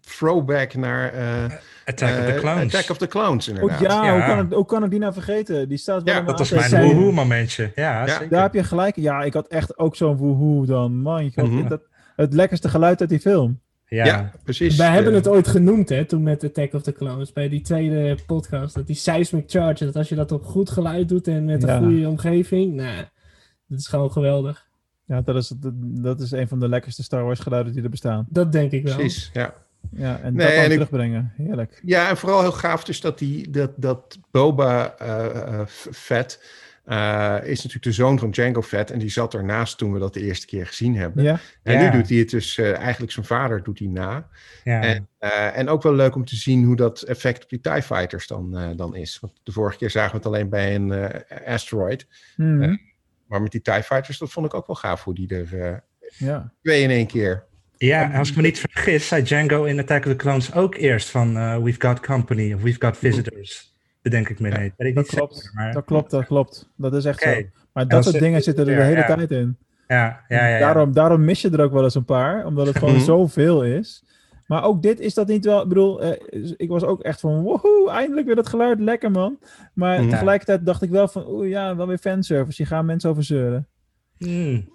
[0.00, 1.44] throwback naar eh,
[1.84, 2.74] Attack of the eh, Clowns.
[2.74, 3.80] Attack of the Clowns, Oh inderdaad.
[3.80, 4.12] ja, Ja.
[4.12, 5.68] Hoe, kan ik, hoe kan ik die nou vergeten?
[5.68, 7.72] Die staat wel Ja, Dat was mijn woehoe momentje.
[7.74, 8.06] Ja.
[8.28, 8.96] Daar heb je gelijk.
[8.96, 10.96] Ja, ik had echt ook zo'n woehoe dan.
[10.96, 11.68] Man, je Mhm.
[11.68, 11.80] dat,
[12.16, 13.60] het lekkerste geluid uit die film.
[13.86, 14.04] Ja.
[14.04, 14.76] Ja, precies.
[14.76, 18.16] Wij hebben het ooit genoemd, hè, toen met Attack of the Clones, bij die tweede
[18.26, 18.74] podcast.
[18.74, 21.76] Dat die seismic charge, dat als je dat op goed geluid doet en met Ja.
[21.76, 22.96] een goede omgeving, nou,
[23.68, 24.70] dat is gewoon geweldig.
[25.12, 25.52] Ja, dat is,
[25.82, 28.26] dat, is een van de lekkerste Star Wars geluiden die er bestaan.
[28.28, 28.94] Dat denk ik wel.
[28.96, 29.54] Precies, ja.
[29.90, 31.32] Ja, en Nee, dat dan en ik- terugbrengen.
[31.36, 31.80] Heerlijk.
[31.84, 35.26] Ja, en vooral heel gaaf dus dat, die, dat, dat Boba eh,
[35.60, 36.44] eh, Fett
[36.84, 38.90] eh, is natuurlijk de zoon van Django Fett.
[38.90, 41.24] En die zat ernaast toen we dat de eerste keer gezien hebben.
[41.24, 41.90] Ja, En Ja.
[41.90, 44.28] nu doet hij het dus eh, eigenlijk zijn vader doet hij na.
[44.64, 44.80] Ja.
[44.82, 47.82] En, eh, en ook wel leuk om te zien hoe dat effect op die TIE
[47.82, 49.18] Fighters dan, eh, dan is.
[49.20, 52.06] Want de vorige keer zagen we het alleen bij een eh, asteroid.
[52.36, 52.76] Mhm.
[53.32, 55.76] Maar met die TIE Fighters, dat vond ik ook wel gaaf hoe die er eh,
[56.18, 56.52] ja.
[56.62, 57.44] twee in één keer
[57.76, 61.10] Ja, als ik me niet vergis, zei Django in Attack of the Clones ook eerst
[61.10, 63.74] van eh, We've got company of We've got visitors.
[64.02, 64.72] Bedenk ik me Ja, nee.
[64.76, 65.72] Weet ik Dat niet klopt, zeker, maar...
[65.72, 66.68] dat klopt, dat klopt.
[66.76, 67.42] Dat is echt zo.
[67.72, 69.14] Maar dat soort zit- dingen zitten er de hele ja.
[69.14, 69.56] tijd in.
[69.88, 70.46] Ja, ja, ja.
[70.46, 70.58] ja.
[70.58, 74.04] Daarom, daarom mis je er ook wel eens een paar, omdat het gewoon zoveel is.
[74.46, 75.62] Maar ook dit is dat niet wel.
[75.62, 79.38] Ik bedoel, eh, ik was ook echt van woehoe, eindelijk weer dat geluid, lekker man.
[79.74, 80.08] Maar Mhm.
[80.10, 82.62] tegelijkertijd dacht ik wel van, oeh ja, wel weer fanservice.
[82.62, 83.66] Je gaan mensen over zeuren.
[84.18, 84.70] Hmm.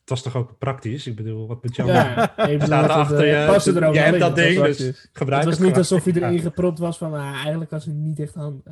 [0.00, 1.06] Het was toch ook praktisch?
[1.06, 3.32] Ik bedoel, wat moet je Ja, even Staat laten achter we- je.
[3.80, 6.20] er ook Jij hebt dat ding, dus gebruik Het was het niet alsof je Ja.
[6.26, 8.62] erin gepropt was van, ah, eigenlijk was het niet echt handig.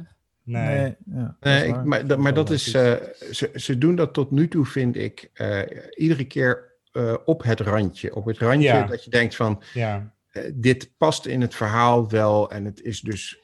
[0.45, 0.79] Nee.
[0.79, 0.95] Nee,
[1.41, 2.93] ja, ik- maar, dat- maar dat is, eh,
[3.31, 5.61] ze, ze doen dat tot nu toe, vind ik, eh,
[5.97, 8.15] iedere keer eh, op het randje.
[8.15, 8.87] Op het randje Ja.
[8.87, 10.13] dat je denkt van, Ja.
[10.35, 13.39] Eh, dit past in het verhaal wel en het is dus...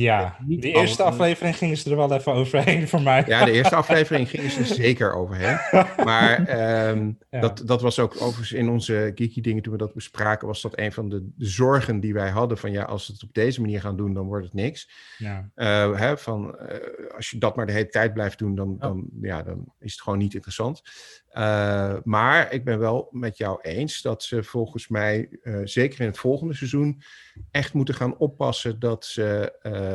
[0.00, 3.24] Ja, de eerste alle- aflevering gingen ze er wel even overheen voor mij.
[3.26, 5.58] Ja, de eerste aflevering ging ze er zeker overheen.
[6.04, 7.40] Maar ehm, Ja.
[7.40, 10.78] dat, dat was ook overigens in onze geeky dingen, toen we dat bespraken, was dat
[10.78, 12.58] een van de, de zorgen die wij hadden.
[12.58, 14.90] Van ja, als we het op deze manier gaan doen, dan wordt het niks.
[15.18, 15.50] Ja.
[15.54, 19.08] Eh, hè, van, eh, als je dat maar de hele tijd blijft doen, dan, dan,
[19.20, 20.82] ja, dan is het gewoon niet interessant.
[21.28, 26.06] Eh, maar ik ben wel met jou eens dat ze volgens mij, eh, zeker in
[26.06, 27.02] het volgende seizoen,
[27.50, 29.85] echt moeten gaan oppassen dat ze eh,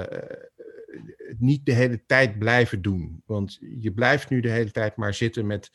[1.18, 3.22] het niet de hele tijd blijven doen.
[3.26, 5.72] Want je blijft nu de hele tijd maar zitten met.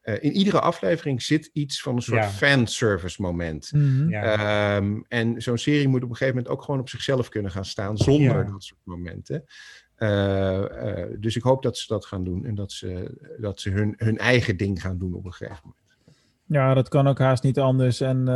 [0.00, 2.28] eh, in iedere aflevering zit iets van een soort Ja.
[2.28, 3.72] fanservice moment.
[3.72, 4.08] Mhm.
[4.08, 4.76] Ja.
[4.76, 7.64] Ehm, en zo'n serie moet op een gegeven moment ook gewoon op zichzelf kunnen gaan
[7.64, 8.50] staan zonder Ja.
[8.50, 9.44] dat soort momenten.
[9.94, 13.70] Eh, eh, dus ik hoop dat ze dat gaan doen en dat ze, dat ze
[13.70, 15.82] hun, hun eigen ding gaan doen op een gegeven moment.
[16.46, 18.00] Ja, dat kan ook haast niet anders.
[18.00, 18.34] En eh,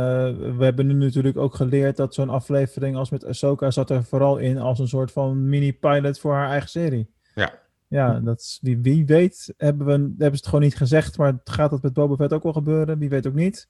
[0.57, 4.37] we hebben nu natuurlijk ook geleerd dat zo'n aflevering als met Ahsoka zat er vooral
[4.37, 7.09] in als een soort van mini-pilot voor haar eigen serie.
[7.35, 7.59] Ja.
[7.87, 11.39] Ja, dat is, wie, wie weet hebben, we, hebben ze het gewoon niet gezegd, maar
[11.43, 12.97] gaat dat met Boba Fett ook wel gebeuren?
[12.97, 13.69] Wie weet ook niet.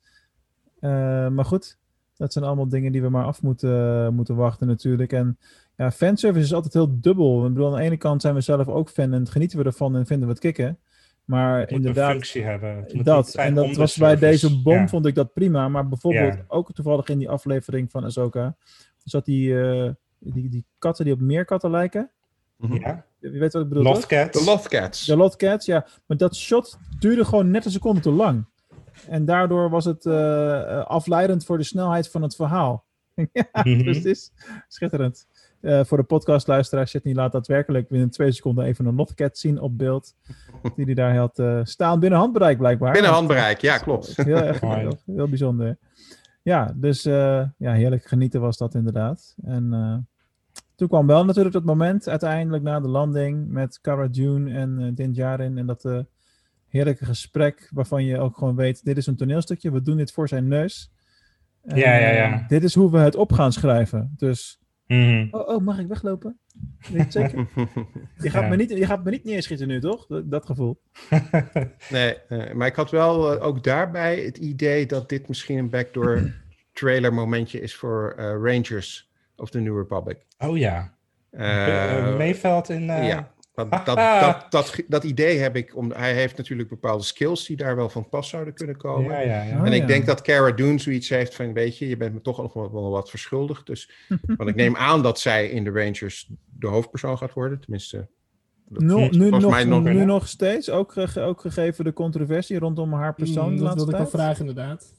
[0.79, 1.77] Eh, maar goed,
[2.15, 5.13] dat zijn allemaal dingen die we maar af moeten, moeten wachten natuurlijk.
[5.13, 5.37] En
[5.75, 7.45] ja, fanservice is altijd heel dubbel.
[7.45, 9.95] Ik bedoel, aan de ene kant zijn we zelf ook fan en genieten we ervan
[9.95, 10.77] en vinden we het kicken.
[11.29, 13.03] Maar inderdaad, een functie hebben.
[13.03, 13.35] Dat.
[13.35, 14.87] En dat was bij deze bom, Ja.
[14.87, 15.67] vond ik dat prima.
[15.69, 16.43] Maar bijvoorbeeld Ja.
[16.47, 18.55] ook toevallig in die aflevering van Ahsoka.
[19.03, 19.89] Zat die, eh,
[20.19, 22.11] die, die katten die op meerkatten lijken.
[22.57, 23.05] Ja.
[23.19, 23.83] Je weet wat ik bedoel?
[23.83, 24.39] Lothcats.
[24.39, 25.05] De Lothcats.
[25.05, 25.87] De Lotcats, ja.
[26.05, 28.45] Maar dat shot duurde gewoon net een seconde te lang.
[29.07, 32.85] En daardoor was het eh, eh, afleidend voor de snelheid van het verhaal.
[33.33, 33.83] ja, Mhm.
[33.83, 34.31] dus het is
[34.67, 35.27] schitterend.
[35.61, 39.77] Eh, voor de podcastluisteraar Sydney laat daadwerkelijk binnen twee seconden even een Lotcat zien op
[39.77, 40.15] beeld.
[40.75, 42.91] Die hij daar had eh, staan binnen handbereik blijkbaar.
[42.91, 44.15] Binnen handbereik, ja, klopt.
[44.15, 44.79] Heel, erg, Mooi.
[44.79, 45.77] heel, heel bijzonder.
[46.41, 49.35] Ja, dus eh, ja, heerlijk genieten was dat inderdaad.
[49.43, 49.97] En eh,
[50.75, 54.95] toen kwam wel natuurlijk dat moment uiteindelijk na de landing met Cara Dune en eh
[54.95, 55.99] Din Djarin en dat eh,
[56.67, 60.27] heerlijke gesprek waarvan je ook gewoon weet, dit is een toneelstukje, we doen dit voor
[60.27, 60.91] zijn neus.
[61.63, 62.45] En, Ja, ja, ja.
[62.47, 64.13] dit is hoe we het op gaan schrijven.
[64.17, 64.58] Dus,
[64.89, 65.27] Mhm.
[65.31, 66.39] oh, oh mag ik weglopen?
[66.91, 67.47] Weet je zeker?
[68.23, 68.47] Je gaat, Ja.
[68.49, 70.07] me niet, je gaat me niet neerschieten nu, toch?
[70.07, 70.81] Dat, dat gevoel.
[71.89, 75.69] Nee, eh, maar ik had wel eh, ook daarbij het idee dat dit misschien een
[75.69, 76.21] backdoor
[76.73, 80.17] trailer momentje is voor eh, Rangers of the New Republic.
[80.37, 80.93] Oh ja.
[81.29, 81.47] Eh,
[81.97, 82.89] Uh, Meeveld in...
[82.89, 83.31] eh, ja,
[83.69, 85.75] dat, dat, dat, dat, dat idee heb ik.
[85.75, 89.11] Om, hij heeft natuurlijk bepaalde skills die daar wel van pas zouden kunnen komen.
[89.11, 89.59] Ja, ja, ja.
[89.59, 89.87] Oh, en ik ja.
[89.87, 92.71] denk dat Cara Dune zoiets heeft van, weet je, je bent me toch nog wel,
[92.71, 93.65] wel wat verschuldigd.
[93.65, 93.91] Dus,
[94.37, 96.29] want ik neem aan dat zij in de Rangers
[96.59, 97.59] de hoofdpersoon gaat worden.
[97.59, 98.07] Tenminste,
[98.69, 99.83] dat Nu, nog, mij nog...
[99.83, 103.51] nu nog steeds, ook, ge- ook gegeven de controversie rondom haar persoon.
[103.51, 104.09] Mm, dat wilde ik tijd.
[104.09, 104.93] vragen, inderdaad.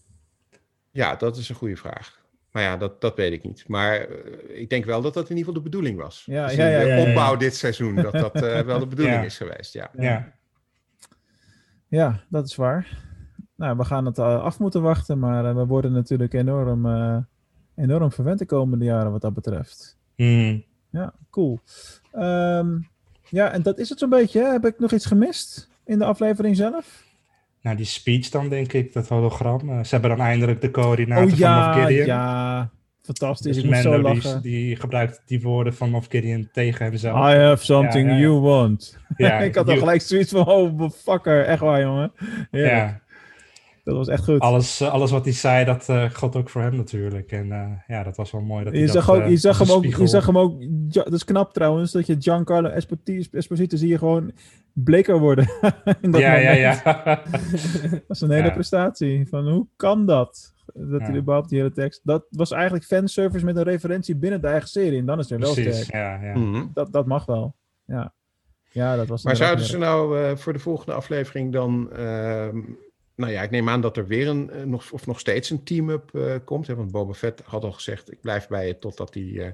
[0.91, 2.20] Ja, dat is een goede vraag.
[2.52, 3.64] Maar ja, dat, dat weet ik niet.
[3.68, 6.22] Maar eh, ik denk wel dat dat in ieder geval de bedoeling was.
[6.27, 7.09] Ja, Dus ja, in ja, de ja, ja, ja.
[7.09, 9.22] opbouw dit seizoen, dat dat eh, wel de bedoeling Ja.
[9.24, 9.72] is geweest.
[9.72, 9.90] Ja.
[9.97, 10.32] Ja.
[11.89, 12.98] Ja, dat is waar.
[13.56, 17.16] Nou, we gaan het eh, af moeten wachten, maar we worden natuurlijk enorm, eh,
[17.77, 19.98] enorm verwend de komende jaren wat dat betreft.
[20.16, 20.59] Mhm.
[20.90, 21.60] Ja, cool.
[22.12, 22.78] Ehm,
[23.28, 24.40] ja, en dat is het zo'n beetje.
[24.40, 24.51] hè?
[24.51, 27.05] Heb ik nog iets gemist in de aflevering zelf?
[27.62, 29.70] Nou, die speech dan, denk ik, dat hologram.
[29.70, 32.07] Eh, ze hebben dan eindelijk de coördinaten Oh van Moff Gideon.
[32.07, 32.70] ja.
[33.03, 34.43] Fantastisch, Dus ik zo Mando die, lachen.
[34.43, 37.16] die gebruikt die woorden van Moff Gideon tegen hemzelf.
[37.16, 38.20] I have something Ja, ja, ja.
[38.23, 38.99] you want.
[39.16, 42.12] Ja, ik had dan gelijk zoiets van, oh fucker, echt waar jongen.
[42.51, 43.01] Ja,
[43.85, 44.40] Dat was echt goed.
[44.40, 47.32] alles, eh, alles wat hij zei, dat eh god ook voor hem natuurlijk.
[47.32, 48.65] En eh, ja, dat was wel mooi.
[48.65, 50.62] Dat hij Je dat, zag, ook, je, zag als hem ook, je zag hem ook,
[50.89, 54.32] ja, dat is knap trouwens, dat je Giancarlo Esposito, Esposito zie je gewoon
[54.73, 55.48] bleker worden.
[56.01, 56.81] in dat Ja, ja, ja.
[58.07, 58.51] Dat is een hele Ja.
[58.55, 59.28] prestatie.
[59.28, 60.52] Van hoe kan dat?
[60.74, 62.01] Dat hij überhaupt die hele tekst.
[62.05, 64.98] Dat was eigenlijk fanservice met een referentie binnen de eigen serie.
[64.98, 65.93] En dan is weer wel Precies, sterk.
[65.94, 66.39] ja, ja.
[66.39, 66.66] Mhm.
[66.74, 67.55] Dat, dat mag wel.
[67.85, 68.15] Ja,
[68.70, 71.93] ja dat was Maar zouden ze nou eh, voor de volgende aflevering dan...
[71.93, 72.59] ehm,
[73.21, 75.63] nou ja, ik neem aan dat er weer een, eh, nog, of nog steeds een
[75.65, 76.67] team-up eh, komt.
[76.67, 79.53] Hè, want Boba Fett had al gezegd, ik blijf bij je totdat hij eh,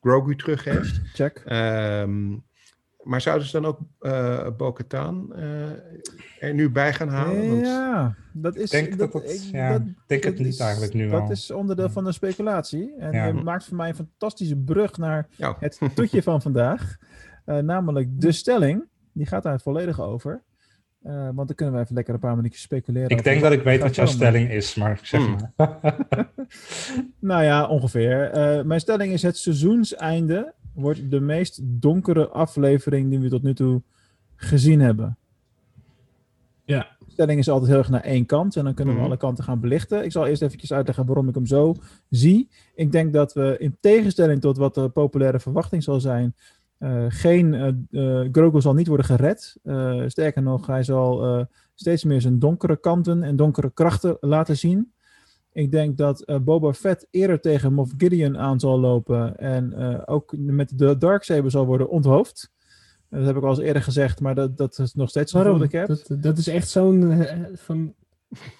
[0.00, 1.00] Grogu terug heeft.
[1.14, 1.42] Check.
[1.46, 2.36] Ehm,
[3.02, 5.70] maar zouden ze dan ook eh Bo-Katan eh,
[6.40, 7.48] er nu bij gaan halen?
[7.48, 8.70] Want- Ja, dat is...
[8.70, 11.30] denk dat dat- ja, ik denk het dat niet is- eigenlijk nu Dat al.
[11.30, 12.94] is onderdeel van de speculatie.
[12.98, 13.32] En Ja.
[13.32, 15.56] maakt voor mij een fantastische brug naar Ja.
[15.60, 16.96] het toetje van vandaag.
[17.44, 18.84] Eh, namelijk de stelling.
[19.12, 20.42] Die gaat daar volledig over.
[21.04, 23.08] Eh, want dan kunnen we even lekker een paar minuutjes speculeren.
[23.10, 24.20] Ik denk dat ik weet wat jouw komen.
[24.20, 25.36] stelling is, maar zeg Hmm.
[25.56, 25.78] maar.
[27.18, 28.30] Nou ja, ongeveer.
[28.30, 33.54] Eh, mijn stelling is het seizoenseinde wordt de meest donkere aflevering die we tot nu
[33.54, 33.82] toe
[34.36, 35.16] gezien hebben.
[36.64, 36.96] Ja.
[36.98, 39.08] De stelling is altijd heel erg naar één kant en dan kunnen we Mhm.
[39.08, 40.04] alle kanten gaan belichten.
[40.04, 41.74] Ik zal eerst eventjes uitleggen waarom ik hem zo
[42.10, 42.48] zie.
[42.74, 46.34] Ik denk dat we in tegenstelling tot wat de populaire verwachting zal zijn,
[46.78, 47.54] eh, geen
[47.90, 49.56] eh, Grogu zal niet worden gered.
[50.06, 54.92] Sterker nog, hij zal steeds meer zijn donkere kanten en donkere krachten laten zien.
[55.52, 59.74] Ik denk dat Boba Fett eerder tegen Moff Gideon aan zal lopen en
[60.06, 62.52] ook met de Darksaber zal worden onthoofd.
[63.10, 65.58] Dat heb ik al eens eerder gezegd, maar dat, dat is nog steeds het gevoel
[65.58, 65.86] dat ik heb.
[65.86, 67.94] Dat, dat is echt zo'n van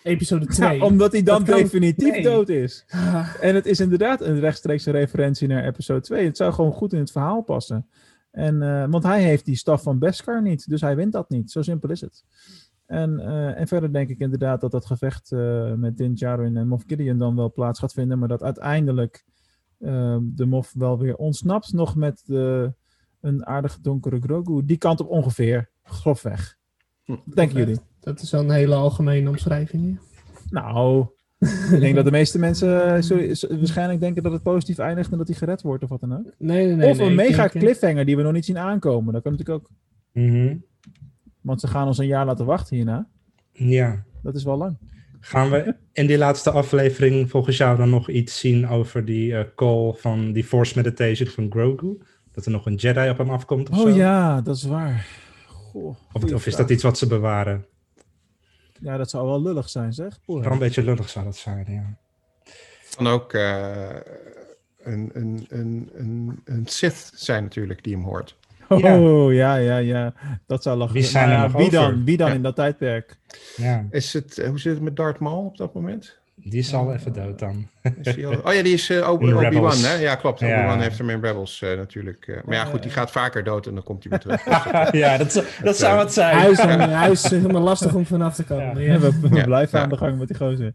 [0.03, 0.79] episode 2.
[0.79, 2.23] Ja, omdat hij dan kan- definitief nee.
[2.23, 2.85] dood is.
[2.89, 6.25] Ah, En het is inderdaad een rechtstreekse referentie naar episode 2.
[6.25, 7.89] Het zou gewoon goed in het verhaal passen.
[8.31, 11.51] En, eh, want hij heeft die staf van Beskar niet, dus hij wint dat niet.
[11.51, 12.25] Zo simpel is het.
[12.87, 16.69] En, eh, en verder denk ik inderdaad dat dat gevecht eh, met Din Djarin en
[16.69, 19.25] Moff Gideon dan wel plaats gaat vinden, maar dat uiteindelijk
[20.23, 22.73] de Moff wel weer ontsnapt, nog met de,
[23.21, 24.65] een aardige donkere Grogu.
[24.65, 26.59] Die kant op ongeveer, grofweg.
[27.35, 27.79] Denken jullie?
[28.01, 29.99] dat is wel een hele algemene omschrijving.
[30.51, 31.07] Nou,
[31.73, 35.13] ik denk dat de meeste mensen eh, sorry, s- waarschijnlijk denken dat het positief eindigt
[35.13, 36.35] en dat hij gered wordt of wat dan ook.
[36.39, 36.91] Nee, nee, nee.
[36.91, 39.13] of een mega denk, eh, cliffhanger die we nog niet zien aankomen.
[39.13, 39.71] Dat kan natuurlijk ook.
[40.13, 40.57] Mhm.
[41.41, 43.09] Want ze gaan ons een jaar laten wachten hierna.
[43.53, 44.05] Ja.
[44.23, 44.79] Dat is wel lang.
[45.21, 49.45] Gaan we in die laatste aflevering volgens jou dan nog iets zien over die eh,
[49.57, 51.99] call van die Force Meditation van Grogu?
[52.33, 53.89] Dat er nog een Jedi op hem afkomt of zo?
[53.89, 55.07] Oh ja, dat is waar.
[55.75, 55.97] Goh,
[56.35, 57.67] Of, is dat iets wat ze bewaren?
[58.81, 60.19] Ja, dat zou wel lullig zijn, zeg.
[60.27, 61.97] Wel een beetje lullig zou dat zijn, ja.
[62.97, 63.97] kan ook eh,
[64.83, 68.37] een, een, een, een, een Sith zijn natuurlijk die hem hoort.
[68.69, 70.13] Oh, ja, ja, ja.
[70.47, 70.95] Dat zou lachen.
[70.95, 71.91] Wie zijn Maar er ja, nog wie over?
[71.95, 72.05] dan?
[72.05, 72.35] Wie dan Ja.
[72.35, 73.17] in dat tijdperk?
[73.57, 73.87] ja.
[73.91, 76.19] Is het, eh, hoe zit het met Darth Maul op dat moment?
[76.47, 77.69] Die is al even dood dan.
[78.25, 79.95] Al- Oh ja, die is In Obi-Wan, hè?
[79.95, 80.41] Ja, klopt.
[80.41, 80.57] Ja.
[80.59, 82.27] Obi-Wan heeft hem in Rebels eh, natuurlijk.
[82.27, 84.45] eh, maar ja, goed, die gaat vaker dood en dan komt hij weer terug.
[85.03, 86.37] ja, dat, zou- dat zou het zijn.
[86.39, 88.81] Hij is, hij is helemaal lastig om vanaf te komen.
[88.83, 88.93] Ja.
[88.93, 88.99] Ja.
[88.99, 89.85] we we Ja, blijven ja.
[89.85, 90.75] aan de gang met die gozer.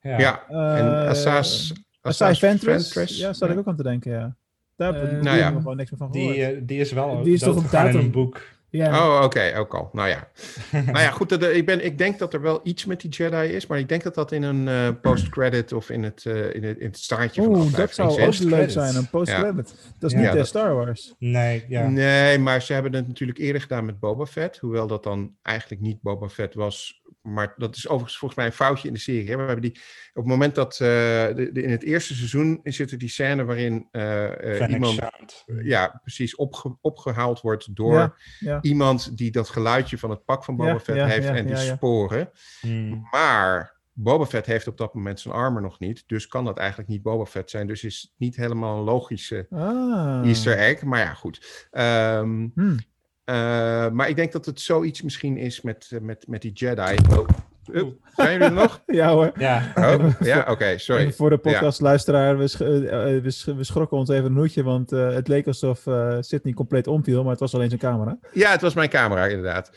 [0.00, 0.18] Ja.
[0.18, 1.72] ja, en Assas...
[2.00, 2.92] Assas Ventress?
[2.92, 3.18] Ventress?
[3.18, 4.36] Ja, zat ik ook aan te denken, ja.
[4.76, 6.34] Daar heb Eh, ik Nou gewoon niks meer van gehoord.
[6.34, 8.40] Die, die is wel Die is toch op in een boek.
[8.76, 9.06] Ja.
[9.18, 9.88] Oh, oké, ook al.
[9.92, 10.28] Nou ja.
[10.70, 11.28] nou ja, goed.
[11.28, 13.88] dat- ik, ben, ik denk dat er wel iets met die Jedi is, maar ik
[13.88, 16.98] denk dat dat in een eh, post-credit of in het, eh, in het, in het
[16.98, 19.74] staartje van de Oeh, dat zou ook leuk zijn, een post-credit.
[19.98, 21.14] Dat is Ja, niet de dat- Star Wars.
[21.18, 21.88] Nee, ja.
[21.88, 24.58] Nee, maar ze hebben het natuurlijk eerder gedaan met Boba Fett.
[24.58, 27.02] Hoewel dat dan eigenlijk niet Boba Fett was.
[27.26, 29.28] Maar dat is overigens volgens mij een foutje in de serie.
[29.30, 29.36] Hè?
[29.36, 29.80] We hebben die,
[30.10, 33.44] op het moment dat eh, de, de- in het eerste seizoen zit er die scène
[33.44, 35.00] waarin eh, eh, iemand
[35.62, 38.58] ja, precies opge- opgehaald wordt door Ja, ja.
[38.62, 41.46] iemand die dat geluidje van het pak van Boba Ja, Fett ja, heeft ja, en
[41.46, 42.30] die sporen.
[42.60, 43.06] Hmm.
[43.10, 46.02] Maar Boba Fett heeft op dat moment zijn armor nog niet.
[46.06, 47.66] Dus kan dat eigenlijk niet Boba Fett zijn.
[47.66, 50.26] Dus is het niet helemaal een logische Ah.
[50.26, 50.82] Easter egg.
[50.82, 51.66] Maar ja, goed.
[51.70, 52.76] Ehm, Hmm.
[53.26, 53.34] Eh,
[53.90, 56.96] maar ik denk dat het zoiets misschien is met, eh, met, met die Jedi.
[57.18, 57.28] Oh.
[57.72, 58.82] Up, zijn jullie er nog?
[58.86, 59.32] Ja hoor.
[59.38, 59.72] Ja.
[59.74, 61.02] Oh, ja, oké, sorry.
[61.02, 62.68] Even voor de podcastluisteraar, we, sch- eh,
[63.22, 66.54] we, sch- we schrokken ons even een hoedje, want eh, het leek alsof eh Sydney
[66.54, 68.18] compleet omviel, maar het was alleen zijn camera.
[68.32, 69.70] Ja, het was mijn camera, inderdaad.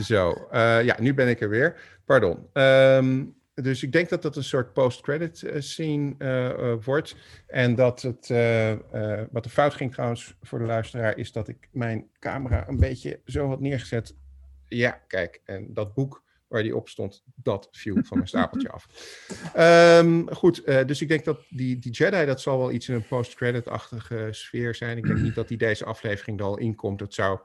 [0.00, 1.76] Zo, eh, ja, nu ben ik er weer.
[2.04, 2.38] Pardon.
[2.52, 3.24] Ehm,
[3.62, 7.16] dus ik denk dat dat een soort post-credit eh, scene eh, eh, wordt.
[7.46, 8.28] En dat het,
[9.30, 13.20] wat er fout ging trouwens voor de luisteraar, is dat ik mijn camera een beetje
[13.24, 14.14] zo had neergezet.
[14.68, 18.86] Ja, kijk, en dat boek waar die op stond, dat viel van mijn stapeltje af.
[19.54, 23.06] Ehm, goed, dus ik denk dat die, die Jedi, dat zal wel iets in een
[23.06, 24.96] post-credit-achtige sfeer zijn.
[24.96, 26.98] Ik denk niet dat die deze aflevering er al in komt.
[26.98, 27.38] Dat zou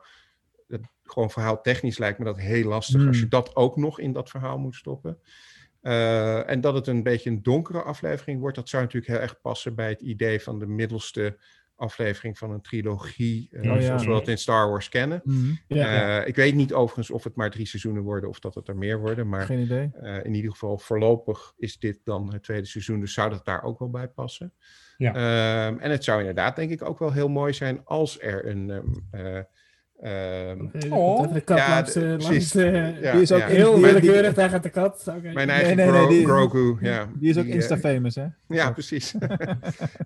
[0.68, 3.08] het, gewoon verhaal technisch lijkt me dat heel lastig Hmm.
[3.08, 5.20] als je dat ook nog in dat verhaal moet stoppen.
[5.82, 9.42] Eh, en dat het een beetje een donkere aflevering wordt, dat zou natuurlijk heel erg
[9.42, 11.38] passen bij het idee van de middelste
[11.76, 13.86] aflevering van een trilogie, eh, Oh ja.
[13.86, 15.22] zoals we dat in Star Wars kennen.
[15.68, 16.20] Ja.
[16.22, 18.78] Eh, ik weet niet overigens of het maar drie seizoenen worden of dat het er
[18.78, 19.92] meer worden, maar Geen idee.
[20.24, 23.80] in ieder geval voorlopig is dit dan het tweede seizoen, dus zou dat daar ook
[23.80, 24.54] wel bij passen.
[24.98, 25.14] Ja.
[25.14, 28.70] Ehm, en het zou inderdaad denk ik ook wel heel mooi zijn als er een,
[29.12, 29.44] ehm,
[30.02, 30.60] eh, Ehm,
[30.90, 31.34] Oh.
[31.34, 31.86] de kat Ja,
[32.18, 32.96] langs, de-.
[33.02, 33.48] Ja, Die is ook ja.
[33.48, 35.12] Heel willekeurig, daar gaat de kat.
[35.34, 37.08] Mijn eigen nee, die- Grogu, ja.
[37.14, 38.26] Die is ook eh, Insta-famous, hè?
[38.48, 39.14] Ja, precies.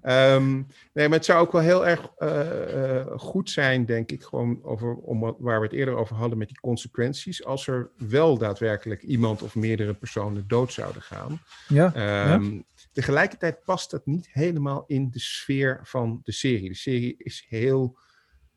[0.01, 0.53] Ehm,
[0.93, 4.59] nee, maar het zou ook wel heel erg eh, eh, goed zijn, denk ik, gewoon
[4.63, 8.37] over, om wat, waar we het eerder over hadden met die consequenties, als er wel
[8.37, 11.39] daadwerkelijk iemand of meerdere personen dood zouden gaan.
[11.67, 11.93] Ja.
[11.93, 12.59] Ehm,
[12.93, 16.69] Tegelijkertijd past dat niet helemaal in de sfeer van de serie.
[16.69, 17.97] De serie is heel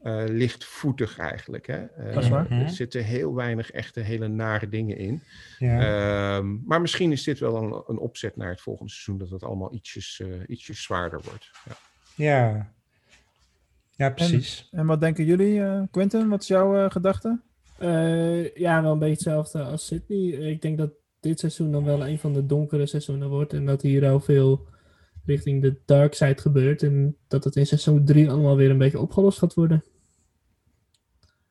[0.03, 1.67] eh, lichtvoetig eigenlijk.
[1.67, 1.85] Hè?
[1.85, 2.51] Eh, Dat is waar.
[2.51, 5.23] Er zitten heel weinig echte hele nare dingen in.
[5.59, 5.81] Ja.
[5.81, 9.43] Ehm, maar misschien is dit wel een, een opzet naar het volgende seizoen, dat het
[9.43, 11.51] allemaal ietsjes, eh, ietsjes zwaarder wordt.
[11.65, 11.77] Ja.
[12.15, 12.73] ja.
[13.97, 14.69] Ja, precies.
[14.71, 16.29] En wat denken jullie, eh, Quentin?
[16.29, 17.41] Wat is jouw gedachte?
[17.79, 20.51] Eh, ja, wel een beetje hetzelfde als Sydney.
[20.51, 23.53] Ik denk dat dit seizoen dan wel een van de donkere seizoenen wordt.
[23.53, 24.67] En dat hier al veel
[25.29, 26.83] richting de dark side gebeurt.
[26.83, 29.85] En dat het in seizoen 3 allemaal weer een beetje opgelost gaat worden.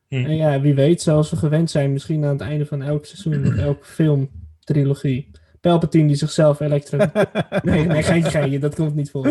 [0.08, 0.14] Hm.
[0.14, 3.54] En ja, wie weet, zoals we gewend zijn, misschien aan het einde van elk seizoen
[3.58, 4.30] elke film,
[4.60, 5.30] trilogie.
[5.60, 6.98] Palpatine die zichzelf elektro...
[7.62, 9.28] nee, nee, geintje, geintje, dat komt niet voor.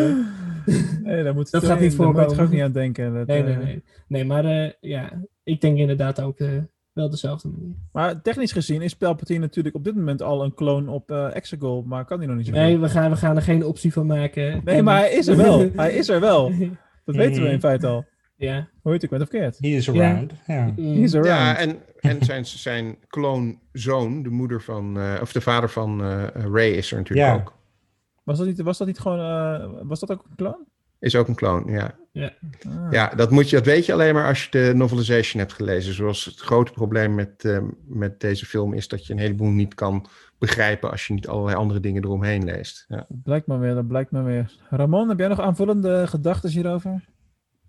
[1.04, 2.40] Nee, daar moet Dat gaat niet daar moet je voorkomen.
[2.40, 3.14] ook niet aan denken.
[3.14, 3.84] Dat, Nee, nee, eh, nee.
[4.08, 6.50] Nee, maar eh, ja, ik denk inderdaad ook eh,
[6.98, 7.76] wel dezelfde manier.
[7.92, 11.84] Maar technisch gezien is Palpatine natuurlijk op dit moment al een kloon op eh Exegol,
[11.86, 14.06] maar kan hij nog niet zo Nee, we gaan, we gaan er geen optie van
[14.06, 14.62] maken.
[14.64, 15.70] Nee, maar hij is er wel.
[15.76, 16.52] hij is er wel.
[17.06, 18.06] Dat weten we in feite al.
[18.36, 18.68] Ja.
[18.82, 19.58] Hoe heet ik, of Keert?
[19.60, 20.34] He is around.
[20.48, 20.74] Ja.
[20.76, 21.02] Mm.
[21.02, 21.28] He's around.
[21.28, 26.24] Ja, en, en zijn, zijn kloonzoon, de moeder van, eh, of de vader van eh
[26.34, 27.36] Ray is er natuurlijk Ja.
[27.36, 27.54] ook.
[28.24, 30.66] Was dat niet, was dat niet gewoon, eh, was dat ook een kloon?
[31.00, 31.96] Is ook een kloon, ja.
[32.12, 32.34] Ja.
[32.68, 32.88] Ah.
[32.92, 35.94] Ja, dat, moet je, dat weet je alleen maar als je de novelization hebt gelezen.
[35.94, 39.74] Zoals het grote probleem met, eh, met deze film is dat je een heleboel niet
[39.74, 40.08] kan
[40.38, 42.86] begrijpen als je niet allerlei andere dingen eromheen leest.
[42.88, 42.96] Ja.
[42.96, 44.52] Dat blijkt maar weer, dat blijkt maar weer.
[44.70, 47.06] Ramon, heb jij nog aanvullende gedachten hierover?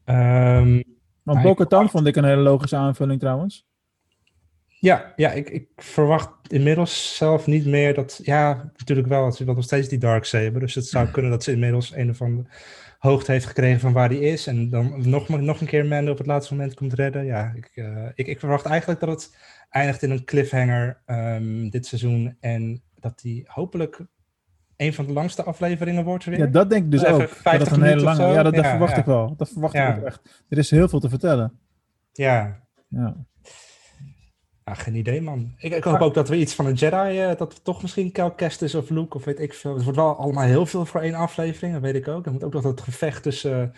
[0.04, 0.82] Ehm,
[1.22, 3.66] Want Bo-Katan vond ik een hele logische aanvulling trouwens.
[4.66, 8.20] Ja, ja ik, ik verwacht inmiddels zelf niet meer dat...
[8.22, 9.32] Ja, natuurlijk wel.
[9.32, 10.60] Ze wil nog steeds die Darksaber.
[10.60, 12.48] Dus het zou kunnen dat ze inmiddels een of andere
[12.98, 14.46] hoogte heeft gekregen van waar die is.
[14.46, 17.24] En dan nog, nog een keer Mando op het laatste moment komt redden.
[17.24, 19.36] Ja, ik, eh, ik, ik verwacht eigenlijk dat het
[19.70, 22.36] eindigt in een cliffhanger ehm, dit seizoen.
[22.40, 24.00] En dat die hopelijk
[24.76, 26.38] een van de langste afleveringen wordt weer.
[26.38, 27.20] Ja, dat denk ik dus Even ook.
[27.20, 28.22] Dat 50 het een hele lange.
[28.26, 28.98] Ja, dat, dat Ja, verwacht ja.
[28.98, 29.34] ik wel.
[29.36, 29.88] Dat verwacht Ja.
[29.94, 30.44] ik ook echt.
[30.48, 31.58] Er is heel veel te vertellen.
[32.12, 33.16] Ja, Ja.
[34.68, 35.54] Ja, geen idee, man.
[35.58, 38.12] Ik, ik hoop ook dat we iets van een Jedi, eh, dat we toch misschien
[38.12, 39.74] Cal Kestis of Luke of weet ik veel.
[39.74, 42.26] Het wordt wel allemaal heel veel voor één aflevering, dat weet ik ook.
[42.26, 43.72] Er moet ook nog het gevecht tussen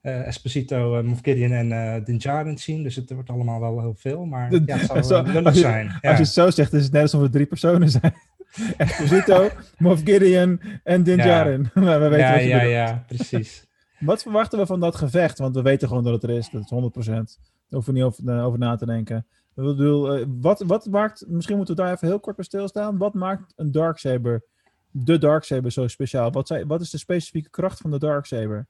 [0.00, 2.82] eh, Esposito, eh, Moff Gideon en eh Din Djarin zien.
[2.82, 5.86] Dus het wordt allemaal wel heel veel, maar ja, het zal Zo, wel als, zijn.
[5.86, 6.08] Ja.
[6.08, 8.14] als je het zo zegt, is het net alsof er drie personen zijn.
[8.76, 9.48] Esposito,
[9.78, 11.22] Moff Gideon en Din Ja.
[11.22, 11.70] Djarin.
[11.84, 12.74] Maar we weten ja, wat je ja, bedoelt.
[12.74, 13.66] ja, precies.
[13.98, 15.38] Wat verwachten we van dat gevecht?
[15.38, 16.48] Want we weten gewoon dat het er is.
[16.50, 17.59] Dat is 100%.
[17.70, 19.26] Hoeven niet over, eh, over na te denken.
[19.56, 22.98] Ik bedoel, eh, wat, wat maakt, misschien moeten we daar even heel kort bij stilstaan.
[22.98, 24.44] Wat maakt een Darksaber,
[24.90, 26.30] de Darksaber zo speciaal?
[26.30, 28.66] Wat, zijn, wat is de specifieke kracht van de Darksaber?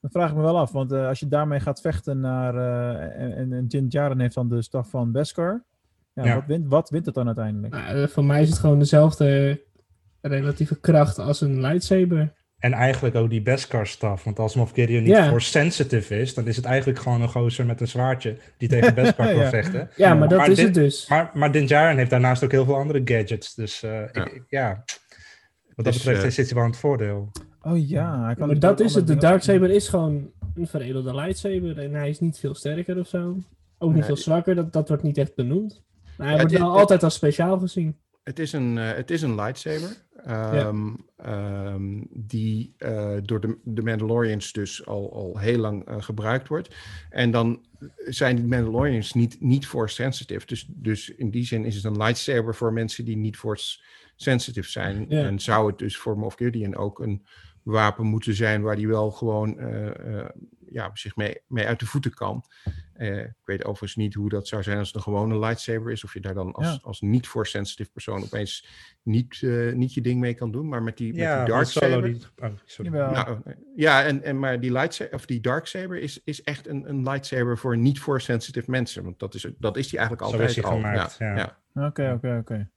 [0.00, 2.56] Dat vraag ik me wel af, want eh, als je daarmee gaat vechten naar,
[3.10, 5.64] en, en, en Jin Djarin heeft dan de staf van Beskar.
[6.12, 6.34] Ja, Ja.
[6.34, 7.72] Wat, wint, wat wint het dan uiteindelijk?
[7.72, 9.60] Nou, voor mij is het gewoon dezelfde
[10.20, 12.32] relatieve kracht als een lightsaber.
[12.60, 14.24] En eigenlijk ook die Beskar-staf.
[14.24, 15.28] Want als Moff Gideon niet Ja.
[15.28, 18.94] force sensitive is, dan is het eigenlijk gewoon een gozer met een zwaardje die tegen
[18.94, 19.48] Beskar kan Ja.
[19.48, 19.90] vechten.
[19.96, 21.08] Ja, maar dat Maar is het dus.
[21.08, 23.54] Maar, maar Din Djarin heeft daarnaast ook heel veel andere gadgets.
[23.54, 24.24] Dus eh, Ja.
[24.24, 24.68] Ik, ik- ja,
[25.74, 27.30] wat dat Dus, betreft eh, zit hij wel aan het voordeel.
[27.62, 29.06] Oh ja, hij kan maar dat is het.
[29.06, 31.78] De Darksaber is gewoon een veredelde lightsaber.
[31.78, 33.36] En hij is niet veel sterker of zo.
[33.78, 34.06] Ook niet Nee.
[34.06, 34.54] veel zwakker.
[34.54, 35.82] Dat, dat wordt niet echt benoemd.
[36.16, 37.96] Maar hij Ja, wordt het- wel het- altijd als speciaal gezien.
[38.24, 39.96] Het is een, eh, het is een lightsaber.
[40.24, 46.48] Ehm, ehm, die eh, door de, de Mandalorians dus al, al heel lang eh, gebruikt
[46.48, 46.74] wordt.
[47.10, 47.64] En dan
[48.08, 50.46] zijn die Mandalorians niet, niet force sensitive.
[50.46, 53.80] Dus, dus in die zin is het een lightsaber voor mensen die niet force
[54.16, 55.06] sensitive zijn.
[55.08, 55.24] Ja.
[55.24, 57.26] En zou het dus voor Moff Gideon ook een
[57.62, 60.28] wapen moeten zijn waar die wel gewoon eh,
[60.70, 62.44] ja, zich mee, mee uit de voeten kan.
[63.00, 66.04] Eh, ik weet overigens niet hoe dat zou zijn als het een gewone lightsaber is.
[66.04, 66.78] Of je daar dan als, Ja.
[66.82, 68.66] als niet force sensitive persoon opeens
[69.02, 70.68] niet, eh, niet je ding mee kan doen.
[70.68, 72.12] Maar met die, met Ja, die Han dark Solo saber.
[72.12, 72.90] die- oh, sorry.
[72.90, 73.38] Nou,
[73.76, 77.58] ja, en, en maar die, lightsaber, of die darksaber is, is echt een, een lightsaber
[77.58, 79.04] voor niet force sensitive mensen.
[79.04, 80.76] Want dat is, dat is die eigenlijk Zo altijd is hij al.
[80.76, 81.36] gemaakt, ja.
[81.36, 81.86] ja.
[81.86, 82.68] Oké, oké, oké.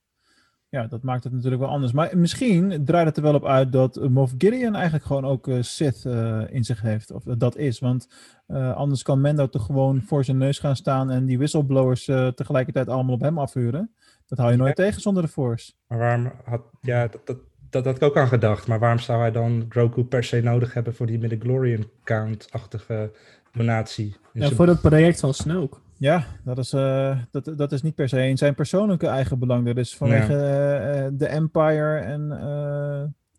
[0.74, 1.92] Ja, dat maakt het natuurlijk wel anders.
[1.92, 5.62] Maar misschien draait het er wel op uit dat Moff Gideon eigenlijk gewoon ook eh,
[5.62, 7.12] Sith eh, in zich heeft.
[7.12, 7.80] Of dat is.
[7.80, 8.08] Want
[8.48, 12.28] eh, anders kan Mendo toch gewoon voor zijn neus gaan staan en die whistleblowers eh,
[12.28, 13.92] tegelijkertijd allemaal op hem afvuren.
[14.28, 15.74] Dat hou je nooit tegen zonder de Force.
[15.88, 16.62] Maar waarom had...
[16.82, 17.38] Ja, dat, dat,
[17.70, 18.68] dat had ik ook aan gedacht.
[18.68, 23.12] Maar waarom zou hij dan Grogu per se nodig hebben voor die midichlorian count-achtige
[23.52, 24.16] donatie.
[24.32, 25.78] Ja, voor het project van Snoke.
[26.04, 29.66] Ja, dat is, eh, dat, dat is niet per se in zijn persoonlijke eigen belang.
[29.66, 32.32] Dat is vanwege eh, eh, de Empire en,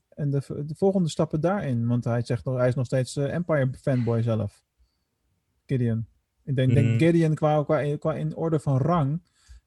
[0.08, 1.86] en de, de volgende stappen daarin.
[1.86, 4.64] Want hij zegt nog, hij is nog steeds Empire fanboy zelf.
[5.66, 6.06] Gideon.
[6.44, 6.98] Ik denk, denk Mhm.
[6.98, 9.22] Gideon qua, qua, qua in orde van rang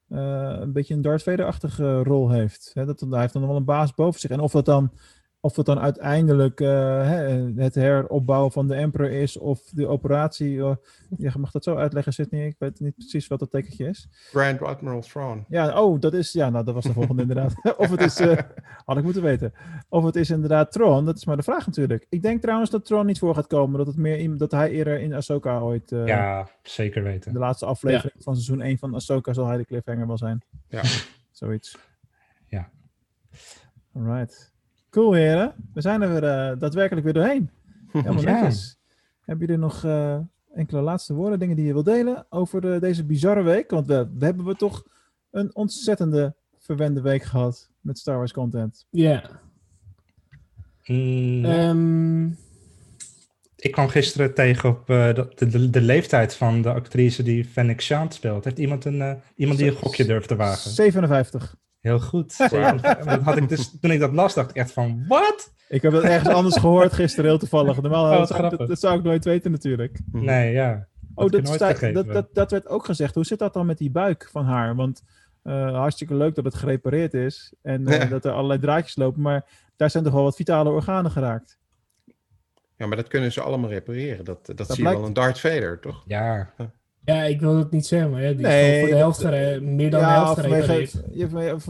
[0.07, 2.71] een beetje een Darth Vader-achtige rol heeft.
[2.73, 4.29] Hè, dat, hij heeft dan nog wel een baas boven zich.
[4.29, 4.91] En of dat dan,
[5.39, 6.67] of dat dan uiteindelijk eh,
[7.07, 10.61] hè, het heropbouwen van de Emperor is of de operatie.
[10.63, 10.75] eh,
[11.17, 12.45] je mag dat zo uitleggen, Sidney.
[12.47, 14.07] Ik weet niet precies wat dat tekentje is.
[14.11, 15.45] Grand Admiral Thrawn.
[15.49, 17.53] Ja, oh, dat is, ja, nou, dat was de volgende inderdaad.
[17.77, 18.37] of het is, eh,
[18.85, 19.53] had ik moeten weten.
[19.89, 22.05] Of het is inderdaad Tron, dat is maar de vraag natuurlijk.
[22.09, 23.77] Ik denk trouwens dat Tron niet voor gaat komen.
[23.77, 27.33] Dat, het meer, dat hij eerder in Ahsoka ooit, eh, ja, zeker weten.
[27.33, 30.43] de laatste aflevering van seizoen 1 van Ahsoka zal hij de cliffhanger wel zijn.
[30.67, 30.81] Ja.
[31.31, 31.77] Zoiets.
[32.45, 32.69] Ja.
[33.93, 34.55] Alright.
[34.89, 35.53] Cool heren.
[35.73, 37.49] We zijn er weer eh, daadwerkelijk weer doorheen.
[37.91, 38.41] Helemaal Ja.
[38.41, 38.77] netjes.
[39.21, 40.17] Hebben jullie nog eh,
[40.53, 43.69] enkele laatste woorden, dingen die je wilt delen over de, deze bizarre week?
[43.69, 44.83] Want we, we hebben we toch
[45.31, 48.85] een ontzettende verwende week gehad met Star Wars content.
[48.89, 49.23] Ja.
[50.85, 52.25] Mm, Ehm,
[53.55, 57.81] ik kwam gisteren tegen op eh, de, de, de leeftijd van de actrice die Fennec
[57.81, 58.43] Shand speelt.
[58.43, 60.71] Heeft iemand een, eh, iemand die een gokje durft te wagen?
[60.71, 61.55] 57.
[61.87, 62.37] Heel goed.
[62.37, 65.53] dat had ik dus, toen ik dat las, dacht ik echt van, wat?
[65.69, 67.81] Ik heb dat ergens anders gehoord gisteren, heel toevallig.
[67.81, 69.99] Normaal Oh, dat, dat, zou ik nooit weten natuurlijk.
[70.11, 70.87] Nee, ja.
[71.15, 73.15] Oh, dat, sta- dat, dat, dat werd ook gezegd.
[73.15, 74.75] Hoe zit dat dan met die buik van haar?
[74.75, 75.03] Want
[75.43, 78.05] eh, hartstikke leuk dat het gerepareerd is en eh, Ja.
[78.05, 79.45] dat er allerlei draadjes lopen, maar
[79.75, 81.57] daar zijn toch wel wat vitale organen geraakt.
[82.77, 84.25] Ja, maar dat kunnen ze allemaal repareren.
[84.25, 86.03] Dat, dat, zie je wel een Darth Vader, toch?
[86.05, 86.71] Ja, ja,
[87.15, 89.19] ik wil het niet zeggen, maar ja, die is Nee, gewoon voor de dat- helft
[89.19, 90.93] gere- meer dan de helft gerepareerd.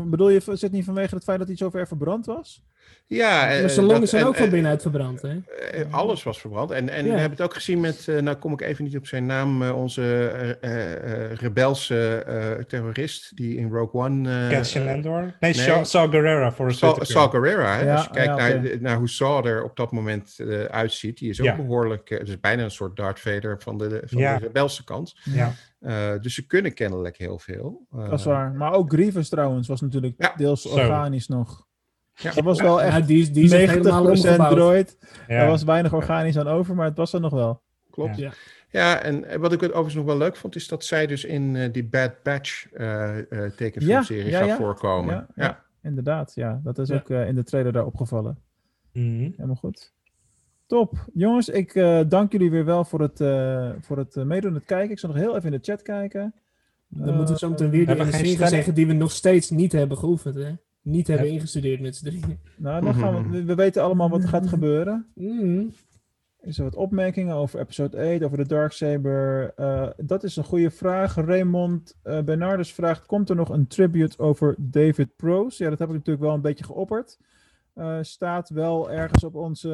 [0.09, 2.63] bedoel je, zit niet vanwege het feit dat hij zo ver verbrand was?
[3.09, 5.37] Ja, eh, Maar zijn longen dat- zijn en- ook van en- binnenuit verbrand, hè?
[5.71, 6.71] eh, alles was verbrand.
[6.71, 7.11] En, en Ja.
[7.13, 9.63] we hebben het ook gezien met, eh, nou kom ik even niet op zijn naam,
[9.63, 14.29] eh, onze eh, eh, eh, rebelse eh, terrorist die in Rogue One...
[14.47, 15.21] eh, Cassian eh, Andor?
[15.39, 15.83] Nee, nee.
[15.85, 17.43] Saw, Gerrera voor een Saw, Twitter Saw girl.
[17.43, 17.83] Gerrera, hè?
[17.85, 21.17] Ja, als je kijkt ja, naar, naar hoe Saw er op dat moment eh, uitziet,
[21.17, 21.55] die is ook Ja.
[21.55, 24.37] behoorlijk, eh, het is bijna een soort Darth Vader van de, van Ja.
[24.37, 25.15] de rebelse kant.
[25.23, 25.53] Ja.
[25.79, 27.85] Eh, dus ze kunnen kennelijk heel veel.
[27.91, 28.51] Eh, Dat is waar.
[28.51, 30.69] Maar ook Grievous trouwens was natuurlijk Ja, deels zo.
[30.69, 31.65] organisch nog.
[32.21, 32.31] Ja.
[32.33, 34.51] Dat was wel echt Ja, die, die is echt 90% helemaal omgebouwd.
[34.51, 34.97] droid.
[35.27, 35.41] Ja.
[35.41, 37.61] Er was weinig organisch aan over, maar het was er nog wel.
[37.91, 38.17] Klopt.
[38.17, 38.31] Ja.
[38.69, 41.71] Ja, en wat ik overigens nog wel leuk vond, is dat zij dus in eh,
[41.73, 44.55] die Bad Batch eh eh tekenfilmserie Ja, ja, gaat ja.
[44.55, 45.13] voorkomen.
[45.15, 45.63] Ja, Ja, ja.
[45.83, 46.59] Inderdaad, ja.
[46.63, 46.95] Dat is Ja.
[46.95, 48.37] ook eh, in de trailer daar opgevallen.
[48.93, 49.05] Mhm.
[49.35, 49.93] Helemaal goed.
[50.67, 51.05] Top.
[51.13, 54.91] Jongens, ik eh, dank jullie weer wel voor het, eh, voor het meedoen, het kijken.
[54.91, 56.33] Ik zal nog heel even in de chat kijken.
[56.87, 58.87] Dan moeten we zo meteen weer die hebben we ene geen zin gaan zeggen die
[58.87, 60.51] we nog steeds niet hebben geoefend, hè?
[60.87, 62.39] Niet hebben Heb- ingestudeerd met z'n drieën.
[62.55, 65.07] Nou, dan gaan we, we- we weten allemaal wat er gaat gebeuren.
[65.15, 65.63] Mhm.
[66.41, 69.53] Is er wat opmerkingen over episode 8, over de Darksaber?
[69.55, 71.15] Eh dat is een goede vraag.
[71.15, 75.63] Raymond eh, Bernardus vraagt, komt er nog een tribute over David Prose?
[75.63, 77.17] Ja, dat heb ik natuurlijk wel een beetje geopperd.
[77.73, 79.69] Eh, staat wel ergens op onze...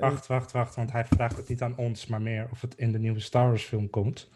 [0.00, 2.92] Wacht, wacht, wacht, want hij vraagt het niet aan ons, maar meer of het in
[2.92, 4.28] de nieuwe Star Wars film komt.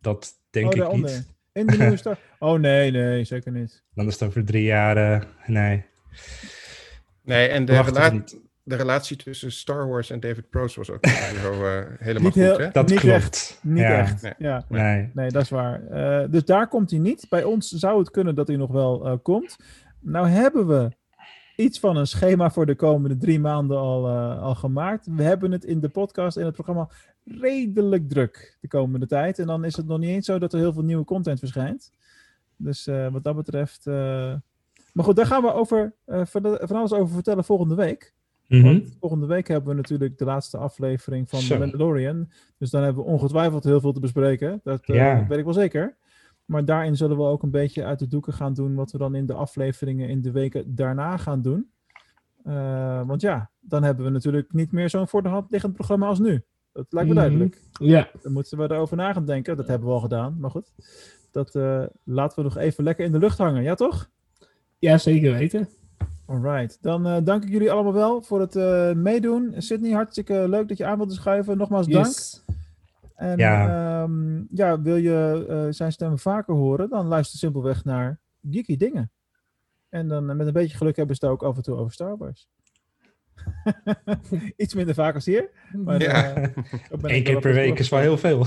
[0.00, 1.10] Dat denk oh, ik daaronder.
[1.10, 1.32] niet.
[1.54, 2.18] In de nieuwe Star...
[2.38, 3.82] Oh nee, nee, zeker niet.
[3.94, 5.84] Dan is het over drie jaar, eh, nee.
[7.22, 8.22] Nee, en de, rela-
[8.62, 12.32] de relatie tussen Star Wars en David Prowse was ook niet zo eh, helemaal Niet
[12.32, 12.70] goed, heel- hè?
[12.72, 13.16] Dat Niet klopt.
[13.16, 13.58] echt.
[13.62, 13.98] Niet ja.
[13.98, 14.22] echt.
[14.22, 14.32] Nee.
[14.38, 14.64] Ja.
[14.68, 15.10] Nee.
[15.14, 15.86] Nee, dat is waar.
[15.86, 17.26] Eh, dus daar komt hij niet.
[17.28, 19.56] Bij ons zou het kunnen dat hij nog wel eh, komt.
[20.00, 20.90] Nou hebben we
[21.56, 25.06] iets van een schema voor de komende drie maanden al, eh, al gemaakt.
[25.16, 26.88] We hebben het in de podcast, in het programma,
[27.24, 29.38] redelijk druk de komende tijd.
[29.38, 31.90] En dan is het nog niet eens zo dat er heel veel nieuwe content verschijnt.
[32.56, 33.86] Dus eh, wat dat betreft...
[33.86, 33.94] eh,
[34.92, 38.12] Maar goed, daar gaan we over, van, alles over vertellen volgende week.
[38.48, 38.62] Mhm.
[38.62, 41.40] Want volgende week hebben we natuurlijk de laatste aflevering van.
[41.40, 42.30] The Mandalorian.
[42.58, 44.60] Dus dan hebben we ongetwijfeld heel veel te bespreken.
[44.64, 45.26] Dat Ja.
[45.28, 45.96] weet ik wel zeker.
[46.44, 49.14] Maar daarin zullen we ook een beetje uit de doeken gaan doen wat we dan
[49.14, 51.70] in de afleveringen in de weken daarna gaan doen.
[52.44, 56.06] Eh, want ja, dan hebben we natuurlijk niet meer zo'n voor de hand liggend programma
[56.06, 56.42] als nu.
[56.72, 57.22] Dat lijkt me Mhm.
[57.24, 57.60] duidelijk.
[57.72, 59.56] Ja, Dan moeten we erover na gaan denken.
[59.56, 60.72] Dat hebben we al gedaan, maar goed.
[61.30, 64.10] Dat eh, laten we nog even lekker in de lucht hangen, ja toch?
[64.78, 65.68] ja, zeker weten.
[66.26, 68.54] Alright, dan eh, dank ik jullie allemaal wel voor het
[68.96, 69.54] meedoen.
[69.58, 71.56] Sydney, hartstikke leuk dat je aan wilde schuiven.
[71.56, 72.04] Nogmaals dank.
[73.14, 74.02] En Ja.
[74.02, 78.20] ehm, ja, wil je eh, zijn stem vaker horen, dan luister simpelweg naar
[78.50, 79.10] Geeky Dingen.
[79.88, 81.92] En dan eh, met een beetje geluk hebben ze het ook af en toe over
[81.92, 82.48] Star Wars.
[84.56, 85.50] Iets minder vaak als hier.
[85.84, 86.34] Maar, Ja.
[86.34, 86.48] eh,
[87.02, 88.46] Eén keer per week is wel heel veel.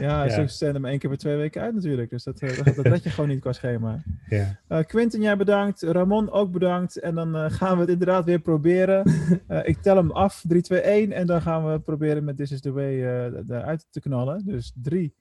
[0.00, 0.28] Ja, Ja.
[0.28, 2.10] ze zenden hem één keer per twee weken uit natuurlijk.
[2.10, 4.02] Dus dat, eh, dat, dat red je gewoon niet qua schema.
[4.28, 4.58] ja.
[4.68, 5.82] Eh, Quinten, jij bedankt.
[5.82, 6.96] Ramon ook bedankt.
[7.00, 9.04] En dan eh, gaan we het inderdaad weer proberen.
[9.46, 10.44] Eh, ik tel hem af.
[10.48, 11.12] 3, 2, 1.
[11.12, 14.42] En dan gaan we proberen met This is the Way eh, eruit te knallen.
[14.44, 15.14] Dus 3,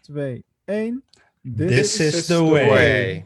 [0.00, 1.02] 2, 1.
[1.56, 3.24] This is the way.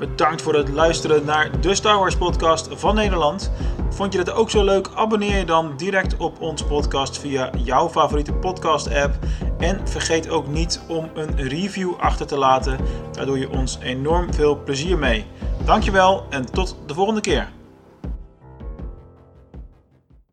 [0.00, 3.52] Bedankt voor het luisteren naar de Star Wars podcast van Nederland.
[3.90, 4.90] Vond je dit ook zo leuk?
[4.94, 9.18] Abonneer je dan direct op onze podcast via jouw favoriete podcast app.
[9.58, 12.78] En vergeet ook niet om een review achter te laten.
[13.12, 15.26] Daar doe je ons enorm veel plezier mee.
[15.64, 17.59] Dankjewel en tot de volgende keer.